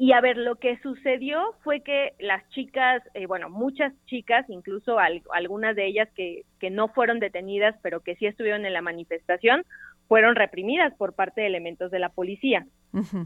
y 0.00 0.12
a 0.12 0.22
ver, 0.22 0.38
lo 0.38 0.56
que 0.56 0.78
sucedió 0.78 1.54
fue 1.62 1.80
que 1.80 2.14
las 2.18 2.48
chicas, 2.48 3.02
eh, 3.12 3.26
bueno, 3.26 3.50
muchas 3.50 3.92
chicas, 4.06 4.48
incluso 4.48 4.96
algunas 5.30 5.76
de 5.76 5.86
ellas 5.86 6.08
que, 6.16 6.46
que 6.58 6.70
no 6.70 6.88
fueron 6.88 7.20
detenidas, 7.20 7.76
pero 7.82 8.00
que 8.00 8.16
sí 8.16 8.24
estuvieron 8.24 8.64
en 8.64 8.72
la 8.72 8.80
manifestación, 8.80 9.62
fueron 10.08 10.36
reprimidas 10.36 10.94
por 10.94 11.12
parte 11.12 11.42
de 11.42 11.48
elementos 11.48 11.90
de 11.90 11.98
la 11.98 12.08
policía. 12.08 12.66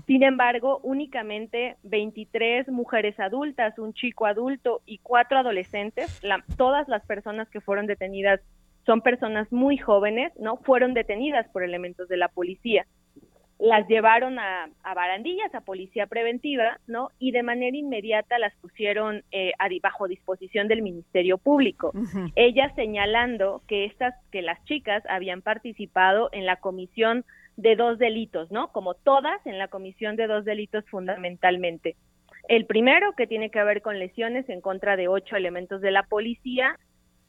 Sin 0.08 0.24
embargo, 0.24 0.80
únicamente 0.82 1.76
23 1.84 2.66
mujeres 2.66 3.20
adultas, 3.20 3.78
un 3.78 3.94
chico 3.94 4.26
adulto 4.26 4.82
y 4.84 4.98
cuatro 4.98 5.38
adolescentes, 5.38 6.20
todas 6.56 6.88
las 6.88 7.06
personas 7.06 7.48
que 7.50 7.60
fueron 7.60 7.86
detenidas 7.86 8.40
son 8.84 9.00
personas 9.00 9.50
muy 9.52 9.78
jóvenes, 9.78 10.32
¿no? 10.40 10.56
Fueron 10.56 10.92
detenidas 10.92 11.48
por 11.50 11.62
elementos 11.62 12.08
de 12.08 12.16
la 12.16 12.26
policía 12.26 12.84
las 13.59 13.86
llevaron 13.88 14.38
a, 14.38 14.68
barandillas, 14.82 15.55
a 15.55 15.61
policía 15.61 16.07
preventiva, 16.07 16.80
¿no? 16.86 17.11
Y 17.18 17.30
de 17.30 17.42
manera 17.42 17.76
inmediata 17.76 18.38
las 18.38 18.55
pusieron 18.57 19.22
eh, 19.30 19.52
a, 19.59 19.68
bajo 19.82 20.09
disposición 20.09 20.68
del 20.68 20.82
Ministerio 20.82 21.38
Público. 21.38 21.92
Ellas 22.34 22.72
señalando 22.74 23.62
que 23.68 23.84
estas, 23.84 24.14
que 24.30 24.42
las 24.42 24.62
chicas 24.64 25.02
habían 25.09 25.40
participado 25.40 26.28
en 26.32 26.46
la 26.46 26.57
comisión 26.57 27.24
de 27.57 27.76
dos 27.76 27.98
delitos, 27.98 28.50
¿no? 28.50 28.72
Como 28.72 28.94
todas 28.94 29.44
en 29.46 29.59
la 29.59 29.68
comisión 29.68 30.16
de 30.16 30.26
dos 30.26 30.44
delitos 30.44 30.84
fundamentalmente. 30.90 31.96
El 32.48 32.66
primero, 32.66 33.12
que 33.12 33.26
tiene 33.26 33.50
que 33.50 33.62
ver 33.62 33.80
con 33.80 33.98
lesiones 33.98 34.48
en 34.48 34.61
contra 34.61 34.96
de 34.96 35.09
ocho 35.09 35.36
elementos 35.36 35.80
de 35.80 35.92
la 35.92 36.02
policía, 36.02 36.78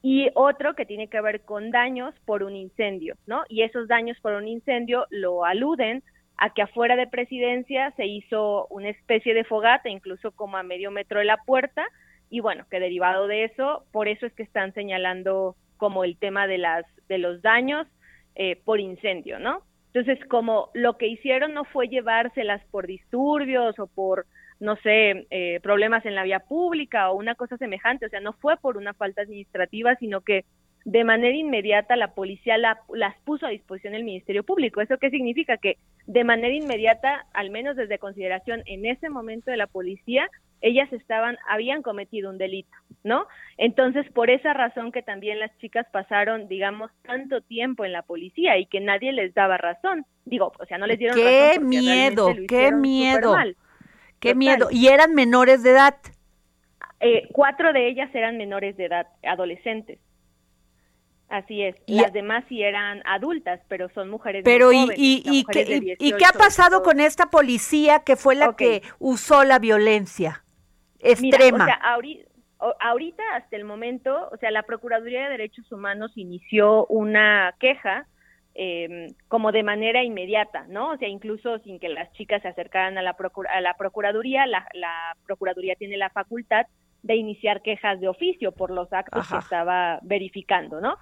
y 0.02 0.28
otro 0.34 0.74
que 0.74 0.86
tiene 0.86 1.08
que 1.08 1.20
ver 1.20 1.40
con 1.40 1.70
daños 1.70 2.14
por 2.26 2.42
un 2.42 2.54
incendio, 2.54 3.16
¿no? 3.26 3.42
Y 3.48 3.62
esos 3.62 3.88
daños 3.88 4.16
por 4.20 4.34
un 4.34 4.46
incendio 4.46 5.06
lo 5.10 5.44
aluden 5.44 6.02
a 6.38 6.52
que 6.52 6.62
afuera 6.62 6.96
de 6.96 7.06
presidencia 7.06 7.92
se 7.92 8.06
hizo 8.06 8.66
una 8.68 8.90
especie 8.90 9.34
de 9.34 9.44
fogata, 9.44 9.88
incluso 9.88 10.32
como 10.32 10.56
a 10.56 10.62
medio 10.62 10.90
metro 10.90 11.18
de 11.18 11.24
la 11.24 11.38
puerta, 11.38 11.84
y 12.28 12.40
bueno, 12.40 12.66
que 12.70 12.80
derivado 12.80 13.26
de 13.26 13.44
eso, 13.44 13.84
por 13.92 14.08
eso 14.08 14.26
es 14.26 14.32
que 14.34 14.42
están 14.42 14.74
señalando 14.74 15.56
como 15.76 16.04
el 16.04 16.16
tema 16.16 16.46
de 16.46 16.58
las 16.58 16.84
de 17.08 17.18
los 17.18 17.40
daños 17.40 17.86
eh, 18.34 18.60
por 18.64 18.80
incendio, 18.80 19.38
¿no? 19.38 19.62
Entonces, 19.92 20.22
como 20.28 20.70
lo 20.74 20.98
que 20.98 21.06
hicieron 21.06 21.54
no 21.54 21.64
fue 21.64 21.88
llevárselas 21.88 22.62
por 22.70 22.86
disturbios 22.86 23.78
o 23.78 23.86
por, 23.86 24.26
no 24.60 24.76
sé, 24.76 25.26
eh, 25.30 25.60
problemas 25.62 26.04
en 26.04 26.14
la 26.14 26.24
vía 26.24 26.40
pública 26.40 27.10
o 27.10 27.16
una 27.16 27.34
cosa 27.34 27.56
semejante, 27.56 28.04
o 28.04 28.08
sea, 28.10 28.20
no 28.20 28.34
fue 28.34 28.58
por 28.58 28.76
una 28.76 28.92
falta 28.92 29.22
administrativa, 29.22 29.96
sino 29.96 30.20
que 30.20 30.44
de 30.86 31.02
manera 31.02 31.36
inmediata 31.36 31.96
la 31.96 32.14
policía 32.14 32.56
las 32.58 33.16
puso 33.24 33.44
a 33.44 33.50
disposición 33.50 33.94
del 33.94 34.04
Ministerio 34.04 34.44
Público. 34.44 34.80
¿Eso 34.80 34.98
qué 34.98 35.10
significa? 35.10 35.56
Que 35.56 35.78
de 36.06 36.22
manera 36.22 36.54
inmediata, 36.54 37.26
al 37.34 37.50
menos 37.50 37.74
desde 37.74 37.98
consideración 37.98 38.62
en 38.66 38.86
ese 38.86 39.10
momento 39.10 39.50
de 39.50 39.56
la 39.56 39.66
policía, 39.66 40.30
ellas 40.60 40.90
estaban, 40.92 41.38
habían 41.48 41.82
cometido 41.82 42.30
un 42.30 42.38
delito, 42.38 42.70
¿no? 43.02 43.26
Entonces, 43.58 44.06
por 44.12 44.30
esa 44.30 44.52
razón 44.52 44.92
que 44.92 45.02
también 45.02 45.40
las 45.40 45.50
chicas 45.58 45.88
pasaron, 45.90 46.46
digamos, 46.46 46.92
tanto 47.02 47.40
tiempo 47.40 47.84
en 47.84 47.90
la 47.90 48.02
policía 48.02 48.56
y 48.56 48.66
que 48.66 48.78
nadie 48.78 49.10
les 49.10 49.34
daba 49.34 49.58
razón. 49.58 50.06
Digo, 50.24 50.52
o 50.56 50.66
sea, 50.66 50.78
no 50.78 50.86
les 50.86 51.00
dieron 51.00 51.16
qué 51.16 51.54
razón. 51.54 51.68
Miedo, 51.68 52.28
qué 52.48 52.70
miedo, 52.70 53.34
qué 54.20 54.36
miedo. 54.36 54.68
¿Y 54.70 54.86
eran 54.86 55.14
menores 55.14 55.64
de 55.64 55.70
edad? 55.70 55.96
Eh, 57.00 57.26
cuatro 57.32 57.72
de 57.72 57.88
ellas 57.88 58.08
eran 58.14 58.38
menores 58.38 58.76
de 58.76 58.84
edad, 58.84 59.08
adolescentes. 59.24 59.98
Así 61.36 61.62
es. 61.62 61.76
Las 61.86 62.14
demás 62.14 62.44
sí 62.48 62.62
eran 62.62 63.02
adultas, 63.04 63.60
pero 63.68 63.90
son 63.90 64.08
mujeres 64.08 64.42
pero 64.42 64.68
muy 64.68 64.76
jóvenes, 64.76 64.98
y, 64.98 65.22
y, 65.26 65.44
qué, 65.44 65.96
y, 65.98 66.12
qué 66.12 66.24
ha 66.24 66.32
pasado 66.32 66.82
con 66.82 66.98
esta 66.98 67.26
policía 67.26 67.98
que 68.06 68.16
fue 68.16 68.34
la 68.34 68.56
que 68.56 68.80
usó 68.98 69.44
la 69.44 69.58
violencia 69.58 70.42
extrema? 70.98 71.64
Mira, 71.64 71.78
o 72.58 72.72
sea, 72.72 72.88
ahorita, 72.88 73.22
hasta 73.34 73.54
el 73.54 73.64
momento, 73.64 74.30
o 74.32 74.36
sea, 74.38 74.50
la 74.50 74.62
Procuraduría 74.62 75.24
de 75.24 75.30
Derechos 75.30 75.70
Humanos 75.70 76.12
inició 76.14 76.86
una 76.86 77.54
queja 77.60 78.06
eh, 78.54 79.08
como 79.28 79.52
de 79.52 79.62
manera 79.62 80.02
inmediata, 80.02 80.64
¿no? 80.68 80.92
O 80.92 80.96
sea, 80.96 81.08
incluso 81.08 81.58
sin 81.58 81.78
que 81.78 81.90
las 81.90 82.10
chicas 82.14 82.40
se 82.40 82.48
acercaran 82.48 82.96
a 82.96 83.02
la, 83.02 83.14
a 83.50 83.60
la 83.60 83.74
Procuraduría, 83.74 84.46
la, 84.46 84.66
la 84.72 85.14
Procuraduría 85.26 85.74
tiene 85.74 85.98
la 85.98 86.08
facultad 86.08 86.66
de 87.02 87.16
iniciar 87.16 87.62
quejas 87.62 88.00
de 88.00 88.08
oficio 88.08 88.52
por 88.52 88.70
los 88.70 88.92
actos 88.92 89.28
que 89.28 89.36
estaba 89.36 90.00
verificando, 90.02 90.80
¿no? 90.80 90.98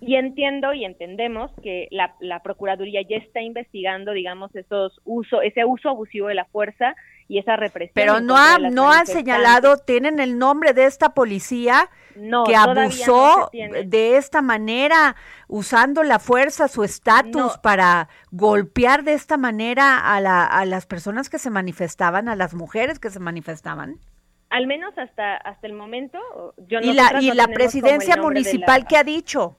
Y 0.00 0.16
entiendo 0.16 0.72
y 0.72 0.84
entendemos 0.84 1.50
que 1.62 1.88
la, 1.90 2.14
la, 2.20 2.42
Procuraduría 2.42 3.00
ya 3.02 3.16
está 3.16 3.40
investigando, 3.40 4.12
digamos, 4.12 4.54
esos 4.56 5.00
uso, 5.04 5.40
ese 5.40 5.64
uso 5.64 5.90
abusivo 5.90 6.28
de 6.28 6.34
la 6.34 6.46
fuerza 6.46 6.94
y 7.28 7.38
esa 7.38 7.56
represión. 7.56 7.92
Pero 7.94 8.20
no 8.20 8.36
ha, 8.36 8.58
no 8.58 8.90
han 8.90 9.06
señalado, 9.06 9.76
tienen 9.78 10.20
el 10.20 10.38
nombre 10.38 10.72
de 10.72 10.84
esta 10.84 11.10
policía 11.14 11.88
que 12.46 12.56
abusó 12.56 13.50
de 13.52 14.16
esta 14.16 14.42
manera, 14.42 15.16
usando 15.48 16.02
la 16.02 16.18
fuerza, 16.18 16.68
su 16.68 16.82
estatus 16.82 17.56
para 17.58 18.08
golpear 18.30 19.04
de 19.04 19.14
esta 19.14 19.36
manera 19.36 19.98
a, 19.98 20.20
la, 20.20 20.44
a 20.44 20.64
las 20.66 20.86
personas 20.86 21.30
que 21.30 21.38
se 21.38 21.50
manifestaban, 21.50 22.28
a 22.28 22.36
las 22.36 22.54
mujeres 22.54 22.98
que 22.98 23.10
se 23.10 23.20
manifestaban 23.20 24.00
al 24.52 24.66
menos 24.66 24.96
hasta 24.98 25.36
hasta 25.36 25.66
el 25.66 25.72
momento 25.72 26.18
yo 26.68 26.78
y 26.80 26.92
la 26.92 27.20
y 27.20 27.32
la 27.32 27.48
presidencia 27.48 28.16
municipal 28.18 28.86
qué 28.86 28.98
ha 28.98 29.02
dicho 29.02 29.56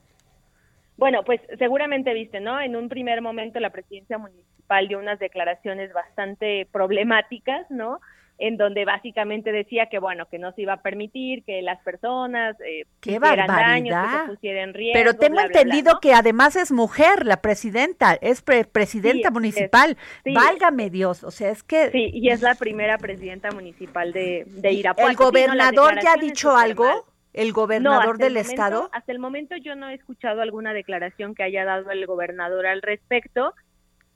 bueno 0.96 1.24
pues 1.24 1.40
seguramente 1.58 2.14
viste 2.14 2.38
no 2.38 2.60
en 2.60 2.76
un 2.76 2.88
primer 2.88 3.20
momento 3.20 3.58
la 3.58 3.70
presidencia 3.70 4.18
municipal 4.18 4.86
dio 4.86 5.00
unas 5.00 5.18
declaraciones 5.18 5.92
bastante 5.92 6.68
problemáticas 6.70 7.68
no 7.70 8.00
en 8.38 8.56
donde 8.56 8.84
básicamente 8.84 9.52
decía 9.52 9.86
que 9.86 9.98
bueno 9.98 10.26
que 10.28 10.38
no 10.38 10.52
se 10.52 10.62
iba 10.62 10.74
a 10.74 10.82
permitir 10.82 11.44
que 11.44 11.62
las 11.62 11.80
personas 11.82 12.56
eh, 12.60 12.84
Qué 13.00 13.18
daños, 13.18 13.96
que 13.96 14.18
se 14.18 14.26
pusieran 14.26 14.74
riesgo, 14.74 14.98
Pero 14.98 15.14
tengo 15.14 15.40
entendido 15.40 16.00
que 16.00 16.14
además 16.14 16.56
es 16.56 16.72
mujer 16.72 17.26
la 17.26 17.40
presidenta, 17.40 18.14
es 18.14 18.42
presidenta 18.42 19.30
municipal. 19.30 19.96
Válgame 20.24 20.90
Dios, 20.90 21.22
o 21.22 21.30
sea, 21.30 21.50
es 21.50 21.62
que 21.62 21.90
Sí, 21.90 22.10
y 22.12 22.30
es 22.30 22.42
la 22.42 22.54
primera 22.54 22.98
presidenta 22.98 23.50
municipal 23.50 24.12
de, 24.12 24.44
de 24.46 24.72
Irapuato. 24.72 25.10
¿El 25.10 25.16
gobernador 25.16 26.00
ya 26.02 26.14
ha 26.14 26.16
dicho 26.16 26.56
algo? 26.56 27.06
¿El 27.32 27.52
gobernador 27.52 28.16
del 28.18 28.36
estado? 28.36 28.88
Hasta 28.92 29.12
el 29.12 29.18
momento 29.18 29.56
yo 29.56 29.74
no 29.74 29.88
he 29.88 29.94
escuchado 29.94 30.40
alguna 30.40 30.72
declaración 30.72 31.34
que 31.34 31.42
haya 31.42 31.64
dado 31.64 31.90
el 31.90 32.06
gobernador 32.06 32.66
al 32.66 32.80
respecto. 32.80 33.54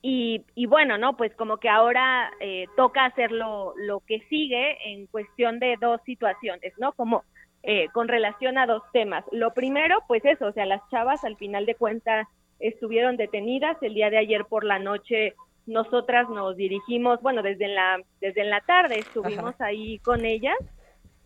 Y, 0.01 0.45
y, 0.55 0.67
bueno, 0.67 0.97
¿no? 0.97 1.17
Pues 1.17 1.35
como 1.35 1.57
que 1.57 1.69
ahora 1.69 2.31
eh, 2.41 2.67
toca 2.77 3.05
hacer 3.05 3.33
lo, 3.33 3.75
lo, 3.77 4.01
que 4.01 4.21
sigue 4.29 4.93
en 4.93 5.07
cuestión 5.07 5.59
de 5.59 5.77
dos 5.81 6.01
situaciones, 6.05 6.73
¿no? 6.79 6.93
Como 6.93 7.25
eh, 7.65 7.89
con 7.93 8.07
relación 8.07 8.59
a 8.59 8.67
dos 8.67 8.83
temas. 8.93 9.25
Lo 9.33 9.55
primero, 9.55 9.99
pues 10.07 10.25
eso, 10.25 10.47
o 10.47 10.53
sea, 10.53 10.67
las 10.67 10.89
chavas 10.91 11.25
al 11.25 11.37
final 11.37 11.67
de 11.67 11.75
cuentas 11.75 12.29
estuvieron 12.61 13.17
detenidas 13.17 13.77
el 13.83 13.95
día 13.95 14.11
de 14.11 14.19
ayer 14.19 14.45
por 14.45 14.65
la 14.65 14.79
noche 14.79 15.35
nosotras 15.69 16.29
nos 16.31 16.57
dirigimos, 16.57 17.21
bueno, 17.21 17.43
desde 17.43 17.69
la, 17.69 18.01
desde 18.21 18.43
la 18.45 18.63
tarde 18.63 19.01
estuvimos 19.01 19.55
ahí 19.61 19.99
con 19.99 20.25
ellas, 20.25 20.57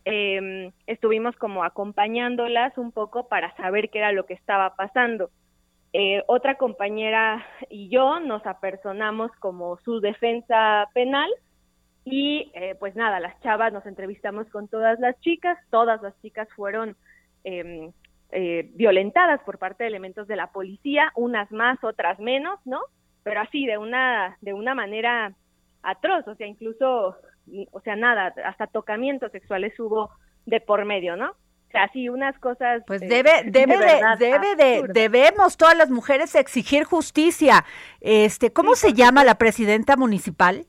em, 0.04 0.72
estuvimos 0.88 1.36
como 1.36 1.62
acompañándolas 1.62 2.76
un 2.76 2.90
poco 2.90 3.28
para 3.28 3.54
saber 3.56 3.88
qué 3.88 3.98
era 3.98 4.10
lo 4.10 4.26
que 4.26 4.34
estaba 4.34 4.74
pasando. 4.74 5.30
Eh, 5.94 6.22
otra 6.26 6.56
compañera 6.56 7.44
y 7.68 7.90
yo 7.90 8.18
nos 8.20 8.46
apersonamos 8.46 9.30
como 9.40 9.76
su 9.84 10.00
defensa 10.00 10.88
penal 10.94 11.30
y 12.04 12.50
eh, 12.54 12.74
pues 12.80 12.96
nada, 12.96 13.20
las 13.20 13.38
chavas 13.42 13.74
nos 13.74 13.84
entrevistamos 13.84 14.48
con 14.48 14.68
todas 14.68 14.98
las 15.00 15.20
chicas, 15.20 15.58
todas 15.70 16.00
las 16.00 16.18
chicas 16.22 16.48
fueron 16.56 16.96
em, 17.44 17.92
eh, 18.30 18.70
violentadas 18.74 19.40
por 19.42 19.58
parte 19.58 19.84
de 19.84 19.88
elementos 19.88 20.26
de 20.26 20.36
la 20.36 20.46
policía, 20.46 21.12
unas 21.14 21.52
más, 21.52 21.78
otras 21.84 22.18
menos, 22.18 22.58
¿no? 22.64 22.80
Pero 23.22 23.40
así, 23.40 23.66
de 23.66 23.76
una, 23.76 24.38
de 24.40 24.54
una 24.54 24.74
manera 24.74 25.34
atroz, 25.82 26.26
o 26.26 26.34
sea, 26.34 26.46
incluso, 26.46 27.16
o 27.70 27.80
sea, 27.80 27.96
nada, 27.96 28.34
hasta 28.46 28.66
tocamientos 28.66 29.30
sexuales 29.30 29.78
hubo 29.78 30.10
de 30.46 30.60
por 30.60 30.86
medio, 30.86 31.16
¿no? 31.16 31.36
Así 31.74 32.08
unas 32.08 32.38
cosas. 32.38 32.82
Pues 32.86 33.02
eh, 33.02 33.06
debe, 33.06 33.44
debe 33.44 33.78
de, 33.78 34.00
debe 34.18 34.56
de, 34.56 34.84
debemos 34.88 35.56
todas 35.56 35.76
las 35.76 35.90
mujeres 35.90 36.34
exigir 36.34 36.84
justicia. 36.84 37.64
Este, 38.00 38.52
¿cómo 38.52 38.74
se 38.74 38.92
llama 38.92 39.24
la 39.24 39.36
presidenta 39.36 39.96
municipal? 39.96 40.66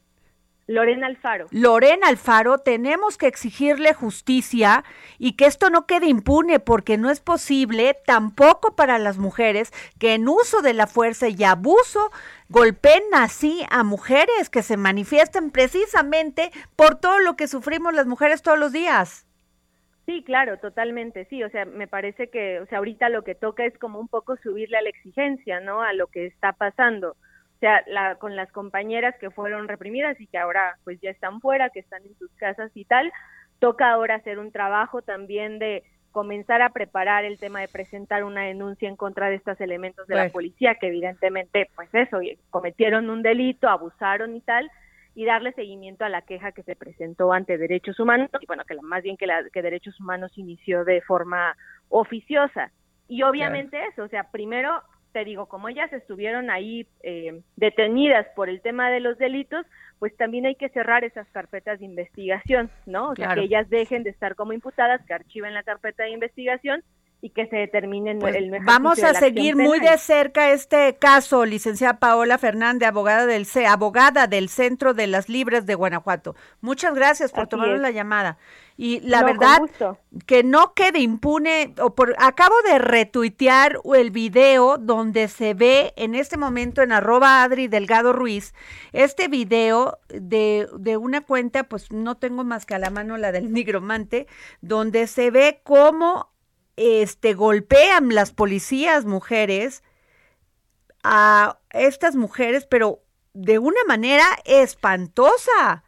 Lorena 0.65 1.07
Alfaro. 1.07 1.47
Lorena 1.51 2.07
Alfaro, 2.07 2.57
tenemos 2.57 3.17
que 3.17 3.27
exigirle 3.27 3.93
justicia 3.93 4.85
y 5.17 5.33
que 5.33 5.45
esto 5.45 5.69
no 5.69 5.85
quede 5.85 6.07
impune 6.07 6.59
porque 6.59 6.97
no 6.97 7.09
es 7.09 7.19
posible 7.19 7.97
tampoco 8.05 8.73
para 8.75 8.97
las 8.97 9.17
mujeres 9.17 9.73
que 9.99 10.13
en 10.13 10.29
uso 10.29 10.61
de 10.61 10.73
la 10.73 10.87
fuerza 10.87 11.27
y 11.27 11.43
abuso 11.43 12.11
golpeen 12.47 13.03
así 13.13 13.65
a 13.69 13.83
mujeres 13.83 14.49
que 14.49 14.63
se 14.63 14.77
manifiestan 14.77 15.51
precisamente 15.51 16.51
por 16.77 16.95
todo 16.95 17.19
lo 17.19 17.35
que 17.35 17.49
sufrimos 17.49 17.93
las 17.93 18.07
mujeres 18.07 18.41
todos 18.41 18.57
los 18.57 18.71
días. 18.71 19.25
Sí, 20.05 20.23
claro, 20.23 20.57
totalmente, 20.57 21.25
sí, 21.25 21.43
o 21.43 21.49
sea, 21.49 21.65
me 21.65 21.87
parece 21.87 22.29
que, 22.29 22.59
o 22.59 22.65
sea, 22.65 22.79
ahorita 22.79 23.07
lo 23.09 23.23
que 23.23 23.35
toca 23.35 23.63
es 23.65 23.77
como 23.77 23.99
un 23.99 24.09
poco 24.09 24.35
subirle 24.37 24.77
a 24.77 24.81
la 24.81 24.89
exigencia, 24.89 25.61
¿no? 25.61 25.81
A 25.81 25.93
lo 25.93 26.07
que 26.07 26.25
está 26.25 26.51
pasando 26.53 27.15
sea, 27.63 27.81
la, 27.87 28.15
con 28.15 28.35
las 28.35 28.51
compañeras 28.51 29.15
que 29.21 29.31
fueron 29.31 29.69
reprimidas 29.69 30.19
y 30.19 30.27
que 30.27 30.37
ahora 30.37 30.77
pues 30.83 30.99
ya 30.99 31.09
están 31.09 31.39
fuera, 31.39 31.69
que 31.69 31.79
están 31.79 32.03
en 32.03 32.13
sus 32.17 32.29
casas 32.31 32.69
y 32.75 32.83
tal, 32.83 33.09
toca 33.59 33.89
ahora 33.89 34.15
hacer 34.15 34.37
un 34.37 34.51
trabajo 34.51 35.01
también 35.01 35.59
de 35.59 35.83
comenzar 36.11 36.61
a 36.61 36.71
preparar 36.71 37.23
el 37.23 37.39
tema 37.39 37.61
de 37.61 37.69
presentar 37.69 38.25
una 38.25 38.43
denuncia 38.43 38.89
en 38.89 38.97
contra 38.97 39.29
de 39.29 39.35
estos 39.35 39.61
elementos 39.61 40.07
de 40.07 40.15
la 40.15 40.23
pues. 40.23 40.33
policía 40.33 40.75
que 40.75 40.87
evidentemente 40.87 41.69
pues 41.73 41.87
eso 41.93 42.19
cometieron 42.49 43.09
un 43.09 43.21
delito, 43.23 43.69
abusaron 43.69 44.35
y 44.35 44.41
tal 44.41 44.69
y 45.15 45.25
darle 45.25 45.53
seguimiento 45.53 46.05
a 46.05 46.09
la 46.09 46.23
queja 46.23 46.51
que 46.51 46.63
se 46.63 46.75
presentó 46.75 47.33
ante 47.33 47.57
Derechos 47.57 47.99
Humanos 47.99 48.29
y 48.39 48.45
bueno 48.45 48.63
que 48.65 48.73
la, 48.73 48.81
más 48.81 49.03
bien 49.03 49.17
que 49.17 49.27
la 49.27 49.43
que 49.51 49.61
Derechos 49.61 49.99
Humanos 49.99 50.31
inició 50.37 50.83
de 50.85 51.01
forma 51.01 51.55
oficiosa. 51.89 52.71
Y 53.07 53.21
obviamente 53.23 53.79
eso, 53.85 54.03
o 54.03 54.07
sea, 54.07 54.31
primero 54.31 54.81
te 55.11 55.23
digo, 55.23 55.45
como 55.45 55.69
ellas 55.69 55.93
estuvieron 55.93 56.49
ahí 56.49 56.87
eh, 57.03 57.41
detenidas 57.55 58.25
por 58.35 58.49
el 58.49 58.61
tema 58.61 58.89
de 58.89 58.99
los 58.99 59.17
delitos, 59.19 59.65
pues 59.99 60.15
también 60.17 60.47
hay 60.47 60.55
que 60.55 60.69
cerrar 60.69 61.03
esas 61.03 61.27
carpetas 61.29 61.79
de 61.79 61.85
investigación, 61.85 62.71
¿no? 62.87 63.09
O 63.09 63.15
sea, 63.15 63.35
que 63.35 63.41
ellas 63.41 63.69
dejen 63.69 64.03
de 64.03 64.09
estar 64.09 64.35
como 64.35 64.53
imputadas, 64.53 65.05
que 65.05 65.13
archiven 65.13 65.53
la 65.53 65.63
carpeta 65.63 66.03
de 66.03 66.09
investigación 66.09 66.83
y 67.23 67.29
que 67.29 67.47
se 67.47 67.55
determine 67.55 68.15
pues 68.15 68.35
el 68.35 68.51
mejor 68.51 68.67
Vamos 68.67 69.01
a 69.01 69.13
seguir 69.13 69.55
muy 69.55 69.79
de 69.79 69.97
cerca 69.97 70.51
este 70.51 70.97
caso, 70.97 71.45
licenciada 71.45 71.97
Paola 71.97 72.37
Fernández, 72.37 72.89
abogada 72.89 73.25
del 73.25 73.45
C, 73.45 73.65
abogada 73.65 74.27
del 74.27 74.49
Centro 74.49 74.93
de 74.93 75.07
las 75.07 75.29
Libres 75.29 75.65
de 75.65 75.73
Guanajuato. 75.73 76.35
Muchas 76.59 76.93
gracias 76.93 77.31
por 77.31 77.47
tomar 77.47 77.69
la 77.79 77.91
llamada. 77.91 78.37
Y 78.75 78.99
la 79.01 79.23
verdad 79.23 79.61
que 80.25 80.43
no 80.43 80.73
quede 80.73 80.99
impune 80.99 81.73
o 81.79 81.95
por 81.95 82.13
acabo 82.17 82.55
de 82.69 82.79
retuitear 82.79 83.79
el 83.95 84.11
video 84.11 84.77
donde 84.77 85.29
se 85.29 85.53
ve 85.53 85.93
en 85.95 86.15
este 86.15 86.35
momento 86.35 86.81
en 86.81 86.91
arroba 86.91 87.43
Adri 87.43 87.69
Delgado 87.69 88.11
Ruiz 88.11 88.53
este 88.91 89.29
video 89.29 89.99
de, 90.09 90.67
de 90.77 90.97
una 90.97 91.21
cuenta, 91.21 91.63
pues 91.63 91.89
no 91.91 92.15
tengo 92.15 92.43
más 92.43 92.65
que 92.65 92.75
a 92.75 92.79
la 92.79 92.89
mano 92.89 93.15
la 93.15 93.31
del 93.31 93.53
nigromante, 93.53 94.27
donde 94.59 95.07
se 95.07 95.31
ve 95.31 95.61
cómo 95.63 96.32
este, 96.75 97.33
golpean 97.33 98.13
las 98.13 98.31
policías 98.31 99.05
mujeres 99.05 99.83
a 101.03 101.59
estas 101.69 102.15
mujeres, 102.15 102.65
pero 102.65 103.03
de 103.33 103.59
una 103.59 103.83
manera 103.87 104.25
espantosa, 104.45 105.83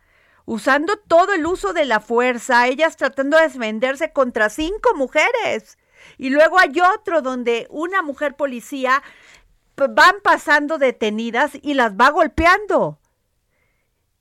usando 0.45 0.97
todo 0.97 1.33
el 1.33 1.45
uso 1.45 1.73
de 1.73 1.85
la 1.85 1.99
fuerza, 1.99 2.67
ellas 2.67 2.97
tratando 2.97 3.37
de 3.37 3.43
defenderse 3.43 4.11
contra 4.11 4.49
cinco 4.49 4.93
mujeres. 4.95 5.77
Y 6.17 6.29
luego 6.29 6.59
hay 6.59 6.73
otro 6.81 7.21
donde 7.21 7.67
una 7.69 8.01
mujer 8.01 8.35
policía 8.35 9.01
van 9.75 10.15
pasando 10.23 10.77
detenidas 10.77 11.51
y 11.61 11.73
las 11.73 11.93
va 11.93 12.09
golpeando. 12.09 12.99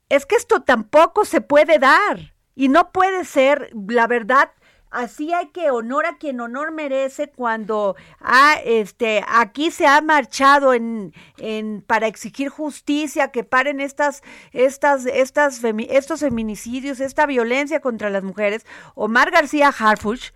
Es 0.08 0.26
que 0.26 0.36
esto 0.36 0.62
tampoco 0.62 1.24
se 1.24 1.40
puede 1.40 1.78
dar 1.78 2.34
y 2.54 2.68
no 2.68 2.92
puede 2.92 3.24
ser, 3.24 3.70
la 3.88 4.06
verdad, 4.06 4.50
así 4.94 5.32
hay 5.32 5.48
que 5.48 5.70
honor 5.70 6.06
a 6.06 6.16
quien 6.18 6.40
honor 6.40 6.70
merece 6.70 7.28
cuando 7.28 7.96
ah, 8.20 8.56
este, 8.64 9.22
aquí 9.26 9.70
se 9.70 9.86
ha 9.86 10.00
marchado 10.00 10.72
en, 10.72 11.12
en, 11.38 11.82
para 11.82 12.06
exigir 12.06 12.48
justicia, 12.48 13.32
que 13.32 13.44
paren 13.44 13.80
estas, 13.80 14.22
estas, 14.52 15.04
estas, 15.06 15.60
estos 15.64 16.20
feminicidios, 16.20 17.00
esta 17.00 17.26
violencia 17.26 17.80
contra 17.80 18.08
las 18.08 18.22
mujeres. 18.22 18.64
Omar 18.94 19.30
García 19.30 19.68
Harfuch 19.68 20.32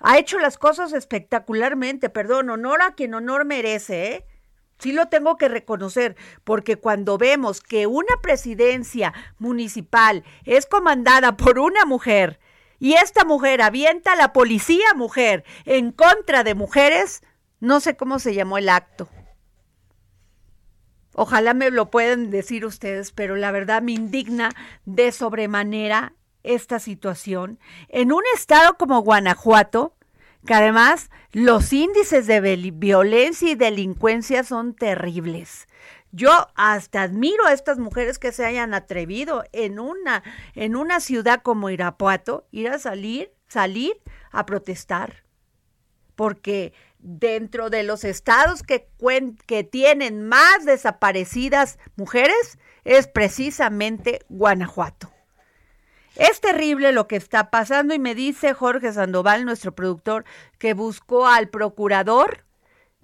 ha 0.00 0.18
hecho 0.18 0.38
las 0.38 0.58
cosas 0.58 0.92
espectacularmente, 0.92 2.10
perdón, 2.10 2.50
honor 2.50 2.82
a 2.82 2.94
quien 2.94 3.14
honor 3.14 3.44
merece, 3.44 4.14
¿eh? 4.14 4.26
Sí 4.78 4.90
lo 4.90 5.06
tengo 5.06 5.36
que 5.36 5.48
reconocer, 5.48 6.16
porque 6.42 6.74
cuando 6.74 7.16
vemos 7.16 7.60
que 7.60 7.86
una 7.86 8.16
presidencia 8.20 9.14
municipal 9.38 10.24
es 10.44 10.66
comandada 10.66 11.36
por 11.36 11.60
una 11.60 11.84
mujer, 11.84 12.40
y 12.82 12.94
esta 12.94 13.24
mujer 13.24 13.62
avienta 13.62 14.14
a 14.14 14.16
la 14.16 14.32
policía 14.32 14.92
mujer 14.96 15.44
en 15.66 15.92
contra 15.92 16.42
de 16.42 16.56
mujeres, 16.56 17.22
no 17.60 17.78
sé 17.78 17.96
cómo 17.96 18.18
se 18.18 18.34
llamó 18.34 18.58
el 18.58 18.68
acto. 18.68 19.08
Ojalá 21.14 21.54
me 21.54 21.70
lo 21.70 21.92
puedan 21.92 22.30
decir 22.30 22.66
ustedes, 22.66 23.12
pero 23.12 23.36
la 23.36 23.52
verdad 23.52 23.82
me 23.82 23.92
indigna 23.92 24.50
de 24.84 25.12
sobremanera 25.12 26.14
esta 26.42 26.80
situación 26.80 27.60
en 27.88 28.10
un 28.10 28.22
estado 28.34 28.76
como 28.76 29.00
Guanajuato, 29.02 29.94
que 30.44 30.54
además 30.54 31.08
los 31.30 31.72
índices 31.72 32.26
de 32.26 32.40
violencia 32.74 33.48
y 33.48 33.54
delincuencia 33.54 34.42
son 34.42 34.74
terribles. 34.74 35.68
Yo 36.12 36.48
hasta 36.54 37.02
admiro 37.02 37.46
a 37.46 37.54
estas 37.54 37.78
mujeres 37.78 38.18
que 38.18 38.32
se 38.32 38.44
hayan 38.44 38.74
atrevido 38.74 39.44
en 39.52 39.80
una, 39.80 40.22
en 40.54 40.76
una 40.76 41.00
ciudad 41.00 41.40
como 41.42 41.70
Irapuato, 41.70 42.46
ir 42.50 42.68
a 42.68 42.78
salir, 42.78 43.32
salir 43.48 43.94
a 44.30 44.44
protestar. 44.44 45.24
Porque 46.14 46.74
dentro 46.98 47.70
de 47.70 47.82
los 47.82 48.04
estados 48.04 48.62
que, 48.62 48.90
que 49.46 49.64
tienen 49.64 50.28
más 50.28 50.66
desaparecidas 50.66 51.78
mujeres 51.96 52.58
es 52.84 53.08
precisamente 53.08 54.20
Guanajuato. 54.28 55.10
Es 56.16 56.42
terrible 56.42 56.92
lo 56.92 57.08
que 57.08 57.16
está 57.16 57.50
pasando 57.50 57.94
y 57.94 57.98
me 57.98 58.14
dice 58.14 58.52
Jorge 58.52 58.92
Sandoval, 58.92 59.46
nuestro 59.46 59.74
productor, 59.74 60.26
que 60.58 60.74
buscó 60.74 61.26
al 61.26 61.48
procurador 61.48 62.44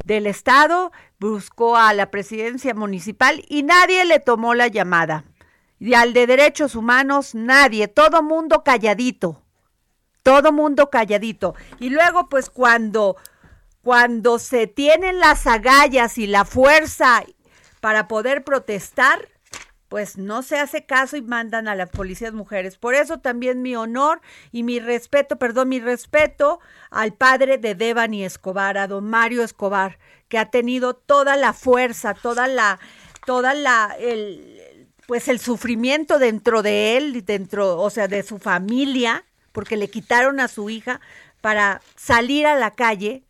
del 0.04 0.26
Estado, 0.26 0.92
buscó 1.18 1.76
a 1.76 1.92
la 1.94 2.10
presidencia 2.10 2.74
municipal 2.74 3.44
y 3.48 3.62
nadie 3.62 4.04
le 4.04 4.20
tomó 4.20 4.54
la 4.54 4.68
llamada. 4.68 5.24
Y 5.78 5.94
al 5.94 6.12
de 6.12 6.26
derechos 6.26 6.74
humanos, 6.74 7.34
nadie, 7.34 7.88
todo 7.88 8.22
mundo 8.22 8.64
calladito, 8.64 9.42
todo 10.22 10.52
mundo 10.52 10.90
calladito. 10.90 11.54
Y 11.78 11.90
luego, 11.90 12.28
pues 12.28 12.50
cuando, 12.50 13.16
cuando 13.82 14.38
se 14.38 14.66
tienen 14.66 15.20
las 15.20 15.46
agallas 15.46 16.18
y 16.18 16.26
la 16.26 16.44
fuerza 16.44 17.24
para 17.80 18.08
poder 18.08 18.44
protestar, 18.44 19.28
pues 19.88 20.18
no 20.18 20.42
se 20.42 20.58
hace 20.58 20.84
caso 20.84 21.16
y 21.16 21.22
mandan 21.22 21.66
a 21.66 21.74
las 21.74 21.90
policías 21.90 22.32
mujeres. 22.32 22.76
Por 22.76 22.94
eso 22.94 23.18
también 23.18 23.62
mi 23.62 23.74
honor 23.74 24.20
y 24.52 24.62
mi 24.62 24.80
respeto, 24.80 25.36
perdón, 25.38 25.70
mi 25.70 25.80
respeto 25.80 26.60
al 26.90 27.14
padre 27.14 27.58
de 27.58 27.74
Devani 27.74 28.24
Escobar, 28.24 28.76
a 28.76 28.86
don 28.86 29.08
Mario 29.08 29.42
Escobar, 29.42 29.98
que 30.28 30.38
ha 30.38 30.50
tenido 30.50 30.94
toda 30.94 31.36
la 31.36 31.54
fuerza, 31.54 32.14
toda 32.14 32.46
la, 32.46 32.78
toda 33.24 33.54
la, 33.54 33.96
el, 33.98 34.88
pues 35.06 35.28
el 35.28 35.40
sufrimiento 35.40 36.18
dentro 36.18 36.62
de 36.62 36.98
él, 36.98 37.24
dentro, 37.24 37.80
o 37.80 37.88
sea, 37.88 38.08
de 38.08 38.22
su 38.22 38.38
familia, 38.38 39.24
porque 39.52 39.78
le 39.78 39.88
quitaron 39.88 40.38
a 40.38 40.48
su 40.48 40.68
hija 40.68 41.00
para 41.40 41.80
salir 41.96 42.46
a 42.46 42.56
la 42.56 42.74
calle 42.74 43.24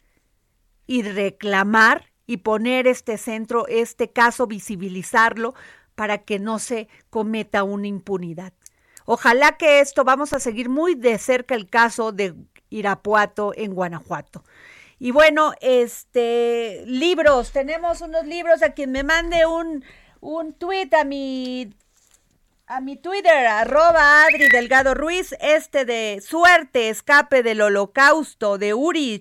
y 0.88 1.02
reclamar 1.02 2.06
y 2.26 2.38
poner 2.38 2.86
este 2.86 3.16
centro, 3.16 3.66
este 3.68 4.10
caso, 4.10 4.46
visibilizarlo, 4.46 5.54
para 5.98 6.18
que 6.18 6.38
no 6.38 6.60
se 6.60 6.86
cometa 7.10 7.64
una 7.64 7.88
impunidad. 7.88 8.52
Ojalá 9.04 9.56
que 9.56 9.80
esto 9.80 10.04
vamos 10.04 10.32
a 10.32 10.38
seguir 10.38 10.68
muy 10.68 10.94
de 10.94 11.18
cerca 11.18 11.56
el 11.56 11.68
caso 11.68 12.12
de 12.12 12.36
Irapuato 12.70 13.52
en 13.56 13.74
Guanajuato. 13.74 14.44
Y 15.00 15.10
bueno, 15.10 15.54
este 15.60 16.84
libros, 16.86 17.50
tenemos 17.50 18.00
unos 18.00 18.26
libros 18.26 18.62
a 18.62 18.74
quien 18.74 18.92
me 18.92 19.02
mande 19.02 19.44
un, 19.44 19.84
un 20.20 20.52
tweet 20.52 20.90
a 20.96 21.02
mi 21.02 21.74
a 22.68 22.80
mi 22.80 22.96
Twitter, 22.96 23.48
arroba 23.48 24.22
Adri 24.24 24.50
Delgado 24.50 24.94
Ruiz, 24.94 25.34
este 25.40 25.84
de 25.84 26.22
Suerte, 26.24 26.90
Escape 26.90 27.42
del 27.42 27.60
Holocausto 27.60 28.56
de 28.56 28.72
Uri 28.72 29.20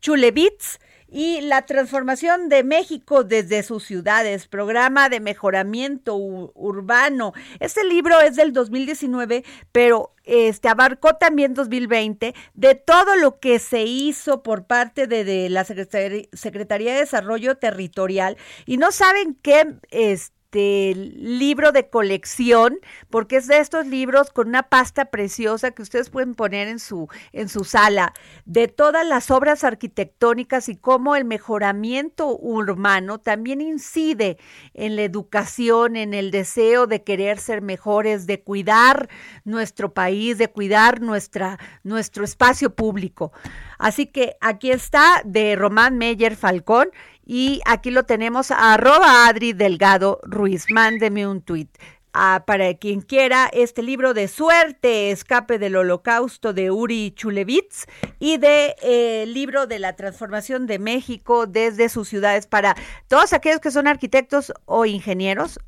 Chulevitz 0.00 0.78
y 1.08 1.40
la 1.40 1.64
transformación 1.66 2.48
de 2.48 2.62
México 2.62 3.24
desde 3.24 3.62
sus 3.62 3.84
ciudades, 3.84 4.46
programa 4.46 5.08
de 5.08 5.20
mejoramiento 5.20 6.16
urbano. 6.16 7.32
Este 7.60 7.84
libro 7.84 8.20
es 8.20 8.36
del 8.36 8.52
2019, 8.52 9.44
pero 9.72 10.14
este 10.24 10.68
abarcó 10.68 11.14
también 11.14 11.54
2020 11.54 12.34
de 12.54 12.74
todo 12.74 13.16
lo 13.16 13.40
que 13.40 13.58
se 13.58 13.84
hizo 13.84 14.42
por 14.42 14.66
parte 14.66 15.06
de, 15.06 15.24
de 15.24 15.48
la 15.48 15.64
Secretaría 15.64 16.92
de 16.92 17.00
Desarrollo 17.00 17.56
Territorial 17.56 18.36
y 18.66 18.76
no 18.76 18.92
saben 18.92 19.34
qué 19.40 19.76
este 19.90 20.37
este 20.48 20.94
libro 20.94 21.72
de 21.72 21.90
colección, 21.90 22.78
porque 23.10 23.36
es 23.36 23.48
de 23.48 23.58
estos 23.58 23.86
libros 23.86 24.30
con 24.30 24.48
una 24.48 24.62
pasta 24.62 25.06
preciosa 25.06 25.72
que 25.72 25.82
ustedes 25.82 26.08
pueden 26.08 26.34
poner 26.34 26.68
en 26.68 26.78
su, 26.78 27.06
en 27.34 27.50
su 27.50 27.64
sala, 27.64 28.14
de 28.46 28.66
todas 28.66 29.06
las 29.06 29.30
obras 29.30 29.62
arquitectónicas 29.62 30.70
y 30.70 30.76
cómo 30.76 31.16
el 31.16 31.26
mejoramiento 31.26 32.34
urbano 32.34 33.18
también 33.18 33.60
incide 33.60 34.38
en 34.72 34.96
la 34.96 35.02
educación, 35.02 35.96
en 35.96 36.14
el 36.14 36.30
deseo 36.30 36.86
de 36.86 37.04
querer 37.04 37.38
ser 37.38 37.60
mejores, 37.60 38.26
de 38.26 38.40
cuidar 38.40 39.10
nuestro 39.44 39.92
país, 39.92 40.38
de 40.38 40.48
cuidar 40.48 41.02
nuestra, 41.02 41.58
nuestro 41.82 42.24
espacio 42.24 42.74
público. 42.74 43.32
Así 43.78 44.06
que 44.06 44.36
aquí 44.40 44.70
está 44.70 45.20
de 45.26 45.56
Román 45.56 45.98
Meyer 45.98 46.36
Falcón 46.36 46.88
y 47.28 47.60
aquí 47.66 47.90
lo 47.90 48.04
tenemos, 48.04 48.50
arroba 48.50 49.28
Adri 49.28 49.52
Delgado 49.52 50.18
Ruiz. 50.22 50.64
Mándeme 50.70 51.28
un 51.28 51.42
tuit. 51.42 51.68
Ah, 52.14 52.44
para 52.46 52.72
quien 52.74 53.02
quiera 53.02 53.50
este 53.52 53.82
libro 53.82 54.14
de 54.14 54.28
suerte, 54.28 55.10
Escape 55.10 55.58
del 55.58 55.76
Holocausto 55.76 56.54
de 56.54 56.70
Uri 56.70 57.12
Chulevitz 57.14 57.84
y 58.18 58.38
de 58.38 58.74
eh, 58.82 59.26
libro 59.26 59.66
de 59.66 59.78
la 59.78 59.94
transformación 59.94 60.66
de 60.66 60.78
México 60.78 61.46
desde 61.46 61.90
sus 61.90 62.08
ciudades 62.08 62.46
para 62.46 62.74
todos 63.08 63.34
aquellos 63.34 63.60
que 63.60 63.70
son 63.70 63.86
arquitectos 63.86 64.54
o 64.64 64.86
ingenieros, 64.86 65.60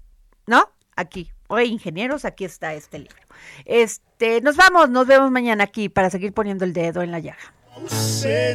¿no? 0.46 0.70
Aquí, 0.96 1.30
o 1.46 1.60
ingenieros, 1.60 2.24
aquí 2.24 2.46
está 2.46 2.72
este 2.72 3.00
libro. 3.00 3.22
Este, 3.66 4.40
nos 4.40 4.56
vamos, 4.56 4.88
nos 4.88 5.06
vemos 5.06 5.30
mañana 5.30 5.64
aquí 5.64 5.90
para 5.90 6.08
seguir 6.08 6.32
poniendo 6.32 6.64
el 6.64 6.72
dedo 6.72 7.02
en 7.02 7.12
la 7.12 7.18
llaga 7.18 7.52
fue 7.88 8.54